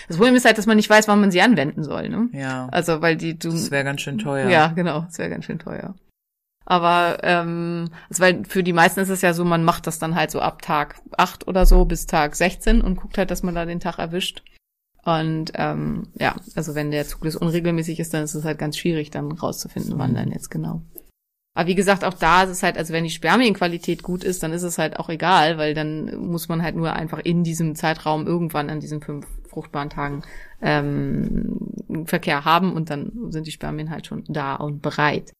Das 0.08 0.16
Problem 0.16 0.34
ist 0.34 0.44
halt, 0.44 0.58
dass 0.58 0.66
man 0.66 0.76
nicht 0.76 0.90
weiß, 0.90 1.08
wann 1.08 1.20
man 1.20 1.30
sie 1.30 1.40
anwenden 1.40 1.84
soll. 1.84 2.08
Ne? 2.08 2.28
Ja. 2.32 2.68
Also, 2.72 3.00
weil 3.00 3.16
die 3.16 3.38
du. 3.38 3.50
Das 3.50 3.70
wäre 3.70 3.84
ganz 3.84 4.00
schön 4.00 4.18
teuer. 4.18 4.50
Ja, 4.50 4.68
genau, 4.68 5.02
das 5.02 5.18
wäre 5.18 5.30
ganz 5.30 5.44
schön 5.44 5.58
teuer. 5.58 5.94
Aber 6.66 7.18
ähm, 7.22 7.90
also 8.08 8.22
weil 8.22 8.44
für 8.44 8.62
die 8.62 8.72
meisten 8.72 9.00
ist 9.00 9.08
es 9.08 9.22
ja 9.22 9.32
so, 9.32 9.44
man 9.44 9.64
macht 9.64 9.86
das 9.86 9.98
dann 9.98 10.14
halt 10.14 10.30
so 10.30 10.40
ab 10.40 10.62
Tag 10.62 11.00
8 11.16 11.48
oder 11.48 11.66
so 11.66 11.84
bis 11.84 12.06
Tag 12.06 12.36
16 12.36 12.80
und 12.80 12.96
guckt 12.96 13.18
halt, 13.18 13.30
dass 13.30 13.42
man 13.42 13.54
da 13.54 13.64
den 13.64 13.80
Tag 13.80 13.98
erwischt. 13.98 14.42
Und 15.04 15.52
ähm, 15.54 16.08
ja, 16.14 16.36
also 16.54 16.74
wenn 16.74 16.90
der 16.90 17.06
Zyklus 17.06 17.34
unregelmäßig 17.34 17.98
ist, 17.98 18.12
dann 18.14 18.22
ist 18.22 18.34
es 18.34 18.44
halt 18.44 18.58
ganz 18.58 18.76
schwierig, 18.76 19.10
dann 19.10 19.32
rauszufinden, 19.32 19.94
wann 19.96 20.14
dann 20.14 20.30
jetzt 20.30 20.50
genau. 20.50 20.82
Aber 21.60 21.68
wie 21.68 21.74
gesagt, 21.74 22.04
auch 22.04 22.14
da 22.14 22.44
ist 22.44 22.48
es 22.48 22.62
halt, 22.62 22.78
also 22.78 22.94
wenn 22.94 23.04
die 23.04 23.10
Spermienqualität 23.10 24.02
gut 24.02 24.24
ist, 24.24 24.42
dann 24.42 24.50
ist 24.54 24.62
es 24.62 24.78
halt 24.78 24.98
auch 24.98 25.10
egal, 25.10 25.58
weil 25.58 25.74
dann 25.74 26.16
muss 26.16 26.48
man 26.48 26.62
halt 26.62 26.74
nur 26.74 26.94
einfach 26.94 27.18
in 27.18 27.44
diesem 27.44 27.74
Zeitraum 27.74 28.26
irgendwann 28.26 28.70
an 28.70 28.80
diesen 28.80 29.02
fünf 29.02 29.26
fruchtbaren 29.46 29.90
Tagen 29.90 30.22
ähm, 30.62 32.06
Verkehr 32.06 32.46
haben 32.46 32.72
und 32.72 32.88
dann 32.88 33.12
sind 33.28 33.46
die 33.46 33.50
Spermien 33.50 33.90
halt 33.90 34.06
schon 34.06 34.24
da 34.28 34.54
und 34.54 34.80
bereit. 34.80 35.34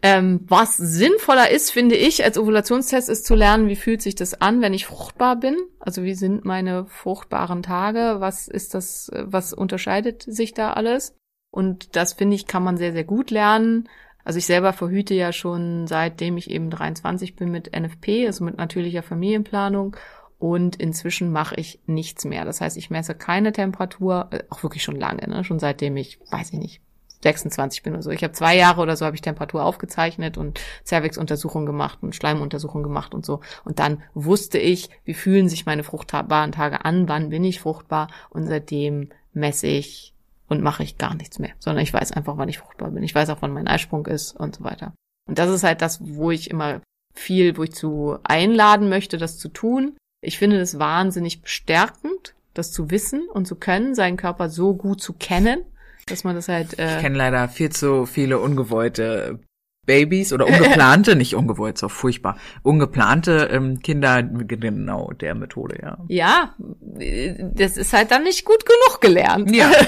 Ähm, 0.00 0.40
was 0.48 0.78
sinnvoller 0.78 1.50
ist, 1.50 1.70
finde 1.70 1.96
ich, 1.96 2.24
als 2.24 2.38
Ovulationstest 2.38 3.10
ist 3.10 3.26
zu 3.26 3.34
lernen, 3.34 3.68
wie 3.68 3.76
fühlt 3.76 4.00
sich 4.00 4.14
das 4.14 4.40
an, 4.40 4.62
wenn 4.62 4.72
ich 4.72 4.86
fruchtbar 4.86 5.36
bin? 5.36 5.58
Also 5.80 6.02
wie 6.02 6.14
sind 6.14 6.46
meine 6.46 6.86
fruchtbaren 6.86 7.62
Tage? 7.62 8.16
Was 8.20 8.48
ist 8.48 8.72
das, 8.72 9.10
was 9.14 9.52
unterscheidet 9.52 10.22
sich 10.22 10.54
da 10.54 10.72
alles? 10.72 11.14
Und 11.52 11.94
das 11.96 12.14
finde 12.14 12.36
ich, 12.36 12.46
kann 12.46 12.62
man 12.62 12.78
sehr, 12.78 12.92
sehr 12.92 13.04
gut 13.04 13.30
lernen. 13.30 13.86
Also 14.24 14.38
ich 14.38 14.46
selber 14.46 14.72
verhüte 14.72 15.14
ja 15.14 15.32
schon 15.32 15.86
seitdem 15.86 16.36
ich 16.36 16.50
eben 16.50 16.70
23 16.70 17.36
bin 17.36 17.50
mit 17.50 17.76
NFP, 17.78 18.26
also 18.26 18.44
mit 18.44 18.56
natürlicher 18.56 19.02
Familienplanung. 19.02 19.96
Und 20.38 20.76
inzwischen 20.76 21.32
mache 21.32 21.54
ich 21.56 21.80
nichts 21.86 22.24
mehr. 22.24 22.46
Das 22.46 22.62
heißt, 22.62 22.78
ich 22.78 22.88
messe 22.88 23.14
keine 23.14 23.52
Temperatur, 23.52 24.28
äh, 24.30 24.42
auch 24.48 24.62
wirklich 24.62 24.82
schon 24.82 24.96
lange, 24.96 25.28
ne? 25.28 25.44
schon 25.44 25.58
seitdem 25.58 25.98
ich, 25.98 26.18
weiß 26.30 26.54
ich 26.54 26.58
nicht, 26.58 26.80
26 27.22 27.82
bin 27.82 27.92
oder 27.92 28.02
so. 28.02 28.10
Ich 28.10 28.22
habe 28.22 28.32
zwei 28.32 28.56
Jahre 28.56 28.80
oder 28.80 28.96
so 28.96 29.04
habe 29.04 29.14
ich 29.14 29.22
Temperatur 29.22 29.64
aufgezeichnet 29.64 30.38
und 30.38 30.60
Cervix-Untersuchungen 30.84 31.66
gemacht 31.66 31.98
und 32.00 32.14
Schleimuntersuchungen 32.14 32.82
gemacht 32.82 33.14
und 33.14 33.26
so. 33.26 33.40
Und 33.64 33.78
dann 33.78 34.02
wusste 34.14 34.58
ich, 34.58 34.88
wie 35.04 35.14
fühlen 35.14 35.48
sich 35.48 35.66
meine 35.66 35.84
fruchtbaren 35.84 36.52
Tage 36.52 36.84
an, 36.84 37.08
wann 37.08 37.28
bin 37.28 37.44
ich 37.44 37.60
fruchtbar 37.60 38.08
und 38.30 38.46
seitdem 38.46 39.10
messe 39.32 39.66
ich 39.66 40.14
und 40.50 40.62
mache 40.62 40.82
ich 40.82 40.98
gar 40.98 41.14
nichts 41.14 41.38
mehr, 41.38 41.52
sondern 41.58 41.82
ich 41.82 41.94
weiß 41.94 42.12
einfach, 42.12 42.36
wann 42.36 42.48
ich 42.48 42.58
fruchtbar 42.58 42.90
bin. 42.90 43.02
Ich 43.02 43.14
weiß 43.14 43.30
auch, 43.30 43.38
wann 43.40 43.52
mein 43.52 43.68
Eisprung 43.68 44.06
ist 44.06 44.36
und 44.36 44.56
so 44.56 44.64
weiter. 44.64 44.92
Und 45.28 45.38
das 45.38 45.48
ist 45.48 45.64
halt 45.64 45.80
das, 45.80 46.00
wo 46.02 46.30
ich 46.30 46.50
immer 46.50 46.80
viel, 47.14 47.56
wo 47.56 47.62
ich 47.62 47.72
zu 47.72 48.18
einladen 48.24 48.88
möchte, 48.88 49.16
das 49.16 49.38
zu 49.38 49.48
tun. 49.48 49.96
Ich 50.22 50.38
finde 50.38 50.58
das 50.58 50.78
wahnsinnig 50.78 51.40
bestärkend, 51.40 52.34
das 52.52 52.72
zu 52.72 52.90
wissen 52.90 53.28
und 53.32 53.46
zu 53.46 53.54
können, 53.56 53.94
seinen 53.94 54.16
Körper 54.16 54.50
so 54.50 54.74
gut 54.74 55.00
zu 55.00 55.12
kennen, 55.14 55.62
dass 56.06 56.24
man 56.24 56.34
das 56.34 56.48
halt. 56.48 56.78
Äh, 56.78 56.96
Ich 56.96 57.00
kenne 57.02 57.16
leider 57.16 57.48
viel 57.48 57.70
zu 57.70 58.04
viele 58.06 58.38
ungewollte 58.38 59.38
Babys 59.86 60.32
oder 60.32 60.46
ungeplante, 60.46 61.16
nicht 61.16 61.34
ungewollt, 61.34 61.78
so 61.78 61.88
furchtbar, 61.88 62.36
ungeplante 62.62 63.48
ähm, 63.50 63.80
Kinder 63.80 64.22
genau 64.22 65.10
der 65.12 65.34
Methode, 65.34 65.78
ja. 65.82 65.98
ja, 66.08 66.54
das 66.58 67.76
ist 67.76 67.92
halt 67.92 68.10
dann 68.10 68.22
nicht 68.22 68.44
gut 68.44 68.64
genug 68.66 69.00
gelernt. 69.00 69.54
Ja. 69.54 69.70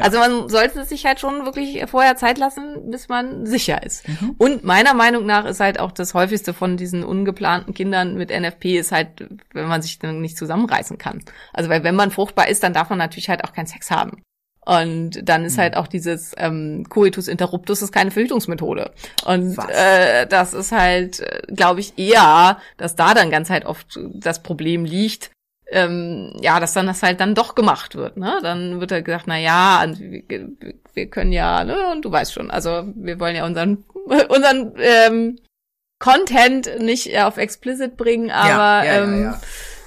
Also 0.00 0.18
man 0.18 0.48
sollte 0.48 0.84
sich 0.84 1.06
halt 1.06 1.18
schon 1.18 1.44
wirklich 1.44 1.82
vorher 1.86 2.16
Zeit 2.16 2.38
lassen, 2.38 2.90
bis 2.90 3.08
man 3.08 3.46
sicher 3.46 3.82
ist. 3.82 4.06
Mhm. 4.06 4.34
Und 4.38 4.64
meiner 4.64 4.94
Meinung 4.94 5.24
nach 5.26 5.44
ist 5.44 5.60
halt 5.60 5.80
auch 5.80 5.92
das 5.92 6.14
häufigste 6.14 6.52
von 6.52 6.76
diesen 6.76 7.04
ungeplanten 7.04 7.74
Kindern 7.74 8.14
mit 8.14 8.30
NFP 8.30 8.78
ist 8.78 8.92
halt, 8.92 9.28
wenn 9.52 9.66
man 9.66 9.82
sich 9.82 9.98
dann 9.98 10.20
nicht 10.20 10.36
zusammenreißen 10.36 10.98
kann. 10.98 11.24
Also 11.52 11.70
weil 11.70 11.84
wenn 11.84 11.96
man 11.96 12.10
fruchtbar 12.10 12.48
ist, 12.48 12.62
dann 12.62 12.74
darf 12.74 12.90
man 12.90 12.98
natürlich 12.98 13.28
halt 13.28 13.44
auch 13.44 13.52
keinen 13.52 13.66
Sex 13.66 13.90
haben. 13.90 14.22
Und 14.68 15.26
dann 15.26 15.46
ist 15.46 15.56
halt 15.56 15.78
auch 15.78 15.86
dieses 15.86 16.34
ähm, 16.36 16.84
Coitus 16.90 17.26
interruptus 17.26 17.80
ist 17.80 17.90
keine 17.90 18.10
Verhütungsmethode. 18.10 18.90
Und 19.24 19.56
Was? 19.56 19.70
äh, 19.70 20.26
das 20.26 20.52
ist 20.52 20.72
halt, 20.72 21.24
glaube 21.48 21.80
ich, 21.80 21.98
eher, 21.98 22.58
dass 22.76 22.94
da 22.94 23.14
dann 23.14 23.30
ganz 23.30 23.48
halt 23.48 23.64
oft 23.64 23.98
das 24.12 24.42
Problem 24.42 24.84
liegt, 24.84 25.30
ähm, 25.70 26.34
ja, 26.42 26.60
dass 26.60 26.74
dann 26.74 26.86
das 26.86 27.02
halt 27.02 27.20
dann 27.20 27.34
doch 27.34 27.54
gemacht 27.54 27.94
wird, 27.94 28.18
ne? 28.18 28.40
Dann 28.42 28.78
wird 28.78 28.92
halt 28.92 29.06
gesagt, 29.06 29.24
na 29.26 29.38
ja, 29.38 29.86
wir, 29.98 30.48
wir 30.92 31.06
können 31.06 31.32
ja, 31.32 31.64
ne, 31.64 31.90
und 31.92 32.04
du 32.04 32.12
weißt 32.12 32.34
schon, 32.34 32.50
also 32.50 32.84
wir 32.94 33.18
wollen 33.20 33.36
ja 33.36 33.46
unseren 33.46 33.84
unseren 34.28 34.74
ähm, 34.76 35.38
Content 35.98 36.78
nicht 36.80 37.14
äh, 37.14 37.22
auf 37.22 37.38
explicit 37.38 37.96
bringen, 37.96 38.30
aber 38.30 38.84
ja, 38.84 38.94
ja, 38.94 39.02
ähm, 39.02 39.22
ja. 39.22 39.40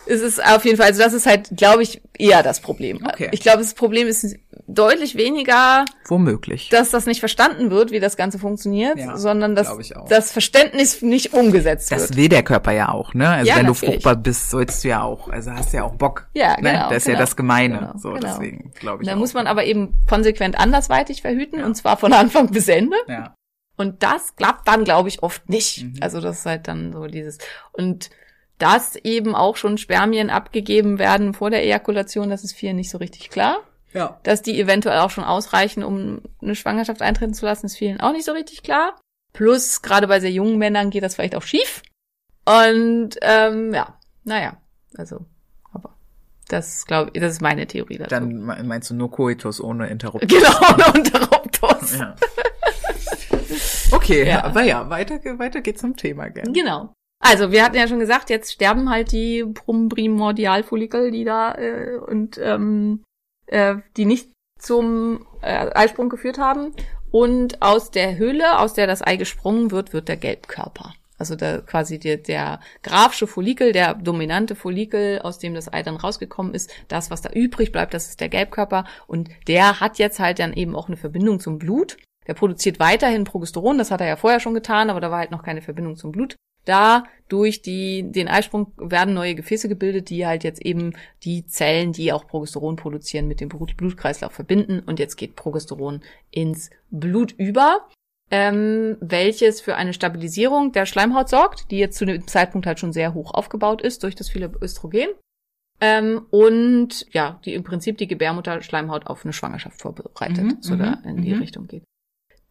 Es 0.05 0.21
ist 0.21 0.43
auf 0.43 0.65
jeden 0.65 0.77
Fall, 0.77 0.87
also 0.87 1.01
das 1.01 1.13
ist 1.13 1.25
halt, 1.25 1.49
glaube 1.55 1.83
ich, 1.83 2.01
eher 2.17 2.43
das 2.43 2.59
Problem. 2.59 2.99
Okay. 3.05 3.29
Ich 3.31 3.41
glaube, 3.41 3.59
das 3.59 3.73
Problem 3.73 4.07
ist 4.07 4.35
deutlich 4.67 5.15
weniger, 5.15 5.85
Womöglich. 6.07 6.69
dass 6.69 6.91
das 6.91 7.05
nicht 7.05 7.19
verstanden 7.19 7.71
wird, 7.71 7.91
wie 7.91 7.99
das 7.99 8.15
Ganze 8.17 8.39
funktioniert, 8.39 8.97
Ja, 8.97 9.17
sondern 9.17 9.55
dass 9.55 9.67
glaube 9.67 9.81
ich 9.81 9.95
auch. 9.97 10.07
das 10.07 10.31
Verständnis 10.31 11.01
nicht 11.01 11.33
umgesetzt 11.33 11.91
Das 11.91 12.09
wird. 12.09 12.15
will 12.17 12.29
der 12.29 12.43
Körper 12.43 12.71
ja 12.71 12.89
auch, 12.89 13.13
ne? 13.13 13.27
Also 13.29 13.49
Ja, 13.49 13.57
wenn 13.57 13.65
du 13.65 13.73
natürlich. 13.73 13.95
fruchtbar 13.95 14.15
bist, 14.15 14.49
sollst 14.49 14.83
du 14.83 14.89
ja 14.89 15.01
auch, 15.03 15.27
also 15.29 15.51
hast 15.51 15.73
du 15.73 15.77
ja 15.77 15.83
auch 15.83 15.95
Bock. 15.95 16.27
Ja, 16.33 16.51
ne? 16.61 16.71
genau, 16.71 16.89
Das 16.89 16.97
ist 16.99 17.07
ja 17.07 17.13
genau, 17.13 17.23
das 17.23 17.35
Gemeine. 17.35 17.77
genau, 17.79 17.93
so, 17.97 18.11
genau. 18.13 18.27
deswegen 18.27 18.71
glaube 18.79 18.97
Und 18.99 19.03
ich. 19.03 19.09
da 19.09 19.15
muss 19.15 19.33
man 19.33 19.47
aber 19.47 19.65
eben 19.65 19.93
konsequent 20.07 20.57
andersweitig 20.59 21.21
verhüten, 21.21 21.63
und 21.63 21.75
zwar 21.75 21.97
von 21.97 22.13
Anfang 22.13 22.49
bis 22.51 22.67
Ende. 22.67 22.95
Ja. 23.07 23.35
Und 23.77 24.03
das 24.03 24.35
klappt 24.35 24.67
dann, 24.67 24.83
glaube 24.83 25.09
ich, 25.09 25.23
oft 25.23 25.49
nicht. 25.49 25.83
Mhm. 25.83 25.95
Also 26.01 26.21
das 26.21 26.39
ist 26.39 26.45
halt 26.45 26.67
dann 26.67 26.93
so 26.93 27.07
dieses. 27.07 27.39
Und 27.71 28.09
dass 28.61 28.95
eben 28.97 29.33
auch 29.35 29.55
schon 29.55 29.77
Spermien 29.77 30.29
abgegeben 30.29 30.99
werden 30.99 31.33
vor 31.33 31.49
der 31.49 31.63
Ejakulation, 31.63 32.29
das 32.29 32.43
ist 32.43 32.53
vielen 32.53 32.75
nicht 32.75 32.89
so 32.89 32.97
richtig 32.99 33.29
klar. 33.29 33.57
Ja. 33.93 34.19
Dass 34.23 34.41
die 34.41 34.59
eventuell 34.59 34.99
auch 34.99 35.09
schon 35.09 35.23
ausreichen, 35.25 35.83
um 35.83 36.21
eine 36.41 36.55
Schwangerschaft 36.55 37.01
eintreten 37.01 37.33
zu 37.33 37.45
lassen, 37.45 37.65
ist 37.65 37.77
vielen 37.77 37.99
auch 37.99 38.11
nicht 38.13 38.23
so 38.25 38.31
richtig 38.31 38.63
klar. 38.63 38.97
Plus, 39.33 39.81
gerade 39.81 40.07
bei 40.07 40.19
sehr 40.19 40.31
jungen 40.31 40.57
Männern 40.57 40.89
geht 40.91 41.03
das 41.03 41.15
vielleicht 41.15 41.35
auch 41.35 41.41
schief. 41.43 41.81
Und 42.45 43.17
ähm, 43.21 43.73
ja, 43.73 43.97
naja, 44.23 44.57
also, 44.97 45.25
aber 45.73 45.95
das 46.47 46.85
glaube 46.85 47.11
ich, 47.13 47.21
das 47.21 47.33
ist 47.33 47.41
meine 47.41 47.67
Theorie 47.67 47.97
dazu. 47.97 48.09
Dann 48.09 48.29
me- 48.45 48.63
meinst 48.63 48.89
du 48.89 48.93
nur 48.95 49.11
Coitus 49.11 49.59
ohne 49.61 49.87
Interruptus? 49.87 50.29
genau, 50.37 50.85
eine 50.85 50.97
Interruptus. 50.99 51.97
Ja. 51.99 52.15
Okay, 53.91 54.27
Ja. 54.27 54.43
aber 54.45 54.61
ja, 54.63 54.89
weiter, 54.89 55.19
weiter 55.37 55.61
geht's 55.61 55.81
zum 55.81 55.95
Thema, 55.97 56.29
gell? 56.29 56.45
Genau. 56.53 56.93
Also, 57.21 57.51
wir 57.51 57.63
hatten 57.63 57.75
ja 57.75 57.87
schon 57.87 57.99
gesagt, 57.99 58.29
jetzt 58.31 58.51
sterben 58.51 58.89
halt 58.89 59.11
die 59.11 59.45
Primordialfollikel, 59.45 61.11
die 61.11 61.23
da 61.23 61.53
äh, 61.53 61.97
und 61.97 62.39
ähm, 62.39 63.03
äh, 63.45 63.75
die 63.95 64.05
nicht 64.05 64.31
zum 64.57 65.25
äh, 65.41 65.69
Eisprung 65.73 66.09
geführt 66.09 66.39
haben. 66.39 66.73
Und 67.11 67.61
aus 67.61 67.91
der 67.91 68.17
Höhle, 68.17 68.59
aus 68.59 68.73
der 68.73 68.87
das 68.87 69.05
Ei 69.05 69.17
gesprungen 69.17 69.71
wird, 69.71 69.93
wird 69.93 70.07
der 70.07 70.17
Gelbkörper. 70.17 70.93
Also 71.17 71.35
der, 71.35 71.61
quasi 71.61 71.99
der, 71.99 72.17
der 72.17 72.59
grafische 72.81 73.27
Follikel, 73.27 73.73
der 73.73 73.93
dominante 73.93 74.55
Follikel, 74.55 75.19
aus 75.19 75.37
dem 75.37 75.53
das 75.53 75.71
Ei 75.71 75.83
dann 75.83 75.97
rausgekommen 75.97 76.55
ist, 76.55 76.71
das, 76.87 77.11
was 77.11 77.21
da 77.21 77.29
übrig 77.29 77.71
bleibt, 77.71 77.93
das 77.93 78.09
ist 78.09 78.21
der 78.21 78.29
Gelbkörper. 78.29 78.85
Und 79.05 79.29
der 79.47 79.79
hat 79.79 79.99
jetzt 79.99 80.19
halt 80.19 80.39
dann 80.39 80.53
eben 80.53 80.75
auch 80.75 80.87
eine 80.87 80.97
Verbindung 80.97 81.39
zum 81.39 81.59
Blut. 81.59 81.97
Der 82.25 82.33
produziert 82.33 82.79
weiterhin 82.79 83.25
Progesteron, 83.25 83.77
das 83.77 83.91
hat 83.91 84.01
er 84.01 84.07
ja 84.07 84.15
vorher 84.15 84.39
schon 84.39 84.55
getan, 84.55 84.89
aber 84.89 85.01
da 85.01 85.11
war 85.11 85.19
halt 85.19 85.31
noch 85.31 85.43
keine 85.43 85.61
Verbindung 85.61 85.95
zum 85.95 86.11
Blut. 86.11 86.35
Da 86.65 87.03
durch 87.27 87.61
die, 87.61 88.11
den 88.11 88.27
Eisprung 88.27 88.73
werden 88.77 89.13
neue 89.13 89.35
Gefäße 89.35 89.69
gebildet, 89.69 90.09
die 90.09 90.27
halt 90.27 90.43
jetzt 90.43 90.61
eben 90.61 90.93
die 91.23 91.45
Zellen, 91.45 91.93
die 91.93 92.11
auch 92.11 92.27
Progesteron 92.27 92.75
produzieren, 92.75 93.27
mit 93.27 93.39
dem 93.39 93.49
Blut 93.49 93.77
Blutkreislauf 93.77 94.33
verbinden. 94.33 94.79
Und 94.79 94.99
jetzt 94.99 95.15
geht 95.15 95.35
Progesteron 95.35 96.01
ins 96.29 96.69
Blut 96.89 97.31
über, 97.31 97.87
ähm, 98.31 98.97
welches 98.99 99.61
für 99.61 99.75
eine 99.75 99.93
Stabilisierung 99.93 100.71
der 100.71 100.85
Schleimhaut 100.85 101.29
sorgt, 101.29 101.71
die 101.71 101.77
jetzt 101.77 101.97
zu 101.97 102.05
dem 102.05 102.27
Zeitpunkt 102.27 102.67
halt 102.67 102.79
schon 102.79 102.93
sehr 102.93 103.13
hoch 103.13 103.33
aufgebaut 103.33 103.81
ist 103.81 104.03
durch 104.03 104.15
das 104.15 104.29
viele 104.29 104.51
Östrogen. 104.61 105.09
Ähm, 105.79 106.27
und 106.29 107.07
ja, 107.11 107.39
die 107.43 107.53
im 107.53 107.63
Prinzip 107.63 107.97
die 107.97 108.07
Gebärmutterschleimhaut 108.07 109.07
auf 109.07 109.25
eine 109.25 109.33
Schwangerschaft 109.33 109.81
vorbereitet, 109.81 110.43
Mhm, 110.43 110.57
so 110.61 110.75
da 110.75 110.97
mhm, 110.97 111.09
in 111.09 111.21
die 111.21 111.33
mhm. 111.33 111.41
Richtung 111.41 111.67
geht. 111.67 111.83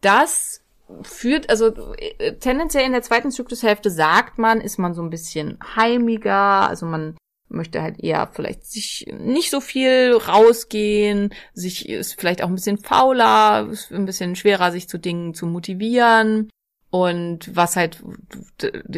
Das 0.01 0.63
führt, 1.03 1.49
also 1.49 1.73
äh, 1.95 2.33
tendenziell 2.33 2.85
in 2.85 2.91
der 2.91 3.01
zweiten 3.01 3.31
Zyklushälfte 3.31 3.89
sagt 3.89 4.37
man, 4.37 4.61
ist 4.61 4.77
man 4.77 4.93
so 4.93 5.01
ein 5.01 5.09
bisschen 5.09 5.59
heimiger, 5.75 6.69
also 6.69 6.85
man 6.85 7.15
möchte 7.49 7.81
halt 7.81 7.99
eher 7.99 8.29
vielleicht 8.31 8.65
sich 8.65 9.05
nicht 9.19 9.51
so 9.51 9.59
viel 9.61 10.13
rausgehen, 10.15 11.33
sich 11.53 11.89
ist 11.89 12.19
vielleicht 12.19 12.43
auch 12.43 12.47
ein 12.47 12.55
bisschen 12.55 12.77
fauler, 12.77 13.67
ist 13.69 13.91
ein 13.91 14.05
bisschen 14.05 14.35
schwerer, 14.35 14.71
sich 14.71 14.87
zu 14.87 14.97
Dingen 14.97 15.33
zu 15.33 15.45
motivieren. 15.45 16.49
Und 16.91 17.55
was 17.55 17.77
halt 17.77 18.03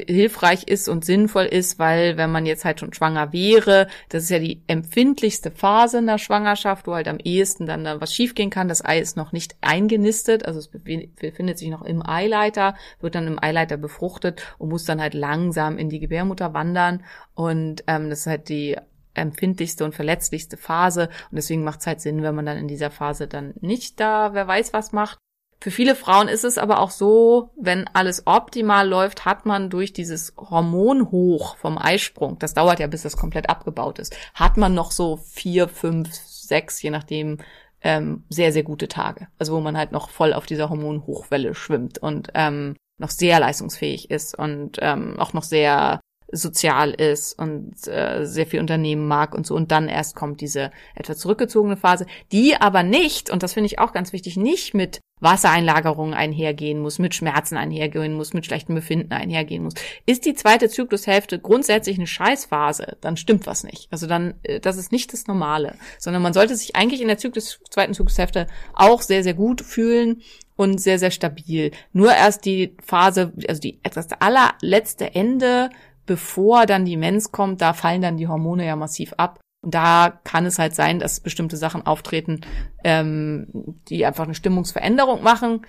hilfreich 0.08 0.64
ist 0.64 0.90
und 0.90 1.06
sinnvoll 1.06 1.46
ist, 1.46 1.78
weil 1.78 2.18
wenn 2.18 2.32
man 2.32 2.48
jetzt 2.48 2.66
halt 2.66 2.80
schon 2.80 2.92
schwanger 2.92 3.32
wäre, 3.34 3.88
das 4.10 4.24
ist 4.24 4.30
ja 4.32 4.40
die 4.40 4.64
empfindlichste 4.66 5.52
Phase 5.52 6.00
in 6.00 6.08
der 6.08 6.18
Schwangerschaft, 6.18 6.88
wo 6.88 6.96
halt 6.96 7.08
am 7.08 7.20
ehesten 7.20 7.68
dann 7.68 7.84
da 7.84 8.02
was 8.02 8.12
schiefgehen 8.12 8.50
kann. 8.50 8.68
Das 8.68 8.84
Ei 8.84 8.98
ist 8.98 9.16
noch 9.16 9.32
nicht 9.32 9.56
eingenistet, 9.62 10.44
also 10.44 10.58
es 10.58 10.74
befi- 10.74 11.10
befindet 11.20 11.60
sich 11.60 11.70
noch 11.70 11.84
im 11.84 12.04
Eileiter, 12.04 12.76
wird 13.00 13.14
dann 13.14 13.28
im 13.28 13.42
Eileiter 13.42 13.78
befruchtet 13.78 14.42
und 14.58 14.70
muss 14.70 14.86
dann 14.86 15.00
halt 15.00 15.14
langsam 15.14 15.78
in 15.78 15.90
die 15.90 16.00
Gebärmutter 16.00 16.56
wandern. 16.56 17.04
Und 17.36 17.84
ähm, 17.86 18.10
das 18.10 18.22
ist 18.22 18.28
halt 18.28 18.50
die 18.50 18.76
empfindlichste 19.14 19.86
und 19.86 19.94
verletzlichste 19.94 20.58
Phase. 20.58 21.10
Und 21.30 21.36
deswegen 21.36 21.64
macht 21.64 21.82
es 21.82 21.86
halt 21.86 22.02
Sinn, 22.02 22.24
wenn 22.24 22.34
man 22.34 22.48
dann 22.48 22.58
in 22.58 22.68
dieser 22.68 22.90
Phase 22.90 23.28
dann 23.28 23.54
nicht 23.62 24.00
da, 24.00 24.34
wer 24.34 24.48
weiß 24.48 24.74
was 24.74 24.94
macht. 24.94 25.20
Für 25.64 25.72
viele 25.72 25.96
Frauen 25.96 26.28
ist 26.28 26.44
es 26.44 26.58
aber 26.58 26.82
auch 26.82 26.92
so, 26.92 27.52
wenn 27.56 27.88
alles 27.94 28.24
optimal 28.28 28.86
läuft, 28.86 29.24
hat 29.24 29.46
man 29.46 29.70
durch 29.70 29.94
dieses 29.94 30.34
Hormonhoch 30.36 31.56
vom 31.56 31.78
Eisprung, 31.78 32.38
das 32.38 32.54
dauert 32.54 32.82
ja, 32.82 32.88
bis 32.88 33.04
das 33.04 33.16
komplett 33.16 33.50
abgebaut 33.50 33.98
ist, 33.98 34.14
hat 34.34 34.58
man 34.58 34.74
noch 34.74 34.92
so 34.92 35.16
vier, 35.16 35.70
fünf, 35.70 36.14
sechs, 36.14 36.82
je 36.82 36.90
nachdem, 36.90 37.38
ähm, 37.80 38.26
sehr, 38.28 38.52
sehr 38.52 38.64
gute 38.64 38.90
Tage. 38.90 39.30
Also 39.40 39.54
wo 39.54 39.62
man 39.62 39.78
halt 39.78 39.94
noch 39.94 40.10
voll 40.10 40.34
auf 40.34 40.46
dieser 40.46 40.70
Hormonhochwelle 40.70 41.56
schwimmt 41.56 41.98
und 41.98 42.28
ähm, 42.34 42.76
noch 42.98 43.10
sehr 43.10 43.40
leistungsfähig 43.40 44.12
ist 44.12 44.38
und 44.38 44.80
ähm, 44.82 45.18
auch 45.18 45.32
noch 45.32 45.44
sehr 45.44 46.02
sozial 46.30 46.92
ist 46.92 47.40
und 47.40 47.88
äh, 47.88 48.26
sehr 48.26 48.48
viel 48.48 48.60
Unternehmen 48.60 49.08
mag 49.08 49.34
und 49.34 49.48
so. 49.48 49.56
Und 49.56 49.72
dann 49.72 49.88
erst 49.88 50.16
kommt 50.16 50.42
diese 50.42 50.72
etwas 50.96 51.20
zurückgezogene 51.20 51.78
Phase, 51.78 52.06
die 52.34 52.58
aber 52.60 52.84
nicht, 52.84 53.30
und 53.30 53.44
das 53.44 53.54
finde 53.54 53.68
ich 53.68 53.80
auch 53.80 53.94
ganz 53.94 54.12
wichtig, 54.12 54.36
nicht 54.36 54.74
mit 54.74 55.00
Wassereinlagerungen 55.24 56.14
einhergehen 56.14 56.80
muss, 56.80 57.00
mit 57.00 57.16
Schmerzen 57.16 57.58
einhergehen 57.58 58.14
muss, 58.14 58.34
mit 58.34 58.46
schlechtem 58.46 58.76
Befinden 58.76 59.14
einhergehen 59.14 59.64
muss. 59.64 59.74
Ist 60.06 60.26
die 60.26 60.34
zweite 60.34 60.70
Zyklushälfte 60.70 61.40
grundsätzlich 61.40 61.98
eine 61.98 62.08
Scheißphase, 62.08 62.98
dann 63.02 63.18
stimmt 63.18 63.48
was 63.48 63.64
nicht. 63.64 63.88
Also 63.92 64.06
dann, 64.06 64.36
äh, 64.44 64.60
das 64.60 64.78
ist 64.78 64.92
nicht 64.92 65.14
das 65.14 65.28
Normale, 65.28 65.76
sondern 65.98 66.22
man 66.22 66.34
sollte 66.34 66.56
sich 66.56 66.76
eigentlich 66.76 67.02
in 67.02 67.08
der 67.08 67.18
Zyklus, 67.18 67.60
zweiten 67.70 67.94
Zyklushälfte 67.94 68.48
auch 68.74 69.02
sehr, 69.02 69.24
sehr 69.24 69.34
gut 69.34 69.62
fühlen 69.62 70.22
und 70.56 70.80
sehr, 70.80 71.00
sehr 71.00 71.12
stabil. 71.12 71.72
Nur 71.94 72.14
erst 72.14 72.46
die 72.46 72.76
Phase, 72.84 73.34
also 73.48 73.62
die 73.62 73.80
etwas 73.84 74.08
allerletzte 74.20 75.16
Ende, 75.16 75.70
bevor 76.06 76.66
dann 76.66 76.86
die 76.86 76.98
Mens 76.98 77.32
kommt, 77.32 77.62
da 77.62 77.74
fallen 77.74 78.02
dann 78.02 78.18
die 78.18 78.28
Hormone 78.28 78.66
ja 78.66 78.76
massiv 78.76 79.14
ab. 79.18 79.40
Und 79.64 79.74
da 79.74 80.20
kann 80.26 80.46
es 80.46 80.60
halt 80.60 80.76
sein, 80.76 81.00
dass 81.00 81.22
bestimmte 81.22 81.56
Sachen 81.56 81.86
auftreten, 81.86 82.42
ähm, 82.84 83.48
die 83.88 84.06
einfach 84.06 84.26
eine 84.26 84.36
Stimmungsveränderung 84.36 85.24
machen, 85.24 85.62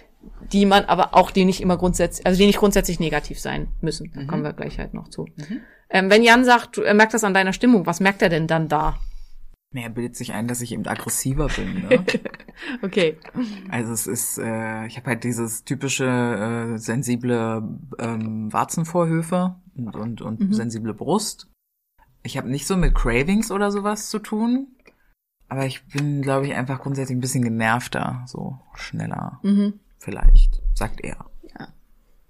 die 0.53 0.67
man 0.67 0.85
aber 0.85 1.15
auch, 1.15 1.31
die 1.31 1.45
nicht 1.45 1.61
immer 1.61 1.77
grundsätzlich, 1.77 2.27
also 2.27 2.39
die 2.39 2.47
nicht 2.47 2.59
grundsätzlich 2.59 2.99
negativ 2.99 3.39
sein 3.39 3.69
müssen. 3.81 4.11
Da 4.13 4.25
kommen 4.25 4.43
wir 4.43 4.53
gleich 4.53 4.79
halt 4.79 4.95
noch 4.95 5.09
zu. 5.09 5.29
Ähm, 5.91 6.11
wenn 6.11 6.25
Jan 6.25 6.45
sagt, 6.45 6.79
er 6.79 6.95
merkt 6.95 7.15
das 7.15 7.25
an 7.25 7.35
deiner 7.35 7.53
Stimmung, 7.53 7.87
was 7.87 8.01
merkt 8.01 8.21
er 8.21 8.29
denn 8.29 8.49
dann 8.49 8.69
da? 8.69 8.99
Mehr 9.71 9.91
bildet 9.91 10.17
sich 10.17 10.33
ein, 10.33 10.49
dass 10.49 10.61
ich 10.61 10.73
eben 10.73 10.87
aggressiver 10.87 11.49
bin. 11.49 11.89
Ne? 11.89 12.05
Okay. 12.83 13.19
Also 13.69 13.93
es 13.93 14.07
ist, 14.07 14.39
äh, 14.39 14.87
ich 14.87 14.97
habe 14.97 15.09
halt 15.09 15.25
dieses 15.25 15.65
typische 15.65 16.05
äh, 16.75 16.79
sensible 16.79 17.63
ähm, 17.99 18.53
Warzenvorhöfe 18.53 19.57
und, 19.75 19.97
und, 19.97 20.23
und 20.23 20.55
sensible 20.55 20.95
Brust. 20.95 21.49
Ich 22.25 22.37
habe 22.37 22.51
nicht 22.51 22.67
so 22.67 22.77
mit 22.77 22.95
Cravings 22.95 23.53
oder 23.53 23.71
sowas 23.71 24.09
zu 24.09 24.19
tun, 24.19 24.69
aber 25.49 25.67
ich 25.67 25.87
bin, 25.87 26.23
glaube 26.23 26.47
ich, 26.47 26.55
einfach 26.55 26.81
grundsätzlich 26.81 27.17
ein 27.17 27.21
bisschen 27.21 27.45
genervter, 27.45 28.25
so 28.27 28.59
schneller 28.75 29.39
Mhm. 29.43 29.79
vielleicht, 29.99 30.61
sagt 30.75 31.05
er. 31.05 31.27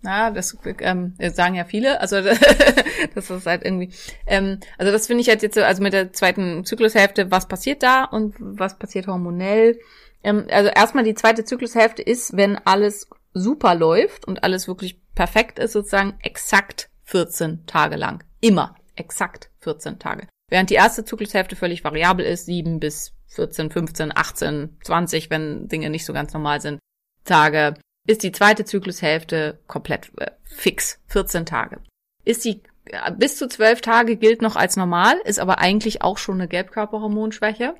Ja, 0.05 0.31
das 0.31 0.55
ähm, 0.81 1.15
sagen 1.33 1.55
ja 1.55 1.65
viele. 1.65 1.99
Also 2.01 2.17
das 3.15 3.31
ist 3.31 3.47
halt 3.47 3.65
irgendwie. 3.65 3.91
Ähm, 4.27 4.61
also 4.77 4.93
das 4.93 5.07
finde 5.07 5.23
ich 5.23 5.29
halt 5.31 5.43
jetzt 5.43 5.55
so, 5.55 5.63
also 5.63 5.83
mit 5.83 5.95
der 5.95 6.13
zweiten 6.13 6.65
Zyklushälfte, 6.67 7.31
was 7.31 7.49
passiert 7.49 7.83
da 7.83 8.05
und 8.05 8.35
was 8.39 8.79
passiert 8.79 9.07
hormonell? 9.07 9.79
Ähm, 10.23 10.47
also 10.51 10.69
erstmal 10.69 11.05
die 11.05 11.15
zweite 11.15 11.45
Zyklushälfte 11.45 12.03
ist, 12.03 12.37
wenn 12.37 12.59
alles 12.67 13.09
super 13.33 13.75
läuft 13.75 14.27
und 14.27 14.45
alles 14.45 14.69
wirklich 14.69 15.01
perfekt 15.15 15.59
ist, 15.59 15.73
sozusagen 15.73 16.15
exakt 16.21 16.91
14 17.05 17.65
Tage 17.67 17.97
lang. 17.97 18.23
Immer 18.41 18.75
exakt 18.97 19.51
14 19.65 19.99
Tage. 19.99 20.29
Während 20.49 20.71
die 20.71 20.75
erste 20.75 21.05
Zyklushälfte 21.05 21.57
völlig 21.57 21.85
variabel 21.85 22.25
ist, 22.25 22.47
7 22.47 22.79
bis 22.79 23.15
14, 23.29 23.71
15, 23.71 24.17
18, 24.17 24.77
20, 24.85 25.31
wenn 25.31 25.69
Dinge 25.69 25.91
nicht 25.91 26.05
so 26.05 26.13
ganz 26.13 26.33
normal 26.33 26.61
sind, 26.61 26.79
Tage 27.25 27.75
ist 28.07 28.23
die 28.23 28.33
zweite 28.33 28.65
Zyklushälfte 28.65 29.59
komplett 29.67 30.13
äh, 30.19 30.31
fix, 30.45 31.01
14 31.09 31.47
Tage. 31.47 31.81
Ist 32.25 32.45
die 32.45 32.63
äh, 32.87 33.13
bis 33.13 33.37
zu 33.39 33.49
12 33.49 33.81
Tage 33.81 34.17
gilt 34.17 34.43
noch 34.43 34.57
als 34.57 34.77
normal, 34.77 35.17
ist 35.25 35.41
aber 35.41 35.59
eigentlich 35.59 36.03
auch 36.03 36.19
schon 36.19 36.37
eine 36.37 36.49
Gelbkörperhormonschwäche. 36.49 37.75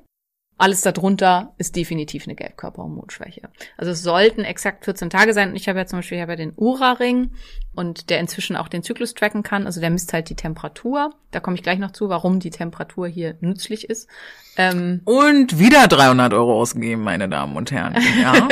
Alles 0.57 0.81
darunter 0.81 1.53
ist 1.57 1.75
definitiv 1.75 2.25
eine 2.25 2.35
Gelbkörperhormonschwäche. 2.35 3.49
Also 3.77 3.91
es 3.91 4.01
sollten 4.01 4.45
exakt 4.45 4.85
14 4.85 5.09
Tage 5.09 5.33
sein. 5.33 5.53
Ich 5.55 5.67
habe 5.67 5.79
ja 5.79 5.85
zum 5.85 5.99
Beispiel 5.99 6.17
ich 6.17 6.21
habe 6.21 6.31
ja 6.31 6.37
den 6.37 6.53
Ura-Ring 6.55 7.31
und 7.75 8.09
der 8.09 8.19
inzwischen 8.19 8.55
auch 8.55 8.67
den 8.67 8.83
Zyklus 8.83 9.13
tracken 9.13 9.43
kann. 9.43 9.65
Also 9.65 9.79
der 9.81 9.89
misst 9.89 10.13
halt 10.13 10.29
die 10.29 10.35
Temperatur. 10.35 11.13
Da 11.31 11.39
komme 11.39 11.55
ich 11.55 11.63
gleich 11.63 11.79
noch 11.79 11.91
zu, 11.91 12.09
warum 12.09 12.39
die 12.39 12.49
Temperatur 12.49 13.07
hier 13.07 13.37
nützlich 13.41 13.89
ist. 13.89 14.09
Ähm, 14.57 15.01
Und 15.05 15.59
wieder 15.59 15.87
300 15.87 16.33
Euro 16.33 16.59
ausgegeben, 16.59 17.03
meine 17.03 17.27
Damen 17.29 17.55
und 17.57 17.71
Herren. 17.71 17.95
Ja, 18.21 18.47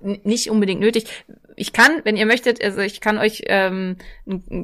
nicht 0.24 0.50
unbedingt 0.50 0.80
nötig. 0.80 1.06
Ich 1.58 1.72
kann, 1.72 2.02
wenn 2.04 2.18
ihr 2.18 2.26
möchtet, 2.26 2.62
also 2.62 2.80
ich 2.80 3.00
kann 3.00 3.16
euch 3.16 3.44
ähm, 3.46 3.96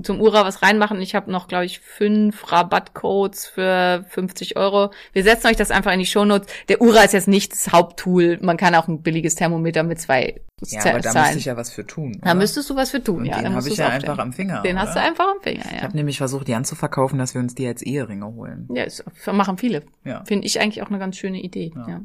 zum 0.02 0.20
Ura 0.20 0.44
was 0.44 0.60
reinmachen. 0.60 1.00
Ich 1.00 1.14
habe 1.14 1.30
noch, 1.32 1.48
glaube 1.48 1.64
ich, 1.64 1.80
fünf 1.80 2.52
Rabattcodes 2.52 3.46
für 3.46 4.04
50 4.10 4.58
Euro. 4.58 4.90
Wir 5.14 5.22
setzen 5.22 5.46
euch 5.46 5.56
das 5.56 5.70
einfach 5.70 5.92
in 5.92 6.00
die 6.00 6.06
Shownotes. 6.06 6.52
Der 6.68 6.82
Ura 6.82 7.02
ist 7.02 7.14
jetzt 7.14 7.28
nicht 7.28 7.52
das 7.52 7.72
Haupttool. 7.72 8.38
Man 8.42 8.58
kann 8.58 8.74
auch 8.74 8.88
ein 8.88 9.00
billiges 9.00 9.36
Thermometer 9.36 9.84
mit 9.84 10.00
zwei 10.02 10.42
ja 10.64 10.80
Z- 10.80 10.92
aber 10.92 11.00
da 11.00 11.10
Zahlen. 11.10 11.24
müsste 11.28 11.38
ich 11.38 11.44
ja 11.46 11.56
was 11.56 11.70
für 11.72 11.84
tun. 11.86 12.18
da 12.20 12.30
oder? 12.30 12.34
müsstest 12.36 12.68
du 12.70 12.76
was 12.76 12.90
für 12.90 13.02
tun. 13.02 13.20
Und 13.20 13.24
ja, 13.24 13.40
den 13.40 13.54
habe 13.54 13.66
ich 13.68 13.76
ja 13.76 13.86
aufstellen. 13.86 13.92
einfach 14.10 14.18
am 14.22 14.32
Finger. 14.32 14.60
Den 14.62 14.76
oder? 14.76 14.86
hast 14.86 14.94
du 14.94 15.00
einfach 15.00 15.24
am 15.34 15.40
Finger, 15.42 15.64
Ich 15.64 15.76
ja. 15.78 15.82
habe 15.82 15.96
nämlich 15.96 16.18
versucht, 16.18 16.46
Jan 16.48 16.64
zu 16.66 16.74
verkaufen, 16.76 17.18
dass 17.18 17.34
wir 17.34 17.40
uns 17.40 17.54
die 17.54 17.66
als 17.66 17.80
Eheringe 17.82 18.26
holen. 18.26 18.68
Ja, 18.72 18.84
ist, 18.84 19.02
machen 19.32 19.56
viele. 19.58 19.82
Ja. 20.04 20.22
Finde 20.42 20.48
ich 20.48 20.60
eigentlich 20.60 20.82
auch 20.82 20.88
eine 20.88 20.98
ganz 20.98 21.16
schöne 21.16 21.40
Idee. 21.40 21.72
Ja. 21.76 21.88
Ja. 21.88 22.00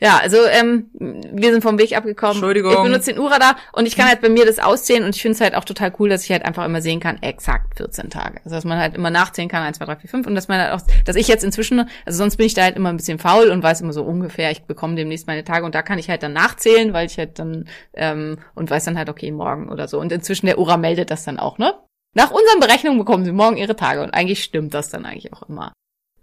Ja, 0.00 0.18
also 0.18 0.38
ähm, 0.50 0.90
wir 0.94 1.52
sind 1.52 1.62
vom 1.62 1.78
Weg 1.78 1.96
abgekommen. 1.96 2.34
Entschuldigung. 2.34 2.72
Ich 2.72 2.82
benutze 2.82 3.12
den 3.12 3.20
Ura 3.20 3.38
da 3.38 3.56
und 3.72 3.86
ich 3.86 3.94
kann 3.94 4.08
halt 4.08 4.20
bei 4.22 4.30
mir 4.30 4.46
das 4.46 4.58
auszählen 4.58 5.04
und 5.04 5.14
ich 5.14 5.22
finde 5.22 5.36
es 5.36 5.40
halt 5.40 5.54
auch 5.54 5.64
total 5.64 5.92
cool, 6.00 6.08
dass 6.08 6.24
ich 6.24 6.32
halt 6.32 6.44
einfach 6.44 6.64
immer 6.64 6.80
sehen 6.80 6.98
kann, 6.98 7.22
exakt 7.22 7.76
14 7.76 8.10
Tage. 8.10 8.40
Also 8.42 8.56
dass 8.56 8.64
man 8.64 8.78
halt 8.78 8.96
immer 8.96 9.10
nachzählen 9.10 9.48
kann, 9.48 9.62
1, 9.62 9.78
2, 9.78 9.84
3, 9.84 9.96
4, 9.96 10.10
5 10.10 10.26
und 10.26 10.34
dass 10.34 10.48
man 10.48 10.60
halt 10.60 10.72
auch, 10.72 10.80
dass 11.04 11.14
ich 11.14 11.28
jetzt 11.28 11.44
inzwischen, 11.44 11.88
also 12.04 12.18
sonst 12.18 12.36
bin 12.36 12.46
ich 12.46 12.54
da 12.54 12.62
halt 12.62 12.74
immer 12.74 12.88
ein 12.88 12.96
bisschen 12.96 13.20
faul 13.20 13.50
und 13.50 13.62
weiß 13.62 13.82
immer 13.82 13.92
so 13.92 14.02
ungefähr, 14.02 14.50
ich 14.50 14.62
bekomme 14.64 14.96
demnächst 14.96 15.28
meine 15.28 15.44
Tage 15.44 15.66
und 15.66 15.74
da 15.74 15.82
kann 15.82 16.00
ich 16.00 16.08
halt 16.08 16.24
dann 16.24 16.32
nachzählen, 16.32 16.92
weil 16.92 17.06
ich 17.06 17.16
halt 17.18 17.38
dann 17.38 17.68
ähm, 17.92 18.38
und 18.56 18.70
weiß 18.70 18.86
dann 18.86 18.98
halt, 18.98 19.08
okay, 19.10 19.30
morgen 19.30 19.68
oder 19.68 19.86
so. 19.86 20.00
Und 20.00 20.10
inzwischen 20.10 20.46
der 20.46 20.58
Ura 20.58 20.78
meldet 20.78 21.12
das 21.12 21.24
dann 21.24 21.38
auch, 21.38 21.58
ne? 21.58 21.74
Nach 22.14 22.32
unseren 22.32 22.58
Berechnungen 22.58 22.98
bekommen 22.98 23.24
sie 23.24 23.32
morgen 23.32 23.56
ihre 23.56 23.76
Tage 23.76 24.02
und 24.02 24.12
eigentlich 24.12 24.42
stimmt 24.42 24.74
das 24.74 24.88
dann 24.88 25.06
eigentlich 25.06 25.32
auch 25.32 25.48
immer. 25.48 25.72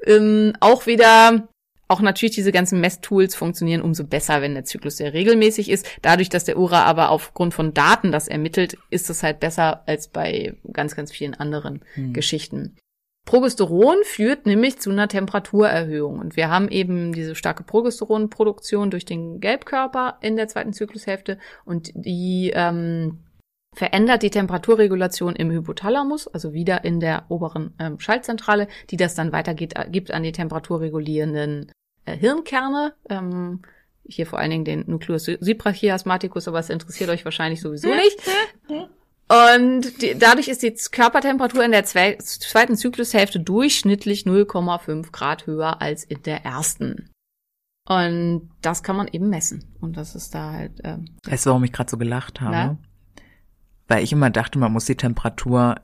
Ähm, 0.06 0.54
auch 0.60 0.86
wieder 0.86 1.48
auch 1.92 2.02
natürlich 2.02 2.36
diese 2.36 2.52
ganzen 2.52 2.80
Messtools 2.82 3.34
funktionieren 3.34 3.82
umso 3.82 4.04
besser, 4.04 4.44
wenn 4.44 4.54
der 4.54 4.64
Zyklus 4.64 4.98
sehr 4.98 5.14
regelmäßig 5.14 5.72
ist. 5.72 5.88
Dadurch, 6.04 6.30
dass 6.30 6.44
der 6.44 6.60
Ura 6.60 6.84
aber 6.84 7.10
aufgrund 7.10 7.56
von 7.56 7.74
Daten 7.74 8.12
das 8.12 8.28
ermittelt, 8.28 8.78
ist 8.92 9.10
es 9.10 9.24
halt 9.24 9.40
besser 9.40 9.82
als 9.88 10.08
bei 10.08 10.56
ganz, 10.72 10.96
ganz 10.96 11.12
vielen 11.12 11.34
anderen 11.34 11.82
Geschichten. 12.14 12.76
Progesteron 13.26 13.98
führt 14.04 14.46
nämlich 14.46 14.80
zu 14.80 14.92
einer 14.92 15.08
Temperaturerhöhung. 15.08 16.20
Und 16.20 16.36
wir 16.36 16.50
haben 16.50 16.70
eben 16.70 17.12
diese 17.12 17.36
starke 17.36 17.64
Progesteronproduktion 17.64 18.92
durch 18.92 19.06
den 19.06 19.40
Gelbkörper 19.40 20.20
in 20.22 20.36
der 20.36 20.48
zweiten 20.48 20.74
Zyklushälfte. 20.74 21.40
Und 21.66 21.92
die 21.96 22.52
ähm, 22.54 23.20
verändert 23.76 24.24
die 24.24 24.30
Temperaturregulation 24.30 25.36
im 25.36 25.52
Hypothalamus, 25.52 26.28
also 26.28 26.54
wieder 26.54 26.84
in 26.84 27.00
der 27.00 27.26
oberen 27.30 27.74
ähm, 27.80 28.00
Schaltzentrale, 28.00 28.68
die 28.90 28.98
das 28.98 29.16
dann 29.16 29.32
weitergeht, 29.32 29.74
äh, 29.78 29.90
gibt 29.90 30.12
an 30.12 30.24
die 30.24 30.32
temperaturregulierenden 30.32 31.72
äh, 32.06 32.18
Hirnkerne. 32.18 32.94
Ähm, 33.10 33.62
hier 34.04 34.26
vor 34.26 34.40
allen 34.40 34.50
Dingen 34.50 34.66
den 34.66 34.84
Nucleus 34.88 35.26
suprachiasmaticus, 35.26 36.48
aber 36.48 36.60
es 36.60 36.70
interessiert 36.70 37.10
euch 37.10 37.26
wahrscheinlich 37.26 37.62
sowieso 37.62 37.90
nicht. 37.90 38.20
Und 39.30 40.02
die, 40.02 40.18
dadurch 40.18 40.48
ist 40.48 40.64
die 40.64 40.74
Körpertemperatur 40.74 41.64
in 41.64 41.72
der 41.72 41.86
zwe 41.86 42.18
zweiten 42.18 42.76
Zyklushälfte 42.76 43.40
durchschnittlich 43.40 44.24
0,5 44.24 45.12
Grad 45.12 45.46
höher 45.46 45.80
als 45.82 46.04
in 46.04 46.24
der 46.24 46.44
ersten. 46.44 47.12
Und 47.88 48.50
das 48.62 48.82
kann 48.82 48.96
man 48.96 49.08
eben 49.08 49.30
messen. 49.30 49.66
Und 49.80 49.98
das 49.98 50.16
ist 50.16 50.34
da 50.34 50.54
halt. 50.54 50.80
Ähm, 50.84 51.06
Weißt 51.26 51.46
du, 51.46 51.52
warum 51.52 51.64
ich 51.64 51.72
gerade 51.72 51.92
so 51.92 51.98
gelacht 51.98 52.42
habe? 52.42 52.52
Na? 52.52 52.78
Weil 53.90 54.04
ich 54.04 54.14
immer 54.14 54.30
dachte, 54.30 54.58
man 54.60 54.72
muss 54.72 54.86
die 54.86 54.96
Temperatur 54.96 55.76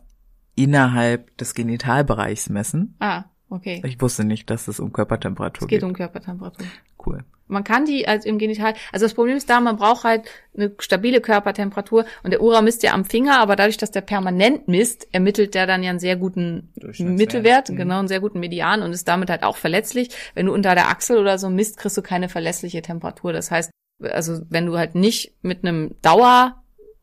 innerhalb 0.55 1.35
des 1.37 1.53
Genitalbereichs 1.53 2.49
messen. 2.49 2.95
ah, 2.99 3.25
okay. 3.49 3.81
Ich 3.85 3.99
wusste 4.01 4.23
nicht, 4.23 4.49
dass 4.49 4.67
es 4.67 4.79
um 4.79 4.93
Körpertemperatur 4.93 5.63
Es 5.63 5.67
geht 5.69 5.79
geht. 5.81 5.83
um 5.83 5.93
Körpertemperatur. 5.93 6.65
Cool. 7.05 7.23
Man 7.47 7.63
kann 7.63 7.85
die 7.85 8.07
als 8.07 8.25
im 8.25 8.39
Genital, 8.39 8.73
also 8.91 9.05
das 9.05 9.13
Problem 9.13 9.37
ist 9.37 9.47
da, 9.51 9.59
man 9.59 9.77
braucht 9.77 10.03
halt 10.03 10.23
eine 10.57 10.73
stabile 10.79 11.21
Körpertemperatur 11.21 12.05
und 12.23 12.31
der 12.31 12.41
Ura 12.41 12.63
misst 12.63 12.81
ja 12.81 12.93
am 12.93 13.05
Finger, 13.05 13.39
aber 13.39 13.55
dadurch, 13.55 13.77
dass 13.77 13.91
der 13.91 14.01
permanent 14.01 14.67
misst, 14.67 15.07
ermittelt 15.13 15.53
der 15.53 15.67
dann 15.67 15.83
ja 15.83 15.91
einen 15.91 15.99
sehr 15.99 16.15
guten. 16.15 16.71
Mittelwert, 16.97 17.69
Mhm. 17.69 17.75
genau, 17.75 17.99
einen 17.99 18.07
sehr 18.07 18.19
guten 18.19 18.39
Median 18.39 18.81
und 18.81 18.93
ist 18.93 19.07
damit 19.07 19.29
halt 19.29 19.43
auch 19.43 19.57
verletzlich. 19.57 20.09
Wenn 20.33 20.47
du 20.47 20.53
unter 20.53 20.73
der 20.73 20.87
Achsel 20.89 21.17
oder 21.19 21.37
so 21.37 21.51
misst, 21.51 21.77
kriegst 21.77 21.97
du 21.97 22.01
keine 22.01 22.29
verlässliche 22.29 22.81
Temperatur. 22.81 23.31
Das 23.31 23.51
heißt, 23.51 23.69
also 24.01 24.41
wenn 24.49 24.65
du 24.65 24.77
halt 24.79 24.95
nicht 24.95 25.35
mit 25.43 25.63
einem 25.63 25.95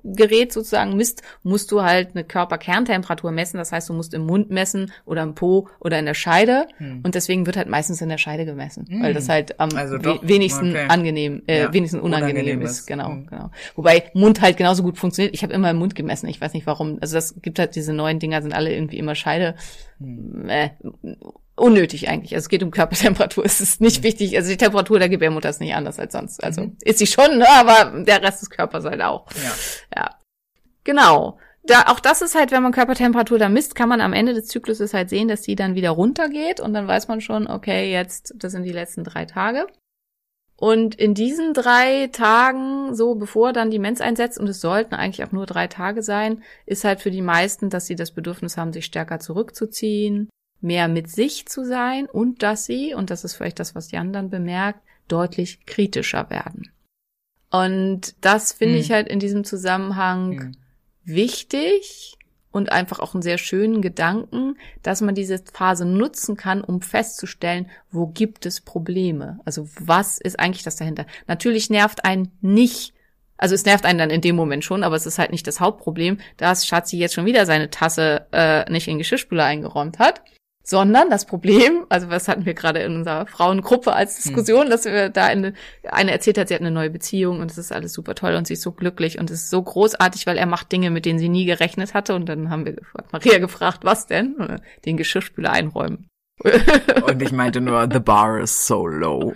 Dauergerät 0.05 0.53
sozusagen 0.53 0.97
misst, 0.97 1.23
musst 1.43 1.71
du 1.73 1.83
halt 1.83 2.11
eine 2.15 2.25
Körperkerntemperatur 2.25 3.31
messen. 3.31 3.57
Das 3.59 3.73
heißt, 3.73 3.89
du 3.89 3.93
musst 3.93 4.15
im 4.15 4.27
Mund 4.27 4.51
messen 4.51 4.93
oder 5.05 5.23
im 5.23 5.35
Po 5.35 5.69
oder 5.81 5.99
in 5.99 6.07
der 6.07 6.15
Scheide. 6.15 6.67
Und 6.79 7.15
deswegen 7.15 7.47
wird 7.47 7.57
halt 7.57 7.69
meistens 7.69 8.01
in 8.01 8.09
der 8.09 8.19
Scheide 8.19 8.45
gemessen, 8.45 8.87
weil 9.01 9.15
das 9.15 9.29
halt 9.29 9.59
am 9.61 9.71
Hm. 9.71 9.77
Also 9.79 9.99
doch, 9.99 10.27
wenigsten 10.27 10.71
okay. 10.71 10.87
angenehm, 10.89 11.43
äh, 11.47 11.61
Ja, 11.63 11.73
wenigstens 11.73 12.01
unangenehm, 12.03 12.37
unangenehm 12.37 12.63
ist. 12.63 12.71
ist. 12.81 12.87
Genau, 12.87 13.11
Mhm. 13.11 13.27
genau. 13.27 13.51
Wobei 13.75 14.11
Mund 14.15 14.41
halt 14.41 14.57
genauso 14.57 14.83
gut 14.83 14.99
funktioniert. 14.99 15.35
Ich 15.35 15.43
habe 15.43 15.53
immer 15.53 15.71
im 15.71 15.77
Mund 15.77 15.95
gemessen. 15.95 16.29
Ich 16.29 16.41
weiß 16.41 16.53
nicht 16.55 16.67
warum. 16.67 16.99
Also 17.01 17.15
das 17.17 17.41
gibt 17.41 17.59
halt 17.59 17.75
diese 17.77 17.93
neuen 17.93 18.19
Dinger 18.19 18.43
sind 18.43 18.53
alle 18.55 18.73
irgendwie 18.75 18.99
immer 18.99 19.15
Scheide. 19.15 19.55
Hm. 19.99 20.49
Äh, 20.49 20.71
unnötig 21.57 22.09
eigentlich. 22.09 22.35
Also 22.35 22.45
es 22.45 22.49
geht 22.49 22.63
um 22.63 22.71
Körpertemperatur. 22.71 23.45
Es 23.53 23.61
ist 23.61 23.81
nicht 23.81 24.03
wichtig. 24.03 24.37
Also 24.37 24.51
die 24.51 24.57
Temperatur 24.57 24.99
der 24.99 25.09
Gebärmutter 25.09 25.51
ist 25.51 25.61
nicht 25.61 25.75
anders 25.75 25.99
als 25.99 26.13
sonst. 26.13 26.43
Also 26.43 26.73
ist 26.83 26.99
sie 26.99 27.07
schon, 27.07 27.39
ne? 27.39 27.49
aber 27.49 28.03
der 28.05 28.23
Rest 28.23 28.43
des 28.43 28.51
Körpers 28.51 28.85
halt 28.85 29.03
auch. 29.03 29.29
Mhm. 29.31 29.43
Ja. 29.43 29.53
Ja. 29.97 30.11
Genau. 30.85 31.39
Da, 31.65 31.85
auch 31.87 32.01
das 32.01 32.23
ist 32.23 32.35
halt, 32.35 32.51
wenn 32.51 32.63
man 32.63 32.73
Körpertemperatur 32.73 33.39
da 33.39 33.49
misst, 33.49 33.77
kann 33.77 33.89
man 33.89 34.01
am 34.01 34.13
Ende 34.13 34.35
des 34.35 34.47
Zykluses 34.47 34.95
halt 34.95 35.09
sehen, 35.09 35.29
dass 35.29 35.43
die 35.43 35.55
dann 35.55 35.77
wieder 35.77 35.91
runtergeht 35.91 36.59
und 36.59 36.75
dann 36.75 36.89
weiß 36.89 37.07
man 37.07 37.21
schon, 37.21 37.47
okay, 37.47 37.93
jetzt, 37.93 38.35
das 38.37 38.51
sind 38.51 38.65
die 38.65 38.73
letzten 38.73 39.05
drei 39.05 39.27
Tage. 39.27 39.69
Und 40.57 40.97
in 40.97 41.15
diesen 41.15 41.55
drei 41.55 42.09
Tagen, 42.13 42.95
so 42.95 43.15
bevor 43.15 43.53
dann 43.53 43.71
die 43.71 43.79
Mens 43.79 44.01
einsetzt, 44.01 44.39
und 44.39 44.49
es 44.49 44.61
sollten 44.61 44.95
eigentlich 44.95 45.25
auch 45.25 45.33
nur 45.33 45.47
drei 45.47 45.67
Tage 45.67 46.03
sein, 46.03 46.43
ist 46.67 46.85
halt 46.85 47.01
für 47.01 47.11
die 47.11 47.23
meisten, 47.23 47.71
dass 47.71 47.87
sie 47.87 47.97
das 47.97 48.13
Bedürfnis 48.13 48.57
haben, 48.57 48.73
sich 48.73 48.85
stärker 48.85 49.21
zurückzuziehen, 49.21 50.29
mehr 50.63 50.89
mit 50.89 51.11
sich 51.11 51.47
zu 51.47 51.65
sein 51.65 52.07
und 52.07 52.43
dass 52.43 52.65
sie, 52.65 52.95
und 52.95 53.11
das 53.11 53.25
ist 53.25 53.35
vielleicht 53.35 53.59
das, 53.61 53.75
was 53.75 53.91
Jan 53.91 54.13
dann 54.13 54.31
bemerkt, 54.31 54.81
deutlich 55.09 55.67
kritischer 55.67 56.31
werden. 56.31 56.71
Und 57.51 58.15
das 58.21 58.53
finde 58.53 58.75
Hm. 58.77 58.81
ich 58.81 58.93
halt 58.93 59.09
in 59.09 59.19
diesem 59.19 59.45
Zusammenhang 59.45 60.39
Hm. 60.41 60.57
wichtig 61.05 62.17
und 62.51 62.71
einfach 62.71 62.99
auch 62.99 63.15
einen 63.15 63.23
sehr 63.23 63.39
schönen 63.39 63.83
Gedanken, 63.83 64.57
dass 64.83 65.01
man 65.01 65.15
diese 65.15 65.39
Phase 65.53 65.85
nutzen 65.85 66.37
kann, 66.37 66.63
um 66.63 66.81
festzustellen, 66.83 67.69
wo 67.91 68.07
gibt 68.07 68.47
es 68.47 68.61
Probleme? 68.61 69.41
Also 69.45 69.69
was 69.81 70.19
ist 70.19 70.39
eigentlich 70.39 70.63
das 70.63 70.77
dahinter? 70.77 71.07
Natürlich 71.27 71.71
nervt 71.71 72.05
einen 72.05 72.31
nicht, 72.41 72.95
also 73.39 73.55
es 73.55 73.65
nervt 73.65 73.85
einen 73.85 73.99
dann 73.99 74.11
in 74.11 74.21
dem 74.21 74.37
Moment 74.37 74.65
schon, 74.65 74.83
aber 74.85 74.97
es 74.97 75.07
ist 75.07 75.19
halt 75.19 75.31
nicht 75.33 75.47
das 75.47 75.61
Hauptproblem, 75.61 76.19
dass 76.37 76.67
Schatzi 76.67 76.97
jetzt 76.99 77.15
schon 77.15 77.27
wieder 77.27 77.47
seine 77.47 77.71
Tasse 77.71 78.27
äh, 78.33 78.71
nicht 78.71 78.87
in 78.87 78.95
den 78.95 78.99
Geschirrspüler 78.99 79.45
eingeräumt 79.45 79.99
hat. 79.99 80.23
Sondern 80.65 81.11
das 81.11 81.27
Problem, 81.27 81.87
also 81.89 82.09
was 82.09 82.29
hatten 82.29 82.47
wir 82.47 82.55
gerade 82.55 82.81
in 82.81 82.97
unserer 82.97 83.27
Frauengruppe 83.27 83.93
als 83.93 84.23
Diskussion, 84.23 84.71
dass 84.71 84.85
wir 84.85 85.09
da 85.09 85.27
eine, 85.27 85.55
eine 85.91 86.13
erzählt 86.13 86.39
hat, 86.39 86.49
sie 86.49 86.55
hat 86.55 86.61
eine 86.61 86.71
neue 86.71 86.91
Beziehung 86.91 87.41
und 87.41 87.51
es 87.51 87.59
ist 87.59 87.73
alles 87.73 87.93
super 87.93 88.15
toll 88.15 88.35
und 88.35 88.47
sie 88.47 88.55
ist 88.55 88.63
so 88.63 88.71
glücklich 88.71 89.19
und 89.19 89.31
es 89.31 89.43
ist 89.43 89.51
so 89.51 89.61
großartig, 89.61 90.27
weil 90.27 90.39
er 90.39 90.47
macht 90.47 90.71
Dinge, 90.71 90.91
mit 90.91 91.05
denen 91.05 91.19
sie 91.19 91.29
nie 91.29 91.47
gerechnet 91.47 91.95
hatte. 91.95 92.15
Und 92.15 92.29
dann 92.29 92.51
haben 92.51 92.65
wir 92.65 92.77
Maria 93.11 93.39
gefragt, 93.39 93.81
was 93.83 94.07
denn? 94.07 94.61
Den 94.85 94.97
Geschirrspüler 94.97 95.51
einräumen. 95.51 96.09
Und 97.07 97.23
ich 97.23 97.33
meinte 97.33 97.61
nur, 97.61 97.89
the 97.91 98.01
bar 98.01 98.41
is 98.41 98.67
so 98.67 98.87
low. 98.87 99.33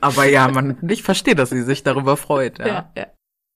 Aber 0.00 0.24
ja, 0.24 0.48
man, 0.48 0.78
ich 0.88 1.02
verstehe, 1.02 1.34
dass 1.34 1.50
sie 1.50 1.62
sich 1.62 1.82
darüber 1.82 2.16
freut. 2.16 2.58
Ja. 2.58 2.66
Ja, 2.66 2.90
ja. 2.96 3.06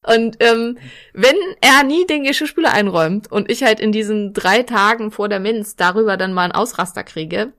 Und 0.07 0.37
ähm, 0.41 0.79
wenn 1.13 1.37
er 1.61 1.83
nie 1.83 2.07
den 2.07 2.25
Geschirrspüler 2.25 2.73
einräumt 2.73 3.31
und 3.31 3.51
ich 3.51 3.63
halt 3.63 3.81
in 3.81 3.91
diesen 3.91 4.35
drei 4.35 4.63
Tagen 4.63 5.11
vor 5.11 5.29
der 5.29 5.41
Minz 5.41 5.77
darüber 5.77 6.17
dann 6.17 6.35
mal 6.35 6.45
einen 6.45 6.53
Ausraster 6.53 7.05
kriege, 7.05 7.53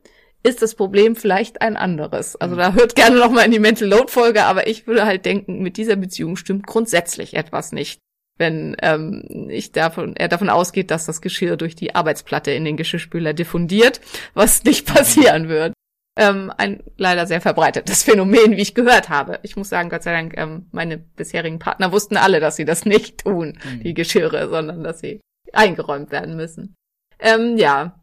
ist 0.43 0.61
das 0.61 0.75
Problem 0.75 1.15
vielleicht 1.15 1.61
ein 1.61 1.75
anderes. 1.75 2.35
Also 2.35 2.55
da 2.55 2.73
hört 2.73 2.95
gerne 2.95 3.17
noch 3.17 3.31
mal 3.31 3.45
in 3.45 3.51
die 3.51 3.59
Mental 3.59 3.87
Load 3.87 4.11
Folge, 4.11 4.43
aber 4.43 4.67
ich 4.67 4.85
würde 4.85 5.05
halt 5.05 5.25
denken, 5.25 5.63
mit 5.63 5.77
dieser 5.77 5.95
Beziehung 5.95 6.35
stimmt 6.35 6.67
grundsätzlich 6.67 7.33
etwas 7.33 7.71
nicht. 7.71 7.99
Wenn 8.37 8.75
ähm, 8.81 9.47
ich 9.49 9.71
davon, 9.71 10.15
er 10.15 10.27
davon 10.27 10.49
ausgeht, 10.49 10.91
dass 10.91 11.05
das 11.05 11.21
Geschirr 11.21 11.57
durch 11.57 11.75
die 11.75 11.95
Arbeitsplatte 11.95 12.51
in 12.51 12.65
den 12.65 12.77
Geschirrspüler 12.77 13.33
diffundiert, 13.33 14.01
was 14.33 14.63
nicht 14.65 14.85
passieren 14.93 15.49
wird 15.49 15.73
ähm, 16.15 16.51
ein 16.57 16.83
leider 16.97 17.27
sehr 17.27 17.41
verbreitetes 17.41 18.03
Phänomen, 18.03 18.51
wie 18.51 18.61
ich 18.61 18.75
gehört 18.75 19.09
habe. 19.09 19.39
Ich 19.43 19.55
muss 19.55 19.69
sagen, 19.69 19.89
Gott 19.89 20.03
sei 20.03 20.13
Dank, 20.13 20.37
ähm, 20.37 20.67
meine 20.71 20.97
bisherigen 20.97 21.59
Partner 21.59 21.91
wussten 21.91 22.17
alle, 22.17 22.39
dass 22.39 22.55
sie 22.55 22.65
das 22.65 22.85
nicht 22.85 23.19
tun, 23.19 23.57
die 23.83 23.93
Geschirre, 23.93 24.49
sondern 24.49 24.83
dass 24.83 24.99
sie 24.99 25.21
eingeräumt 25.53 26.11
werden 26.11 26.35
müssen. 26.35 26.75
Ähm, 27.19 27.57
ja. 27.57 27.99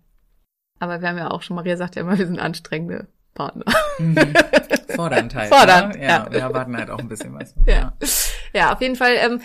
Aber 0.79 1.01
wir 1.01 1.09
haben 1.09 1.19
ja 1.19 1.31
auch 1.31 1.43
schon, 1.43 1.57
Maria 1.57 1.77
sagt 1.77 1.97
ja 1.97 2.03
immer, 2.03 2.19
wir 2.19 2.27
sind 2.27 2.41
anstrengende 2.41 3.09
Partner. 3.35 3.65
Mhm. 3.99 4.17
Fordernd 4.95 5.35
halt. 5.35 5.49
Fordernd, 5.49 5.95
ne? 5.95 6.03
ja. 6.03 6.09
ja. 6.09 6.33
Wir 6.33 6.41
erwarten 6.41 6.77
halt 6.77 6.91
auch 6.91 6.99
ein 6.99 7.09
bisschen 7.09 7.35
was. 7.35 7.55
Ja. 7.67 7.95
Ja, 8.55 8.75
auf 8.75 8.81
jeden 8.83 8.97
Fall, 8.97 9.15
ähm, 9.17 9.41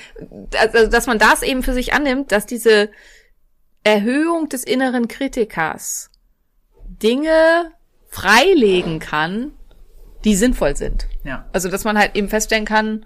also, 0.59 0.89
dass 0.89 1.07
man 1.07 1.19
das 1.19 1.41
eben 1.41 1.63
für 1.63 1.73
sich 1.73 1.93
annimmt, 1.93 2.31
dass 2.31 2.45
diese 2.45 2.89
Erhöhung 3.83 4.49
des 4.49 4.65
inneren 4.65 5.07
Kritikers 5.07 6.11
Dinge 6.85 7.71
freilegen 8.09 8.99
kann, 8.99 9.51
die 10.23 10.35
sinnvoll 10.35 10.75
sind. 10.75 11.07
Ja. 11.23 11.45
Also, 11.53 11.69
dass 11.69 11.83
man 11.83 11.97
halt 11.97 12.15
eben 12.15 12.29
feststellen 12.29 12.65
kann, 12.65 13.05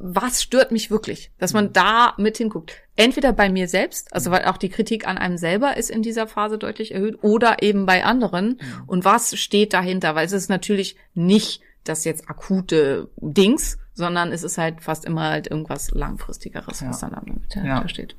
was 0.00 0.42
stört 0.42 0.72
mich 0.72 0.90
wirklich? 0.90 1.30
Dass 1.38 1.52
man 1.52 1.72
da 1.72 2.14
mit 2.16 2.38
hinguckt. 2.38 2.72
Entweder 2.96 3.32
bei 3.32 3.48
mir 3.48 3.68
selbst, 3.68 4.12
also 4.12 4.30
weil 4.30 4.46
auch 4.46 4.56
die 4.56 4.68
Kritik 4.68 5.06
an 5.06 5.16
einem 5.18 5.36
selber 5.38 5.76
ist 5.76 5.90
in 5.90 6.02
dieser 6.02 6.26
Phase 6.26 6.58
deutlich 6.58 6.92
erhöht, 6.92 7.18
oder 7.22 7.62
eben 7.62 7.86
bei 7.86 8.04
anderen. 8.04 8.58
Und 8.86 9.04
was 9.04 9.36
steht 9.38 9.74
dahinter? 9.74 10.14
Weil 10.14 10.26
es 10.26 10.32
ist 10.32 10.48
natürlich 10.48 10.96
nicht 11.14 11.60
das 11.84 12.04
jetzt 12.04 12.28
akute 12.28 13.10
Dings, 13.16 13.78
sondern 13.94 14.32
es 14.32 14.42
ist 14.42 14.58
halt 14.58 14.80
fast 14.82 15.04
immer 15.04 15.30
halt 15.30 15.46
irgendwas 15.46 15.90
langfristigeres, 15.92 16.82
was 16.84 17.00
Ja. 17.02 17.08
dann 17.08 17.24
damit 17.24 17.54
Ja. 17.54 17.62
dahinter 17.62 17.88
steht. 17.88 18.16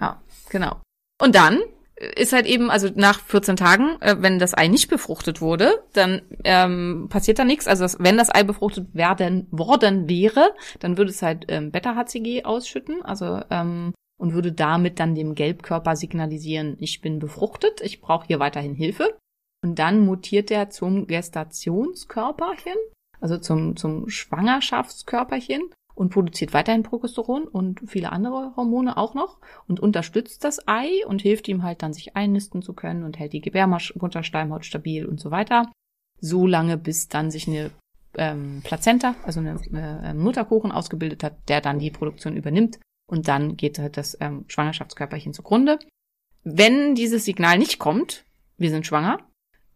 Ja, 0.00 0.20
genau. 0.48 0.80
Und 1.20 1.34
dann 1.36 1.60
ist 2.00 2.32
halt 2.32 2.46
eben, 2.46 2.70
also 2.70 2.88
nach 2.94 3.20
14 3.20 3.56
Tagen, 3.56 4.00
äh, 4.00 4.16
wenn 4.20 4.38
das 4.38 4.56
Ei 4.56 4.68
nicht 4.68 4.88
befruchtet 4.88 5.40
wurde, 5.40 5.82
dann 5.92 6.22
ähm, 6.44 7.08
passiert 7.10 7.38
da 7.38 7.44
nichts. 7.44 7.68
Also 7.68 7.84
das, 7.84 7.98
wenn 8.00 8.16
das 8.16 8.34
Ei 8.34 8.42
befruchtet 8.42 8.94
werden 8.94 9.46
worden 9.50 10.08
wäre, 10.08 10.54
dann 10.78 10.96
würde 10.96 11.10
es 11.10 11.20
halt 11.20 11.44
ähm, 11.48 11.70
Beta-HCG 11.70 12.44
ausschütten, 12.44 13.02
also 13.02 13.42
ähm, 13.50 13.92
und 14.18 14.34
würde 14.34 14.52
damit 14.52 15.00
dann 15.00 15.14
dem 15.14 15.34
Gelbkörper 15.34 15.96
signalisieren, 15.96 16.76
ich 16.78 17.00
bin 17.00 17.18
befruchtet, 17.18 17.80
ich 17.80 18.00
brauche 18.00 18.26
hier 18.26 18.38
weiterhin 18.38 18.74
Hilfe. 18.74 19.16
Und 19.62 19.78
dann 19.78 20.00
mutiert 20.00 20.50
er 20.50 20.70
zum 20.70 21.06
Gestationskörperchen, 21.06 22.76
also 23.20 23.38
zum, 23.38 23.76
zum 23.76 24.08
Schwangerschaftskörperchen 24.08 25.62
und 26.00 26.08
produziert 26.08 26.54
weiterhin 26.54 26.82
Progesteron 26.82 27.46
und 27.46 27.82
viele 27.86 28.10
andere 28.10 28.56
Hormone 28.56 28.96
auch 28.96 29.12
noch 29.12 29.36
und 29.68 29.80
unterstützt 29.80 30.44
das 30.44 30.66
Ei 30.66 31.04
und 31.06 31.20
hilft 31.20 31.46
ihm 31.46 31.62
halt 31.62 31.82
dann, 31.82 31.92
sich 31.92 32.16
einnisten 32.16 32.62
zu 32.62 32.72
können 32.72 33.04
und 33.04 33.18
hält 33.18 33.34
die 33.34 33.42
Gebärmutterschleimhaut 33.42 34.64
stabil 34.64 35.04
und 35.04 35.20
so 35.20 35.30
weiter. 35.30 35.70
So 36.18 36.46
lange, 36.46 36.78
bis 36.78 37.08
dann 37.08 37.30
sich 37.30 37.46
eine 37.46 37.70
ähm, 38.16 38.62
Plazenta, 38.64 39.14
also 39.24 39.40
eine, 39.40 39.60
eine 39.72 40.18
Mutterkuchen 40.18 40.72
ausgebildet 40.72 41.22
hat, 41.22 41.36
der 41.48 41.60
dann 41.60 41.78
die 41.78 41.90
Produktion 41.90 42.34
übernimmt 42.34 42.80
und 43.06 43.28
dann 43.28 43.58
geht 43.58 43.78
halt 43.78 43.98
das 43.98 44.16
ähm, 44.22 44.46
Schwangerschaftskörperchen 44.48 45.34
zugrunde. 45.34 45.78
Wenn 46.44 46.94
dieses 46.94 47.26
Signal 47.26 47.58
nicht 47.58 47.78
kommt, 47.78 48.24
wir 48.56 48.70
sind 48.70 48.86
schwanger, 48.86 49.18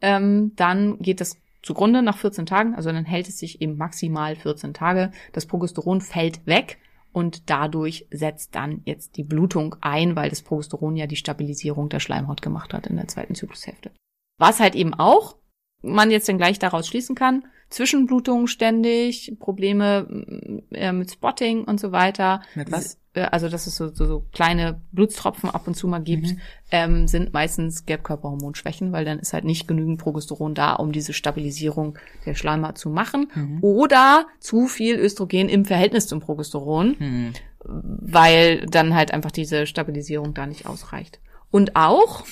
ähm, 0.00 0.52
dann 0.56 0.98
geht 1.00 1.20
das 1.20 1.36
zugrunde 1.64 2.02
nach 2.02 2.18
14 2.18 2.46
Tagen, 2.46 2.74
also 2.74 2.92
dann 2.92 3.04
hält 3.04 3.28
es 3.28 3.38
sich 3.38 3.60
eben 3.60 3.76
maximal 3.76 4.36
14 4.36 4.74
Tage. 4.74 5.10
Das 5.32 5.46
Progesteron 5.46 6.00
fällt 6.00 6.46
weg 6.46 6.78
und 7.12 7.48
dadurch 7.48 8.06
setzt 8.10 8.54
dann 8.54 8.82
jetzt 8.84 9.16
die 9.16 9.24
Blutung 9.24 9.76
ein, 9.80 10.14
weil 10.14 10.30
das 10.30 10.42
Progesteron 10.42 10.96
ja 10.96 11.06
die 11.06 11.16
Stabilisierung 11.16 11.88
der 11.88 12.00
Schleimhaut 12.00 12.42
gemacht 12.42 12.74
hat 12.74 12.86
in 12.86 12.96
der 12.96 13.08
zweiten 13.08 13.34
Zyklushälfte. 13.34 13.90
Was 14.38 14.60
halt 14.60 14.74
eben 14.74 14.94
auch 14.94 15.36
man 15.80 16.10
jetzt 16.10 16.28
dann 16.28 16.38
gleich 16.38 16.58
daraus 16.58 16.86
schließen 16.86 17.14
kann, 17.14 17.44
Zwischenblutungen 17.70 18.46
ständig, 18.46 19.36
Probleme 19.38 20.06
mm, 20.08 20.74
äh, 20.74 20.92
mit 20.92 21.10
Spotting 21.10 21.64
und 21.64 21.80
so 21.80 21.92
weiter. 21.92 22.42
Mit 22.54 22.70
was? 22.70 22.94
Äh, 23.14 23.22
Also, 23.30 23.48
dass 23.48 23.66
es 23.66 23.76
so, 23.76 23.88
so, 23.94 24.06
so 24.06 24.24
kleine 24.32 24.80
Blutstropfen 24.92 25.48
ab 25.50 25.66
und 25.68 25.74
zu 25.74 25.86
mal 25.86 26.00
gibt, 26.00 26.26
Mhm. 26.32 26.40
ähm, 26.72 27.08
sind 27.08 27.32
meistens 27.32 27.86
Gelbkörperhormonschwächen, 27.86 28.90
weil 28.92 29.04
dann 29.04 29.18
ist 29.20 29.32
halt 29.32 29.44
nicht 29.44 29.68
genügend 29.68 29.98
Progesteron 30.00 30.54
da, 30.54 30.74
um 30.74 30.90
diese 30.92 31.12
Stabilisierung 31.12 31.96
der 32.26 32.34
Schleimhaut 32.34 32.76
zu 32.78 32.90
machen. 32.90 33.28
Mhm. 33.34 33.58
Oder 33.62 34.26
zu 34.40 34.66
viel 34.66 34.96
Östrogen 34.98 35.48
im 35.48 35.64
Verhältnis 35.64 36.06
zum 36.08 36.20
Progesteron 36.20 36.96
Hm. 36.98 37.32
weil 37.66 38.66
dann 38.66 38.94
halt 38.94 39.12
einfach 39.12 39.30
diese 39.30 39.66
Stabilisierung 39.66 40.34
da 40.34 40.46
nicht 40.46 40.66
ausreicht. 40.66 41.18
Und 41.50 41.76
auch, 41.76 42.24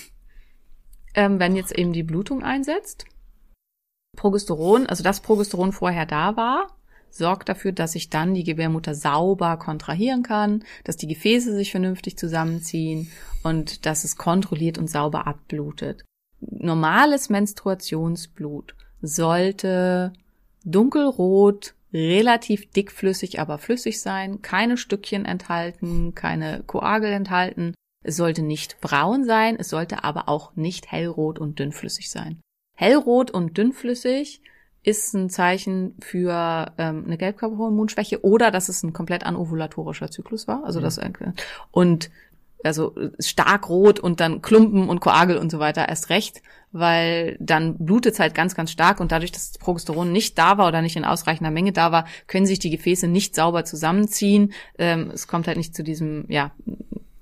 ähm, 1.14 1.38
wenn 1.38 1.56
jetzt 1.56 1.72
eben 1.78 1.92
die 1.92 2.02
Blutung 2.02 2.42
einsetzt, 2.42 3.04
Progesteron, 4.16 4.86
also 4.86 5.02
das 5.02 5.20
Progesteron 5.20 5.72
vorher 5.72 6.06
da 6.06 6.36
war, 6.36 6.68
sorgt 7.10 7.48
dafür, 7.48 7.72
dass 7.72 7.92
sich 7.92 8.08
dann 8.08 8.34
die 8.34 8.44
Gebärmutter 8.44 8.94
sauber 8.94 9.56
kontrahieren 9.56 10.22
kann, 10.22 10.64
dass 10.84 10.96
die 10.96 11.06
Gefäße 11.06 11.54
sich 11.54 11.70
vernünftig 11.70 12.16
zusammenziehen 12.16 13.10
und 13.42 13.84
dass 13.84 14.04
es 14.04 14.16
kontrolliert 14.16 14.78
und 14.78 14.88
sauber 14.88 15.26
abblutet. 15.26 16.04
Normales 16.40 17.28
Menstruationsblut 17.28 18.74
sollte 19.00 20.12
dunkelrot, 20.64 21.74
relativ 21.92 22.70
dickflüssig, 22.70 23.40
aber 23.40 23.58
flüssig 23.58 24.00
sein, 24.00 24.40
keine 24.40 24.76
Stückchen 24.76 25.24
enthalten, 25.24 26.14
keine 26.14 26.62
Koagel 26.66 27.12
enthalten. 27.12 27.74
Es 28.04 28.16
sollte 28.16 28.42
nicht 28.42 28.80
braun 28.80 29.24
sein, 29.24 29.56
es 29.58 29.68
sollte 29.68 30.02
aber 30.02 30.28
auch 30.28 30.56
nicht 30.56 30.90
hellrot 30.90 31.38
und 31.38 31.58
dünnflüssig 31.58 32.10
sein. 32.10 32.40
Hellrot 32.82 33.30
und 33.30 33.56
dünnflüssig 33.56 34.42
ist 34.82 35.14
ein 35.14 35.30
Zeichen 35.30 35.94
für 36.00 36.72
ähm, 36.76 37.04
eine 37.06 37.16
Gelbkörperhormonschwäche 37.16 38.24
oder 38.24 38.50
dass 38.50 38.68
es 38.68 38.82
ein 38.82 38.92
komplett 38.92 39.24
anovulatorischer 39.24 40.10
Zyklus 40.10 40.48
war. 40.48 40.64
Also 40.64 40.80
das 40.80 40.98
und 41.70 42.10
also 42.64 42.92
stark 43.20 43.68
rot 43.68 44.00
und 44.00 44.18
dann 44.18 44.42
Klumpen 44.42 44.88
und 44.88 45.00
Koagel 45.00 45.36
und 45.36 45.50
so 45.50 45.60
weiter 45.60 45.88
erst 45.88 46.10
recht, 46.10 46.42
weil 46.72 47.36
dann 47.38 47.76
blutet 47.78 48.18
halt 48.18 48.34
ganz, 48.34 48.56
ganz 48.56 48.72
stark 48.72 48.98
und 48.98 49.12
dadurch, 49.12 49.30
dass 49.30 49.52
das 49.52 49.58
Progesteron 49.58 50.10
nicht 50.10 50.36
da 50.38 50.58
war 50.58 50.66
oder 50.66 50.82
nicht 50.82 50.96
in 50.96 51.04
ausreichender 51.04 51.52
Menge 51.52 51.72
da 51.72 51.92
war, 51.92 52.06
können 52.26 52.46
sich 52.46 52.58
die 52.58 52.70
Gefäße 52.70 53.06
nicht 53.06 53.36
sauber 53.36 53.64
zusammenziehen. 53.64 54.52
Ähm, 54.78 55.10
es 55.12 55.28
kommt 55.28 55.46
halt 55.46 55.56
nicht 55.56 55.76
zu 55.76 55.84
diesem, 55.84 56.24
ja, 56.28 56.50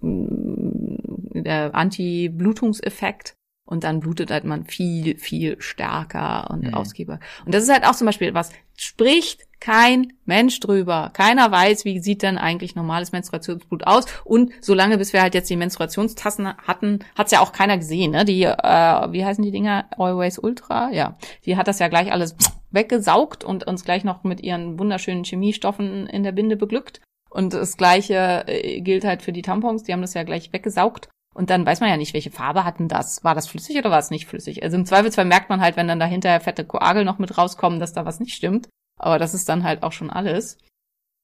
der 0.03 1.75
Anti-Blutungseffekt. 1.75 3.35
Und 3.71 3.85
dann 3.85 4.01
blutet 4.01 4.31
halt 4.31 4.45
man 4.45 4.65
viel, 4.65 5.17
viel 5.17 5.57
stärker 5.63 6.51
und 6.51 6.65
Mhm. 6.65 6.75
ausgiebiger. 6.75 7.21
Und 7.47 7.55
das 7.55 7.63
ist 7.63 7.73
halt 7.73 7.87
auch 7.87 7.95
zum 7.95 8.07
Beispiel 8.07 8.35
was, 8.35 8.51
spricht 8.77 9.47
kein 9.61 10.15
Mensch 10.25 10.59
drüber. 10.59 11.11
Keiner 11.13 11.51
weiß, 11.53 11.85
wie 11.85 12.01
sieht 12.01 12.23
denn 12.23 12.37
eigentlich 12.37 12.75
normales 12.75 13.13
Menstruationsblut 13.13 13.87
aus. 13.87 14.07
Und 14.25 14.53
solange 14.61 14.99
bis 14.99 15.13
wir 15.13 15.23
halt 15.23 15.35
jetzt 15.35 15.49
die 15.51 15.57
Menstruationstassen 15.57 16.49
hatten, 16.57 16.99
hat's 17.17 17.31
ja 17.31 17.41
auch 17.41 17.53
keiner 17.53 17.79
gesehen. 17.79 18.11
Ne? 18.11 18.25
Die, 18.25 18.43
äh, 18.43 18.57
wie 19.13 19.25
heißen 19.25 19.45
die 19.45 19.51
Dinger? 19.53 19.85
Always 19.97 20.39
Ultra? 20.39 20.91
Ja. 20.91 21.17
Die 21.45 21.57
hat 21.57 21.69
das 21.69 21.79
ja 21.79 21.89
gleich 21.89 22.11
alles 22.11 22.35
weggesaugt 22.73 23.45
und 23.45 23.67
uns 23.67 23.85
gleich 23.85 24.03
noch 24.03 24.25
mit 24.25 24.41
ihren 24.41 24.79
wunderschönen 24.79 25.25
Chemiestoffen 25.25 26.07
in 26.07 26.23
der 26.25 26.33
Binde 26.33 26.57
beglückt. 26.57 27.01
Und 27.29 27.55
das 27.55 27.77
Gleiche 27.77 28.45
äh, 28.49 28.81
gilt 28.81 29.05
halt 29.05 29.23
für 29.23 29.33
die 29.33 29.43
Tampons. 29.43 29.85
Die 29.85 29.93
haben 29.93 30.03
das 30.03 30.15
ja 30.15 30.25
gleich 30.25 30.53
weggesaugt. 30.53 31.09
Und 31.35 31.51
dann 31.51 31.65
weiß 31.65 31.81
man 31.81 31.89
ja 31.91 31.97
nicht, 31.97 32.13
welche 32.15 32.31
Farbe 32.31 32.65
hatten 32.65 32.89
das. 32.89 33.23
War 33.23 33.35
das 33.35 33.47
flüssig 33.49 33.77
oder 33.79 33.91
war 33.91 33.99
es 34.01 34.11
nicht 34.11 34.27
flüssig? 34.27 34.63
Also 34.63 34.77
im 34.77 34.85
Zweifelsfall 34.87 35.25
merkt 35.25 35.49
man 35.49 35.61
halt, 35.61 35.77
wenn 35.77 35.87
dann 35.89 36.01
dahinter 36.01 36.39
fette 36.41 36.65
Koagel 36.65 37.05
noch 37.05 37.19
mit 37.19 37.39
rauskommen, 37.39 37.79
dass 37.79 37.93
da 37.93 38.05
was 38.05 38.19
nicht 38.21 38.35
stimmt. 38.35 38.69
Aber 38.99 39.19
das 39.19 39.33
ist 39.35 39.49
dann 39.49 39.63
halt 39.65 39.83
auch 39.83 39.93
schon 39.93 40.11
alles. 40.11 40.59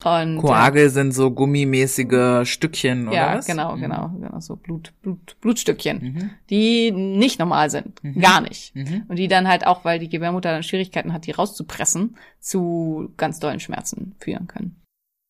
Und, 0.04 0.36
Koagel 0.38 0.90
sind 0.90 1.12
so 1.12 1.30
gummimäßige 1.30 2.46
Stückchen, 2.46 3.06
äh, 3.06 3.08
oder 3.08 3.16
ja, 3.16 3.34
was? 3.38 3.46
genau, 3.46 3.76
Mhm. 3.76 3.80
genau, 3.80 4.08
genau, 4.20 4.40
so 4.40 4.56
Blut, 4.56 4.92
Blut, 5.00 5.36
Blutstückchen, 5.40 5.98
Mhm. 6.02 6.30
die 6.50 6.90
nicht 6.92 7.38
normal 7.38 7.70
sind, 7.70 8.04
Mhm. 8.04 8.20
gar 8.20 8.42
nicht. 8.42 8.76
Mhm. 8.76 9.04
Und 9.08 9.16
die 9.16 9.26
dann 9.26 9.48
halt 9.48 9.66
auch, 9.66 9.84
weil 9.86 9.98
die 9.98 10.10
Gebärmutter 10.10 10.50
dann 10.52 10.62
Schwierigkeiten 10.62 11.14
hat, 11.14 11.26
die 11.26 11.30
rauszupressen, 11.32 12.16
zu 12.40 13.12
ganz 13.16 13.40
dollen 13.40 13.58
Schmerzen 13.58 14.14
führen 14.20 14.46
können. 14.46 14.82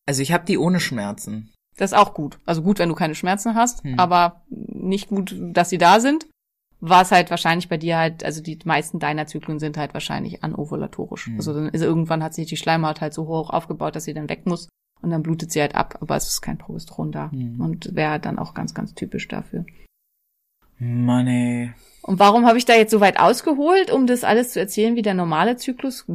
Also 0.05 0.21
ich 0.21 0.33
habe 0.33 0.45
die 0.45 0.57
ohne 0.57 0.81
Schmerzen. 0.81 1.49
Das 1.77 1.91
ist 1.91 1.97
auch 1.97 2.13
gut. 2.13 2.39
Also 2.45 2.61
gut, 2.63 2.79
wenn 2.79 2.89
du 2.89 2.95
keine 2.95 3.15
Schmerzen 3.15 3.55
hast, 3.55 3.83
Hm. 3.83 3.99
aber 3.99 4.41
nicht 4.49 5.09
gut, 5.09 5.35
dass 5.39 5.69
sie 5.69 5.77
da 5.77 5.99
sind. 5.99 6.27
War 6.79 7.01
es 7.01 7.11
halt 7.11 7.31
wahrscheinlich 7.31 7.69
bei 7.69 7.77
dir 7.77 7.97
halt, 7.97 8.23
also 8.23 8.41
die 8.41 8.59
meisten 8.63 8.99
deiner 8.99 9.25
Zyklen 9.25 9.57
sind 9.59 9.77
halt 9.77 9.93
wahrscheinlich 9.95 10.43
anovulatorisch. 10.43 11.25
Hm. 11.27 11.35
Also 11.37 11.53
dann 11.53 11.69
ist 11.69 11.81
irgendwann 11.81 12.23
hat 12.23 12.33
sich 12.35 12.47
die 12.47 12.57
Schleimhaut 12.57 13.01
halt 13.01 13.13
so 13.13 13.27
hoch 13.27 13.49
aufgebaut, 13.49 13.95
dass 13.95 14.03
sie 14.03 14.13
dann 14.13 14.29
weg 14.29 14.45
muss 14.45 14.69
und 15.01 15.09
dann 15.09 15.23
blutet 15.23 15.51
sie 15.51 15.61
halt 15.61 15.75
ab, 15.75 15.97
aber 16.01 16.15
es 16.15 16.27
ist 16.27 16.41
kein 16.41 16.57
Progesteron 16.57 17.11
da 17.11 17.31
Hm. 17.31 17.59
und 17.61 17.95
wäre 17.95 18.19
dann 18.19 18.37
auch 18.39 18.53
ganz, 18.53 18.73
ganz 18.73 18.93
typisch 18.93 19.27
dafür. 19.27 19.65
Mann 20.79 21.27
ey. 21.27 21.73
Und 22.03 22.19
warum 22.19 22.45
habe 22.45 22.57
ich 22.57 22.65
da 22.65 22.73
jetzt 22.73 22.91
so 22.91 23.01
weit 23.01 23.19
ausgeholt, 23.19 23.91
um 23.91 24.07
das 24.07 24.23
alles 24.23 24.51
zu 24.53 24.59
erzählen, 24.59 24.95
wie 24.95 25.01
der 25.01 25.13
normale 25.15 25.57
Zyklus 25.57 26.05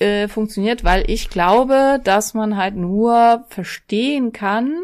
äh, 0.00 0.28
funktioniert? 0.28 0.84
Weil 0.84 1.08
ich 1.08 1.30
glaube, 1.30 2.00
dass 2.04 2.34
man 2.34 2.56
halt 2.56 2.74
nur 2.76 3.44
verstehen 3.48 4.32
kann, 4.32 4.76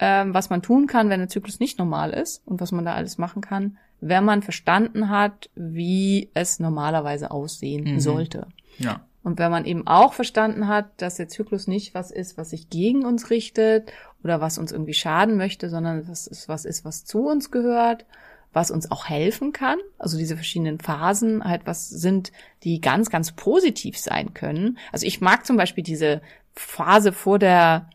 ähm, 0.00 0.34
was 0.34 0.50
man 0.50 0.62
tun 0.62 0.86
kann, 0.86 1.10
wenn 1.10 1.20
der 1.20 1.28
Zyklus 1.28 1.60
nicht 1.60 1.78
normal 1.78 2.10
ist 2.10 2.42
und 2.46 2.60
was 2.60 2.72
man 2.72 2.84
da 2.84 2.94
alles 2.94 3.18
machen 3.18 3.42
kann, 3.42 3.76
wenn 4.00 4.24
man 4.24 4.42
verstanden 4.42 5.10
hat, 5.10 5.50
wie 5.54 6.30
es 6.34 6.58
normalerweise 6.58 7.30
aussehen 7.30 7.84
Mhm. 7.94 8.00
sollte. 8.00 8.46
Ja. 8.78 9.02
Und 9.22 9.38
wenn 9.38 9.50
man 9.50 9.66
eben 9.66 9.86
auch 9.86 10.14
verstanden 10.14 10.66
hat, 10.66 10.86
dass 11.02 11.16
der 11.16 11.28
Zyklus 11.28 11.66
nicht 11.66 11.92
was 11.94 12.10
ist, 12.10 12.38
was 12.38 12.50
sich 12.50 12.70
gegen 12.70 13.04
uns 13.04 13.28
richtet 13.28 13.92
oder 14.24 14.40
was 14.40 14.56
uns 14.56 14.72
irgendwie 14.72 14.94
schaden 14.94 15.36
möchte, 15.36 15.68
sondern 15.68 16.08
was 16.08 16.26
ist, 16.26 16.48
was 16.48 16.64
ist, 16.64 16.86
was 16.86 17.04
zu 17.04 17.26
uns 17.26 17.50
gehört, 17.50 18.06
was 18.54 18.70
uns 18.70 18.90
auch 18.90 19.06
helfen 19.10 19.52
kann. 19.52 19.78
Also 19.98 20.16
diese 20.16 20.36
verschiedenen 20.36 20.80
Phasen 20.80 21.44
halt 21.44 21.66
was 21.66 21.90
sind, 21.90 22.32
die 22.64 22.80
ganz, 22.80 23.10
ganz 23.10 23.32
positiv 23.32 23.98
sein 23.98 24.32
können. 24.32 24.78
Also 24.90 25.06
ich 25.06 25.20
mag 25.20 25.44
zum 25.44 25.58
Beispiel 25.58 25.84
diese 25.84 26.22
Phase 26.54 27.12
vor 27.12 27.38
der, 27.38 27.90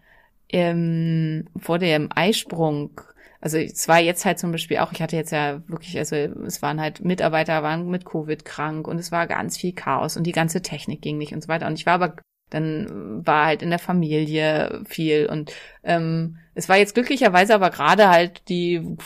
ähm, 0.56 1.50
vor 1.58 1.80
dem 1.80 2.08
Eisprung. 2.16 3.02
Also 3.42 3.58
es 3.58 3.90
war 3.90 4.00
jetzt 4.00 4.24
halt 4.24 4.40
zum 4.40 4.54
Beispiel 4.54 4.78
auch, 4.78 4.94
ich 4.94 5.02
hatte 5.02 5.18
jetzt 5.18 5.32
ja 5.32 5.62
wirklich, 5.68 5.98
also 5.98 6.16
es 6.16 6.62
waren 6.62 6.80
halt 6.80 7.04
Mitarbeiter, 7.04 7.62
waren 7.62 7.90
mit 7.90 8.06
Covid 8.06 8.46
krank 8.46 8.88
und 8.88 8.98
es 8.98 9.12
war 9.12 9.28
ganz 9.28 9.58
viel 9.58 9.74
Chaos 9.74 10.16
und 10.16 10.24
die 10.24 10.32
ganze 10.32 10.62
Technik 10.62 11.02
ging 11.02 11.18
nicht 11.18 11.34
und 11.34 11.44
so 11.44 11.50
weiter. 11.50 11.68
Und 11.68 11.74
ich 11.74 11.86
war 11.86 11.96
aber, 11.96 12.16
dann 12.56 13.26
war 13.26 13.48
halt 13.48 13.62
in 13.62 13.70
der 13.70 13.80
Familie 13.80 14.82
viel 14.86 15.28
und 15.28 15.52
ähm, 15.84 16.38
es 16.56 16.70
war 16.70 16.78
jetzt 16.78 16.94
glücklicherweise 16.94 17.54
aber 17.54 17.70
gerade 17.70 18.10
halt 18.10 18.48
die 18.48 18.98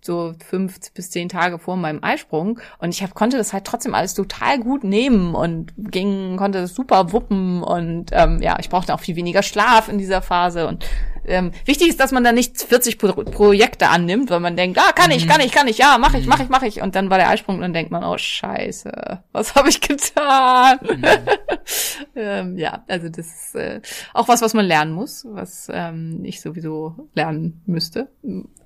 so 0.00 0.34
fünf 0.44 0.92
bis 0.94 1.10
zehn 1.10 1.28
Tage 1.28 1.58
vor 1.58 1.76
meinem 1.76 2.02
Eisprung 2.02 2.58
und 2.78 2.94
ich 2.94 3.02
hab, 3.02 3.14
konnte 3.14 3.36
das 3.36 3.52
halt 3.52 3.64
trotzdem 3.64 3.94
alles 3.94 4.14
total 4.14 4.58
gut 4.58 4.82
nehmen 4.82 5.34
und 5.34 5.74
ging, 5.76 6.36
konnte 6.36 6.62
das 6.62 6.74
super 6.74 7.12
wuppen 7.12 7.62
und 7.62 8.10
ähm, 8.12 8.40
ja, 8.40 8.56
ich 8.58 8.70
brauchte 8.70 8.94
auch 8.94 9.00
viel 9.00 9.16
weniger 9.16 9.42
Schlaf 9.42 9.88
in 9.88 9.98
dieser 9.98 10.22
Phase 10.22 10.66
und 10.66 10.86
ähm, 11.26 11.52
wichtig 11.64 11.88
ist, 11.88 12.00
dass 12.00 12.12
man 12.12 12.24
da 12.24 12.32
nicht 12.32 12.60
40 12.60 12.98
Pro 12.98 13.12
Projekte 13.24 13.88
annimmt, 13.88 14.30
weil 14.30 14.40
man 14.40 14.56
denkt, 14.56 14.78
ah, 14.78 14.92
kann 14.92 15.10
ich, 15.10 15.28
kann 15.28 15.40
ich, 15.40 15.52
kann 15.52 15.68
ich, 15.68 15.78
ja, 15.78 15.98
mach 15.98 16.14
ich, 16.14 16.26
mach 16.26 16.40
ich, 16.40 16.48
mach 16.48 16.62
ich. 16.62 16.82
Und 16.82 16.94
dann 16.94 17.10
war 17.10 17.18
der 17.18 17.28
Eisprung 17.28 17.56
und 17.56 17.62
dann 17.62 17.72
denkt 17.72 17.90
man, 17.90 18.04
oh 18.04 18.16
Scheiße, 18.16 19.22
was 19.32 19.54
habe 19.54 19.68
ich 19.68 19.80
getan? 19.80 20.78
ähm, 22.16 22.56
ja, 22.56 22.84
also 22.88 23.08
das 23.08 23.26
ist 23.26 23.54
äh, 23.54 23.80
auch 24.14 24.28
was, 24.28 24.42
was 24.42 24.54
man 24.54 24.66
lernen 24.66 24.92
muss, 24.92 25.26
was 25.28 25.68
ähm, 25.72 26.20
ich 26.24 26.40
sowieso 26.40 27.08
lernen 27.14 27.62
müsste, 27.66 28.08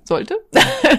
sollte. 0.03 0.35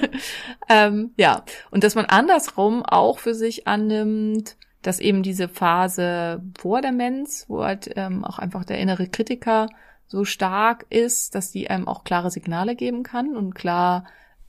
ähm, 0.68 1.12
ja, 1.16 1.44
und 1.70 1.84
dass 1.84 1.94
man 1.94 2.06
andersrum 2.06 2.84
auch 2.84 3.18
für 3.18 3.34
sich 3.34 3.66
annimmt, 3.66 4.56
dass 4.82 4.98
eben 4.98 5.22
diese 5.22 5.48
Phase 5.48 6.42
vor 6.58 6.82
der 6.82 6.92
Mens, 6.92 7.46
wo 7.48 7.62
halt 7.64 7.90
ähm, 7.96 8.24
auch 8.24 8.38
einfach 8.38 8.64
der 8.64 8.78
innere 8.78 9.06
Kritiker 9.06 9.68
so 10.12 10.24
stark 10.24 10.86
ist, 10.90 11.34
dass 11.34 11.50
die 11.50 11.68
einem 11.70 11.88
auch 11.88 12.04
klare 12.04 12.30
Signale 12.30 12.76
geben 12.76 13.02
kann 13.02 13.34
und 13.34 13.54
klar 13.54 14.04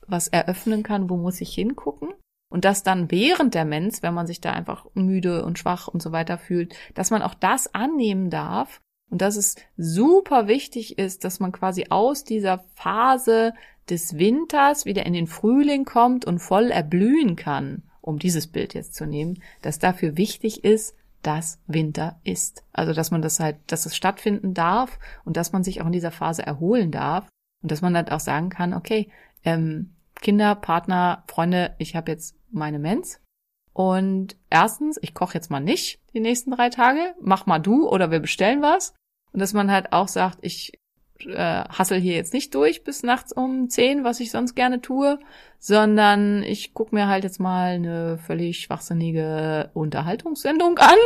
was 0.06 0.28
eröffnen 0.28 0.82
kann, 0.82 1.08
wo 1.08 1.16
muss 1.16 1.40
ich 1.40 1.52
hingucken. 1.54 2.10
Und 2.50 2.64
dass 2.64 2.82
dann 2.84 3.10
während 3.10 3.54
der 3.54 3.64
Mens, 3.64 4.02
wenn 4.02 4.14
man 4.14 4.26
sich 4.28 4.40
da 4.40 4.52
einfach 4.52 4.86
müde 4.94 5.44
und 5.44 5.58
schwach 5.58 5.88
und 5.88 6.02
so 6.02 6.12
weiter 6.12 6.38
fühlt, 6.38 6.76
dass 6.94 7.10
man 7.10 7.22
auch 7.22 7.34
das 7.34 7.74
annehmen 7.74 8.30
darf 8.30 8.80
und 9.10 9.22
dass 9.22 9.36
es 9.36 9.56
super 9.76 10.46
wichtig 10.46 10.98
ist, 10.98 11.24
dass 11.24 11.40
man 11.40 11.50
quasi 11.50 11.86
aus 11.88 12.22
dieser 12.22 12.58
Phase 12.76 13.54
des 13.88 14.18
Winters 14.18 14.84
wieder 14.84 15.04
in 15.06 15.14
den 15.14 15.26
Frühling 15.26 15.84
kommt 15.84 16.26
und 16.26 16.38
voll 16.38 16.70
erblühen 16.70 17.36
kann, 17.36 17.82
um 18.02 18.18
dieses 18.18 18.46
Bild 18.46 18.74
jetzt 18.74 18.94
zu 18.94 19.06
nehmen, 19.06 19.42
dass 19.62 19.78
dafür 19.78 20.16
wichtig 20.16 20.62
ist, 20.62 20.94
dass 21.26 21.60
Winter 21.66 22.20
ist. 22.22 22.64
Also 22.72 22.92
dass 22.92 23.10
man 23.10 23.22
das 23.22 23.40
halt, 23.40 23.56
dass 23.66 23.86
es 23.86 23.96
stattfinden 23.96 24.54
darf 24.54 24.98
und 25.24 25.36
dass 25.36 25.52
man 25.52 25.64
sich 25.64 25.80
auch 25.80 25.86
in 25.86 25.92
dieser 25.92 26.10
Phase 26.10 26.46
erholen 26.46 26.90
darf 26.90 27.28
und 27.62 27.70
dass 27.72 27.82
man 27.82 27.96
halt 27.96 28.12
auch 28.12 28.20
sagen 28.20 28.50
kann, 28.50 28.74
okay, 28.74 29.10
ähm, 29.42 29.94
Kinder, 30.20 30.54
Partner, 30.54 31.24
Freunde, 31.26 31.74
ich 31.78 31.96
habe 31.96 32.12
jetzt 32.12 32.36
meine 32.50 32.78
Mens 32.78 33.20
Und 33.72 34.36
erstens, 34.50 34.98
ich 35.02 35.14
koche 35.14 35.34
jetzt 35.34 35.50
mal 35.50 35.60
nicht 35.60 36.00
die 36.12 36.20
nächsten 36.20 36.52
drei 36.52 36.70
Tage, 36.70 37.14
mach 37.20 37.46
mal 37.46 37.58
du 37.58 37.88
oder 37.88 38.10
wir 38.10 38.20
bestellen 38.20 38.62
was. 38.62 38.94
Und 39.32 39.40
dass 39.40 39.52
man 39.52 39.70
halt 39.70 39.92
auch 39.92 40.08
sagt, 40.08 40.38
ich 40.42 40.78
äh, 41.20 41.64
hassel 41.68 42.00
hier 42.00 42.14
jetzt 42.14 42.34
nicht 42.34 42.54
durch 42.54 42.84
bis 42.84 43.02
nachts 43.02 43.32
um 43.32 43.68
zehn, 43.68 44.04
was 44.04 44.20
ich 44.20 44.30
sonst 44.30 44.54
gerne 44.54 44.80
tue, 44.80 45.18
sondern 45.58 46.42
ich 46.42 46.74
gucke 46.74 46.94
mir 46.94 47.06
halt 47.08 47.24
jetzt 47.24 47.40
mal 47.40 47.74
eine 47.74 48.18
völlig 48.18 48.60
schwachsinnige 48.60 49.70
Unterhaltungssendung 49.74 50.78
an 50.78 50.96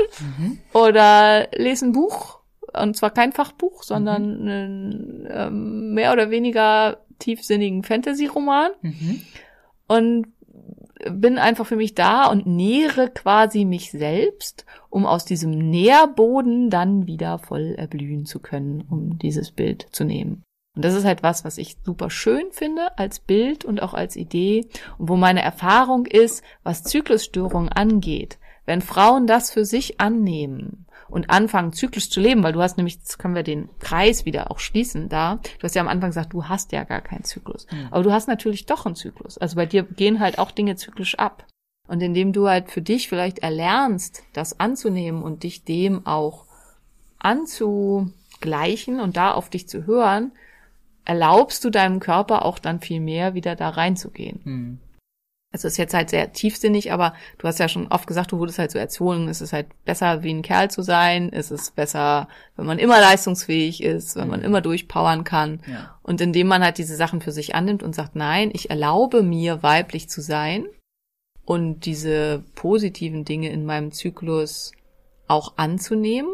oder 0.73 1.49
lese 1.55 1.87
ein 1.87 1.93
Buch, 1.93 2.41
und 2.73 2.97
zwar 2.97 3.11
kein 3.11 3.33
Fachbuch, 3.33 3.83
sondern 3.83 4.41
einen 4.41 5.29
ähm, 5.31 5.95
mehr 5.95 6.13
oder 6.13 6.31
weniger 6.31 6.99
tiefsinnigen 7.19 7.83
Fantasy-Roman. 7.83 8.71
Und 9.87 10.27
bin 11.11 11.39
einfach 11.39 11.67
für 11.67 11.77
mich 11.77 11.95
da 11.95 12.27
und 12.27 12.47
nähere 12.47 13.09
quasi 13.11 13.65
mich 13.65 13.91
selbst, 13.91 14.65
um 14.91 15.07
aus 15.07 15.25
diesem 15.25 15.51
Nährboden 15.51 16.71
dann 16.71 17.07
wieder 17.07 17.39
voll 17.39 17.75
erblühen 17.77 18.27
zu 18.27 18.41
können, 18.41 18.85
um 18.89 19.19
dieses 19.19 19.53
Bild 19.53 19.87
zu 19.93 20.05
nehmen. 20.05 20.43
Und 20.75 20.85
das 20.85 20.95
ist 20.95 21.05
halt 21.05 21.23
was, 21.23 21.45
was 21.45 21.59
ich 21.59 21.77
super 21.85 22.11
schön 22.11 22.53
finde 22.53 22.97
als 22.99 23.21
Bild 23.21 23.65
und 23.65 23.83
auch 23.83 23.95
als 23.95 24.17
Idee 24.17 24.69
und 24.99 25.09
wo 25.09 25.17
meine 25.17 25.43
Erfahrung 25.43 26.07
ist, 26.07 26.43
was 26.63 26.85
Zyklusstörungen 26.85 27.69
angeht. 27.69 28.39
Wenn 28.65 28.81
Frauen 28.81 29.27
das 29.27 29.51
für 29.51 29.65
sich 29.65 30.01
annehmen 30.01 30.87
und 31.09 31.31
anfangen, 31.31 31.73
zyklisch 31.73 32.11
zu 32.11 32.21
leben, 32.21 32.43
weil 32.43 32.53
du 32.53 32.63
hast 32.63 32.77
nämlich, 32.77 32.97
jetzt 32.97 33.19
können 33.19 33.35
wir 33.35 33.43
den 33.43 33.69
Kreis 33.79 34.25
wieder 34.25 34.51
auch 34.51 34.59
schließen 34.59 35.09
da. 35.09 35.41
Du 35.59 35.65
hast 35.65 35.75
ja 35.75 35.83
am 35.83 35.89
Anfang 35.89 36.11
gesagt, 36.11 36.33
du 36.33 36.45
hast 36.45 36.73
ja 36.73 36.85
gar 36.85 37.01
keinen 37.01 37.25
Zyklus. 37.25 37.67
Aber 37.91 38.03
du 38.03 38.13
hast 38.13 38.29
natürlich 38.29 38.67
doch 38.67 38.87
einen 38.87 38.95
Zyklus. 38.95 39.39
Also 39.39 39.57
bei 39.57 39.67
dir 39.67 39.83
gehen 39.83 40.21
halt 40.21 40.39
auch 40.39 40.51
Dinge 40.51 40.77
zyklisch 40.77 41.19
ab. 41.19 41.47
Und 41.87 42.03
indem 42.03 42.33
du 42.35 42.49
halt 42.49 42.71
für 42.71 42.83
dich 42.83 43.09
vielleicht 43.09 43.39
erlernst, 43.39 44.23
das 44.35 44.61
anzunehmen 44.61 45.23
und 45.23 45.43
dich 45.43 45.65
dem 45.65 46.07
auch 46.07 46.45
anzugleichen 47.19 49.01
und 49.01 49.17
da 49.17 49.33
auf 49.33 49.49
dich 49.49 49.69
zu 49.69 49.87
hören, 49.87 50.33
erlaubst 51.07 51.65
du 51.65 51.71
deinem 51.71 52.01
Körper 52.01 52.45
auch 52.45 52.59
dann 52.59 52.81
viel 52.81 53.01
mehr 53.01 53.33
wieder 53.33 53.57
da 53.57 53.71
reinzugehen. 53.71 54.79
Es 55.51 55.65
ist 55.65 55.79
jetzt 55.79 55.95
halt 55.95 56.11
sehr 56.11 56.33
tiefsinnig, 56.33 56.93
aber 56.93 57.15
du 57.39 57.49
hast 57.49 57.59
ja 57.59 57.69
schon 57.69 57.89
oft 57.89 58.07
gesagt, 58.07 58.33
du 58.33 58.39
wurdest 58.39 58.59
halt 58.59 58.71
so 58.71 58.79
erzogen, 58.79 59.29
es 59.29 59.41
ist 59.41 59.55
halt 59.55 59.69
besser, 59.85 60.23
wie 60.23 60.33
ein 60.33 60.43
Kerl 60.43 60.71
zu 60.71 60.83
sein, 60.83 61.31
es 61.33 61.51
ist 61.51 61.75
besser, 61.75 62.29
wenn 62.57 62.67
man 62.67 62.79
immer 62.79 63.01
leistungsfähig 63.01 63.83
ist, 63.83 64.17
wenn 64.17 64.29
man 64.29 64.43
immer 64.43 64.61
durchpowern 64.61 65.25
kann. 65.25 65.61
Ja. 65.67 65.99
Und 66.03 66.21
indem 66.21 66.49
man 66.49 66.63
halt 66.63 66.77
diese 66.77 66.97
Sachen 66.97 67.23
für 67.23 67.33
sich 67.33 67.55
annimmt 67.55 67.83
und 67.83 67.95
sagt, 67.95 68.15
nein, 68.15 68.51
ich 68.53 68.69
erlaube 68.69 69.23
mir, 69.23 69.63
weiblich 69.63 70.11
zu 70.11 70.21
sein 70.21 70.67
und 71.47 71.87
diese 71.87 72.45
positiven 72.55 73.25
Dinge 73.25 73.49
in 73.49 73.65
meinem 73.65 73.91
Zyklus 73.91 74.73
auch 75.29 75.55
anzunehmen 75.57 76.31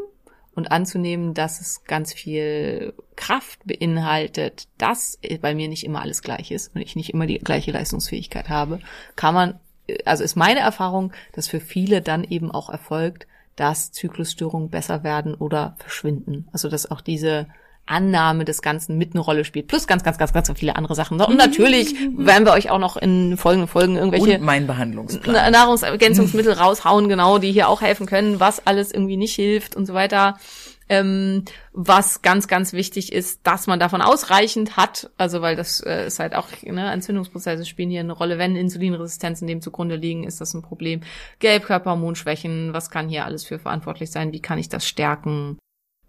und 0.55 0.71
anzunehmen, 0.71 1.35
dass 1.35 1.61
es 1.61 1.85
ganz 1.85 2.13
viel 2.13 2.95
Kraft 3.17 3.61
beinhaltet, 3.65 4.69
dass 4.79 5.19
bei 5.41 5.55
mir 5.55 5.69
nicht 5.69 5.85
immer 5.85 6.03
alles 6.03 6.23
gleich 6.23 6.51
ist 6.51 6.75
und 6.75 6.81
ich 6.81 6.97
nicht 6.97 7.13
immer 7.13 7.27
die 7.27 7.39
gleiche 7.39 7.73
Leistungsfähigkeit 7.73 8.49
habe, 8.49 8.81
kann 9.17 9.35
man, 9.35 9.61
also 10.05 10.25
ist 10.25 10.37
meine 10.37 10.61
Erfahrung, 10.61 11.13
dass 11.33 11.49
für 11.49 11.61
viele 11.61 12.03
dann 12.03 12.25
eben 12.25 12.51
auch 12.51 12.71
erfolgt, 12.71 13.27
dass 13.57 13.93
Zyklusstörungen 13.93 14.71
besser 14.71 15.05
werden 15.05 15.35
oder 15.35 15.77
verschwinden. 15.79 16.49
Also 16.53 16.69
dass 16.69 16.91
auch 16.91 17.01
diese 17.01 17.47
Annahme 17.87 18.45
des 18.45 18.63
Ganzen 18.63 18.97
mit 18.99 19.15
eine 19.15 19.21
Rolle 19.21 19.45
spielt. 19.45 19.69
Plus 19.69 19.87
ganz, 19.87 20.03
ganz, 20.03 20.19
ganz, 20.19 20.33
ganz 20.33 20.51
viele 20.57 20.77
andere 20.77 20.95
Sachen. 20.95 21.21
Und 21.21 21.37
natürlich 21.37 21.95
werden 22.17 22.47
wir 22.47 22.53
euch 22.53 22.71
auch 22.71 22.79
noch 22.79 22.97
in 22.97 23.37
folgenden 23.37 23.69
Folgen 23.69 23.97
irgendwelche 23.97 24.39
Und 24.39 24.43
mein 24.43 24.67
Behandlungsplan. 24.67 25.35
Na- 25.35 25.51
Nahrungsergänzungsmittel 25.51 26.53
raushauen, 26.53 27.09
genau, 27.09 27.39
die 27.39 27.53
hier 27.53 27.69
auch 27.69 27.83
helfen 27.83 28.07
können, 28.07 28.41
was 28.41 28.67
alles 28.67 28.93
irgendwie 28.93 29.17
nicht 29.17 29.35
hilft 29.35 29.77
und 29.77 29.87
so 29.87 29.95
weiter. 29.95 30.39
Ähm, 30.87 31.45
was 31.73 32.21
ganz, 32.21 32.47
ganz 32.47 32.75
wichtig 32.75 33.11
ist, 33.11 33.41
dass 33.45 33.67
man 33.67 33.81
davon 33.81 34.03
ausreichend 34.03 34.77
hat, 34.77 35.11
also 35.17 35.41
weil 35.41 35.57
das 35.57 35.81
äh, 35.81 36.07
ist 36.07 36.19
halt 36.19 36.35
auch, 36.35 36.49
ne, 36.63 36.93
Entzündungsprozesse 36.93 37.65
spielen 37.65 37.89
hier 37.89 38.01
eine 38.01 38.13
Rolle. 38.13 38.37
Wenn 38.37 38.55
Insulinresistenzen 38.55 39.49
dem 39.49 39.63
zugrunde 39.63 39.97
liegen, 39.97 40.25
ist 40.25 40.43
das 40.43 40.53
ein 40.53 40.61
Problem. 40.61 41.01
Gelbkörperhormonschwächen, 41.39 42.75
was 42.75 42.91
kann 42.91 43.09
hier 43.09 43.25
alles 43.25 43.47
für 43.47 43.59
verantwortlich 43.59 44.11
sein? 44.11 44.33
Wie 44.33 44.43
kann 44.43 44.59
ich 44.59 44.69
das 44.69 44.87
stärken? 44.87 45.57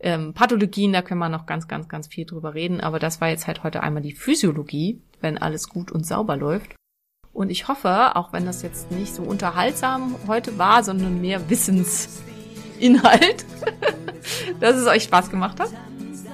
Ähm, 0.06 0.36
Pathologien, 0.36 0.94
da 0.94 1.02
können 1.02 1.20
wir 1.20 1.30
noch 1.30 1.48
ganz, 1.48 1.68
ganz, 1.68 1.90
ganz 1.90 2.08
viel 2.08 2.28
drüber 2.28 2.54
reden, 2.54 2.80
aber 2.80 3.00
das 3.00 3.22
war 3.22 3.30
jetzt 3.30 3.48
halt 3.48 3.64
heute 3.64 3.82
einmal 3.82 4.04
die 4.04 4.14
Physiologie, 4.14 5.02
wenn 5.20 5.40
alles 5.40 5.68
gut 5.68 5.92
und 5.92 6.06
sauber 6.06 6.38
läuft. 6.38 6.76
Und 7.34 7.50
ich 7.50 7.68
hoffe, 7.68 8.16
auch 8.16 8.32
wenn 8.32 8.46
das 8.46 8.62
jetzt 8.62 8.92
nicht 8.92 9.16
so 9.16 9.24
unterhaltsam 9.24 10.16
heute 10.28 10.60
war, 10.60 10.84
sondern 10.84 11.22
mehr 11.22 11.50
Wissensinhalt, 11.50 13.46
dass 14.60 14.76
es 14.76 14.86
euch 14.86 15.04
Spaß 15.04 15.32
gemacht 15.32 15.60
hat 15.60 15.72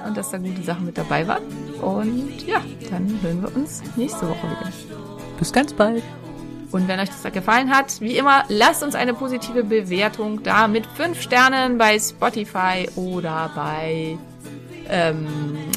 und 0.06 0.18
dass 0.18 0.30
da 0.30 0.36
gute 0.36 0.62
Sachen 0.62 0.84
mit 0.84 0.98
dabei 0.98 1.26
waren. 1.26 1.42
Und 1.80 2.46
ja, 2.46 2.60
dann 2.90 3.22
hören 3.22 3.40
wir 3.40 3.56
uns 3.56 3.82
nächste 3.96 4.28
Woche 4.28 4.50
wieder. 4.50 4.70
Bis 5.38 5.50
ganz 5.50 5.72
bald. 5.72 6.02
Und 6.72 6.88
wenn 6.88 6.98
euch 6.98 7.10
das 7.10 7.30
gefallen 7.32 7.70
hat, 7.70 8.00
wie 8.00 8.16
immer, 8.16 8.44
lasst 8.48 8.82
uns 8.82 8.94
eine 8.94 9.12
positive 9.12 9.62
Bewertung 9.62 10.42
da 10.42 10.66
mit 10.66 10.86
fünf 10.86 11.20
Sternen 11.20 11.76
bei 11.76 11.98
Spotify 11.98 12.88
oder 12.96 13.50
bei 13.54 14.16
ähm, 14.88 15.26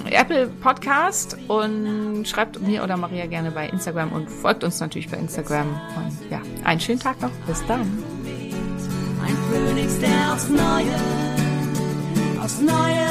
Apple 0.09 0.47
Podcast 0.47 1.37
und 1.47 2.25
schreibt 2.25 2.61
mir 2.61 2.83
oder 2.83 2.95
Maria 2.95 3.25
gerne 3.25 3.51
bei 3.51 3.67
Instagram 3.67 4.13
und 4.13 4.29
folgt 4.29 4.63
uns 4.63 4.79
natürlich 4.79 5.09
bei 5.09 5.17
Instagram. 5.17 5.67
Und 5.97 6.31
ja, 6.31 6.41
einen 6.63 6.79
schönen 6.79 6.99
Tag 6.99 7.21
noch. 7.21 7.31
Bis 7.45 7.63
dann. 7.67 7.81
Ein 9.21 9.37
Phönix, 9.51 9.99
der 9.99 10.33
aufs 10.33 10.49
Neue, 10.49 10.95
aufs 12.41 12.61
Neue 12.61 13.05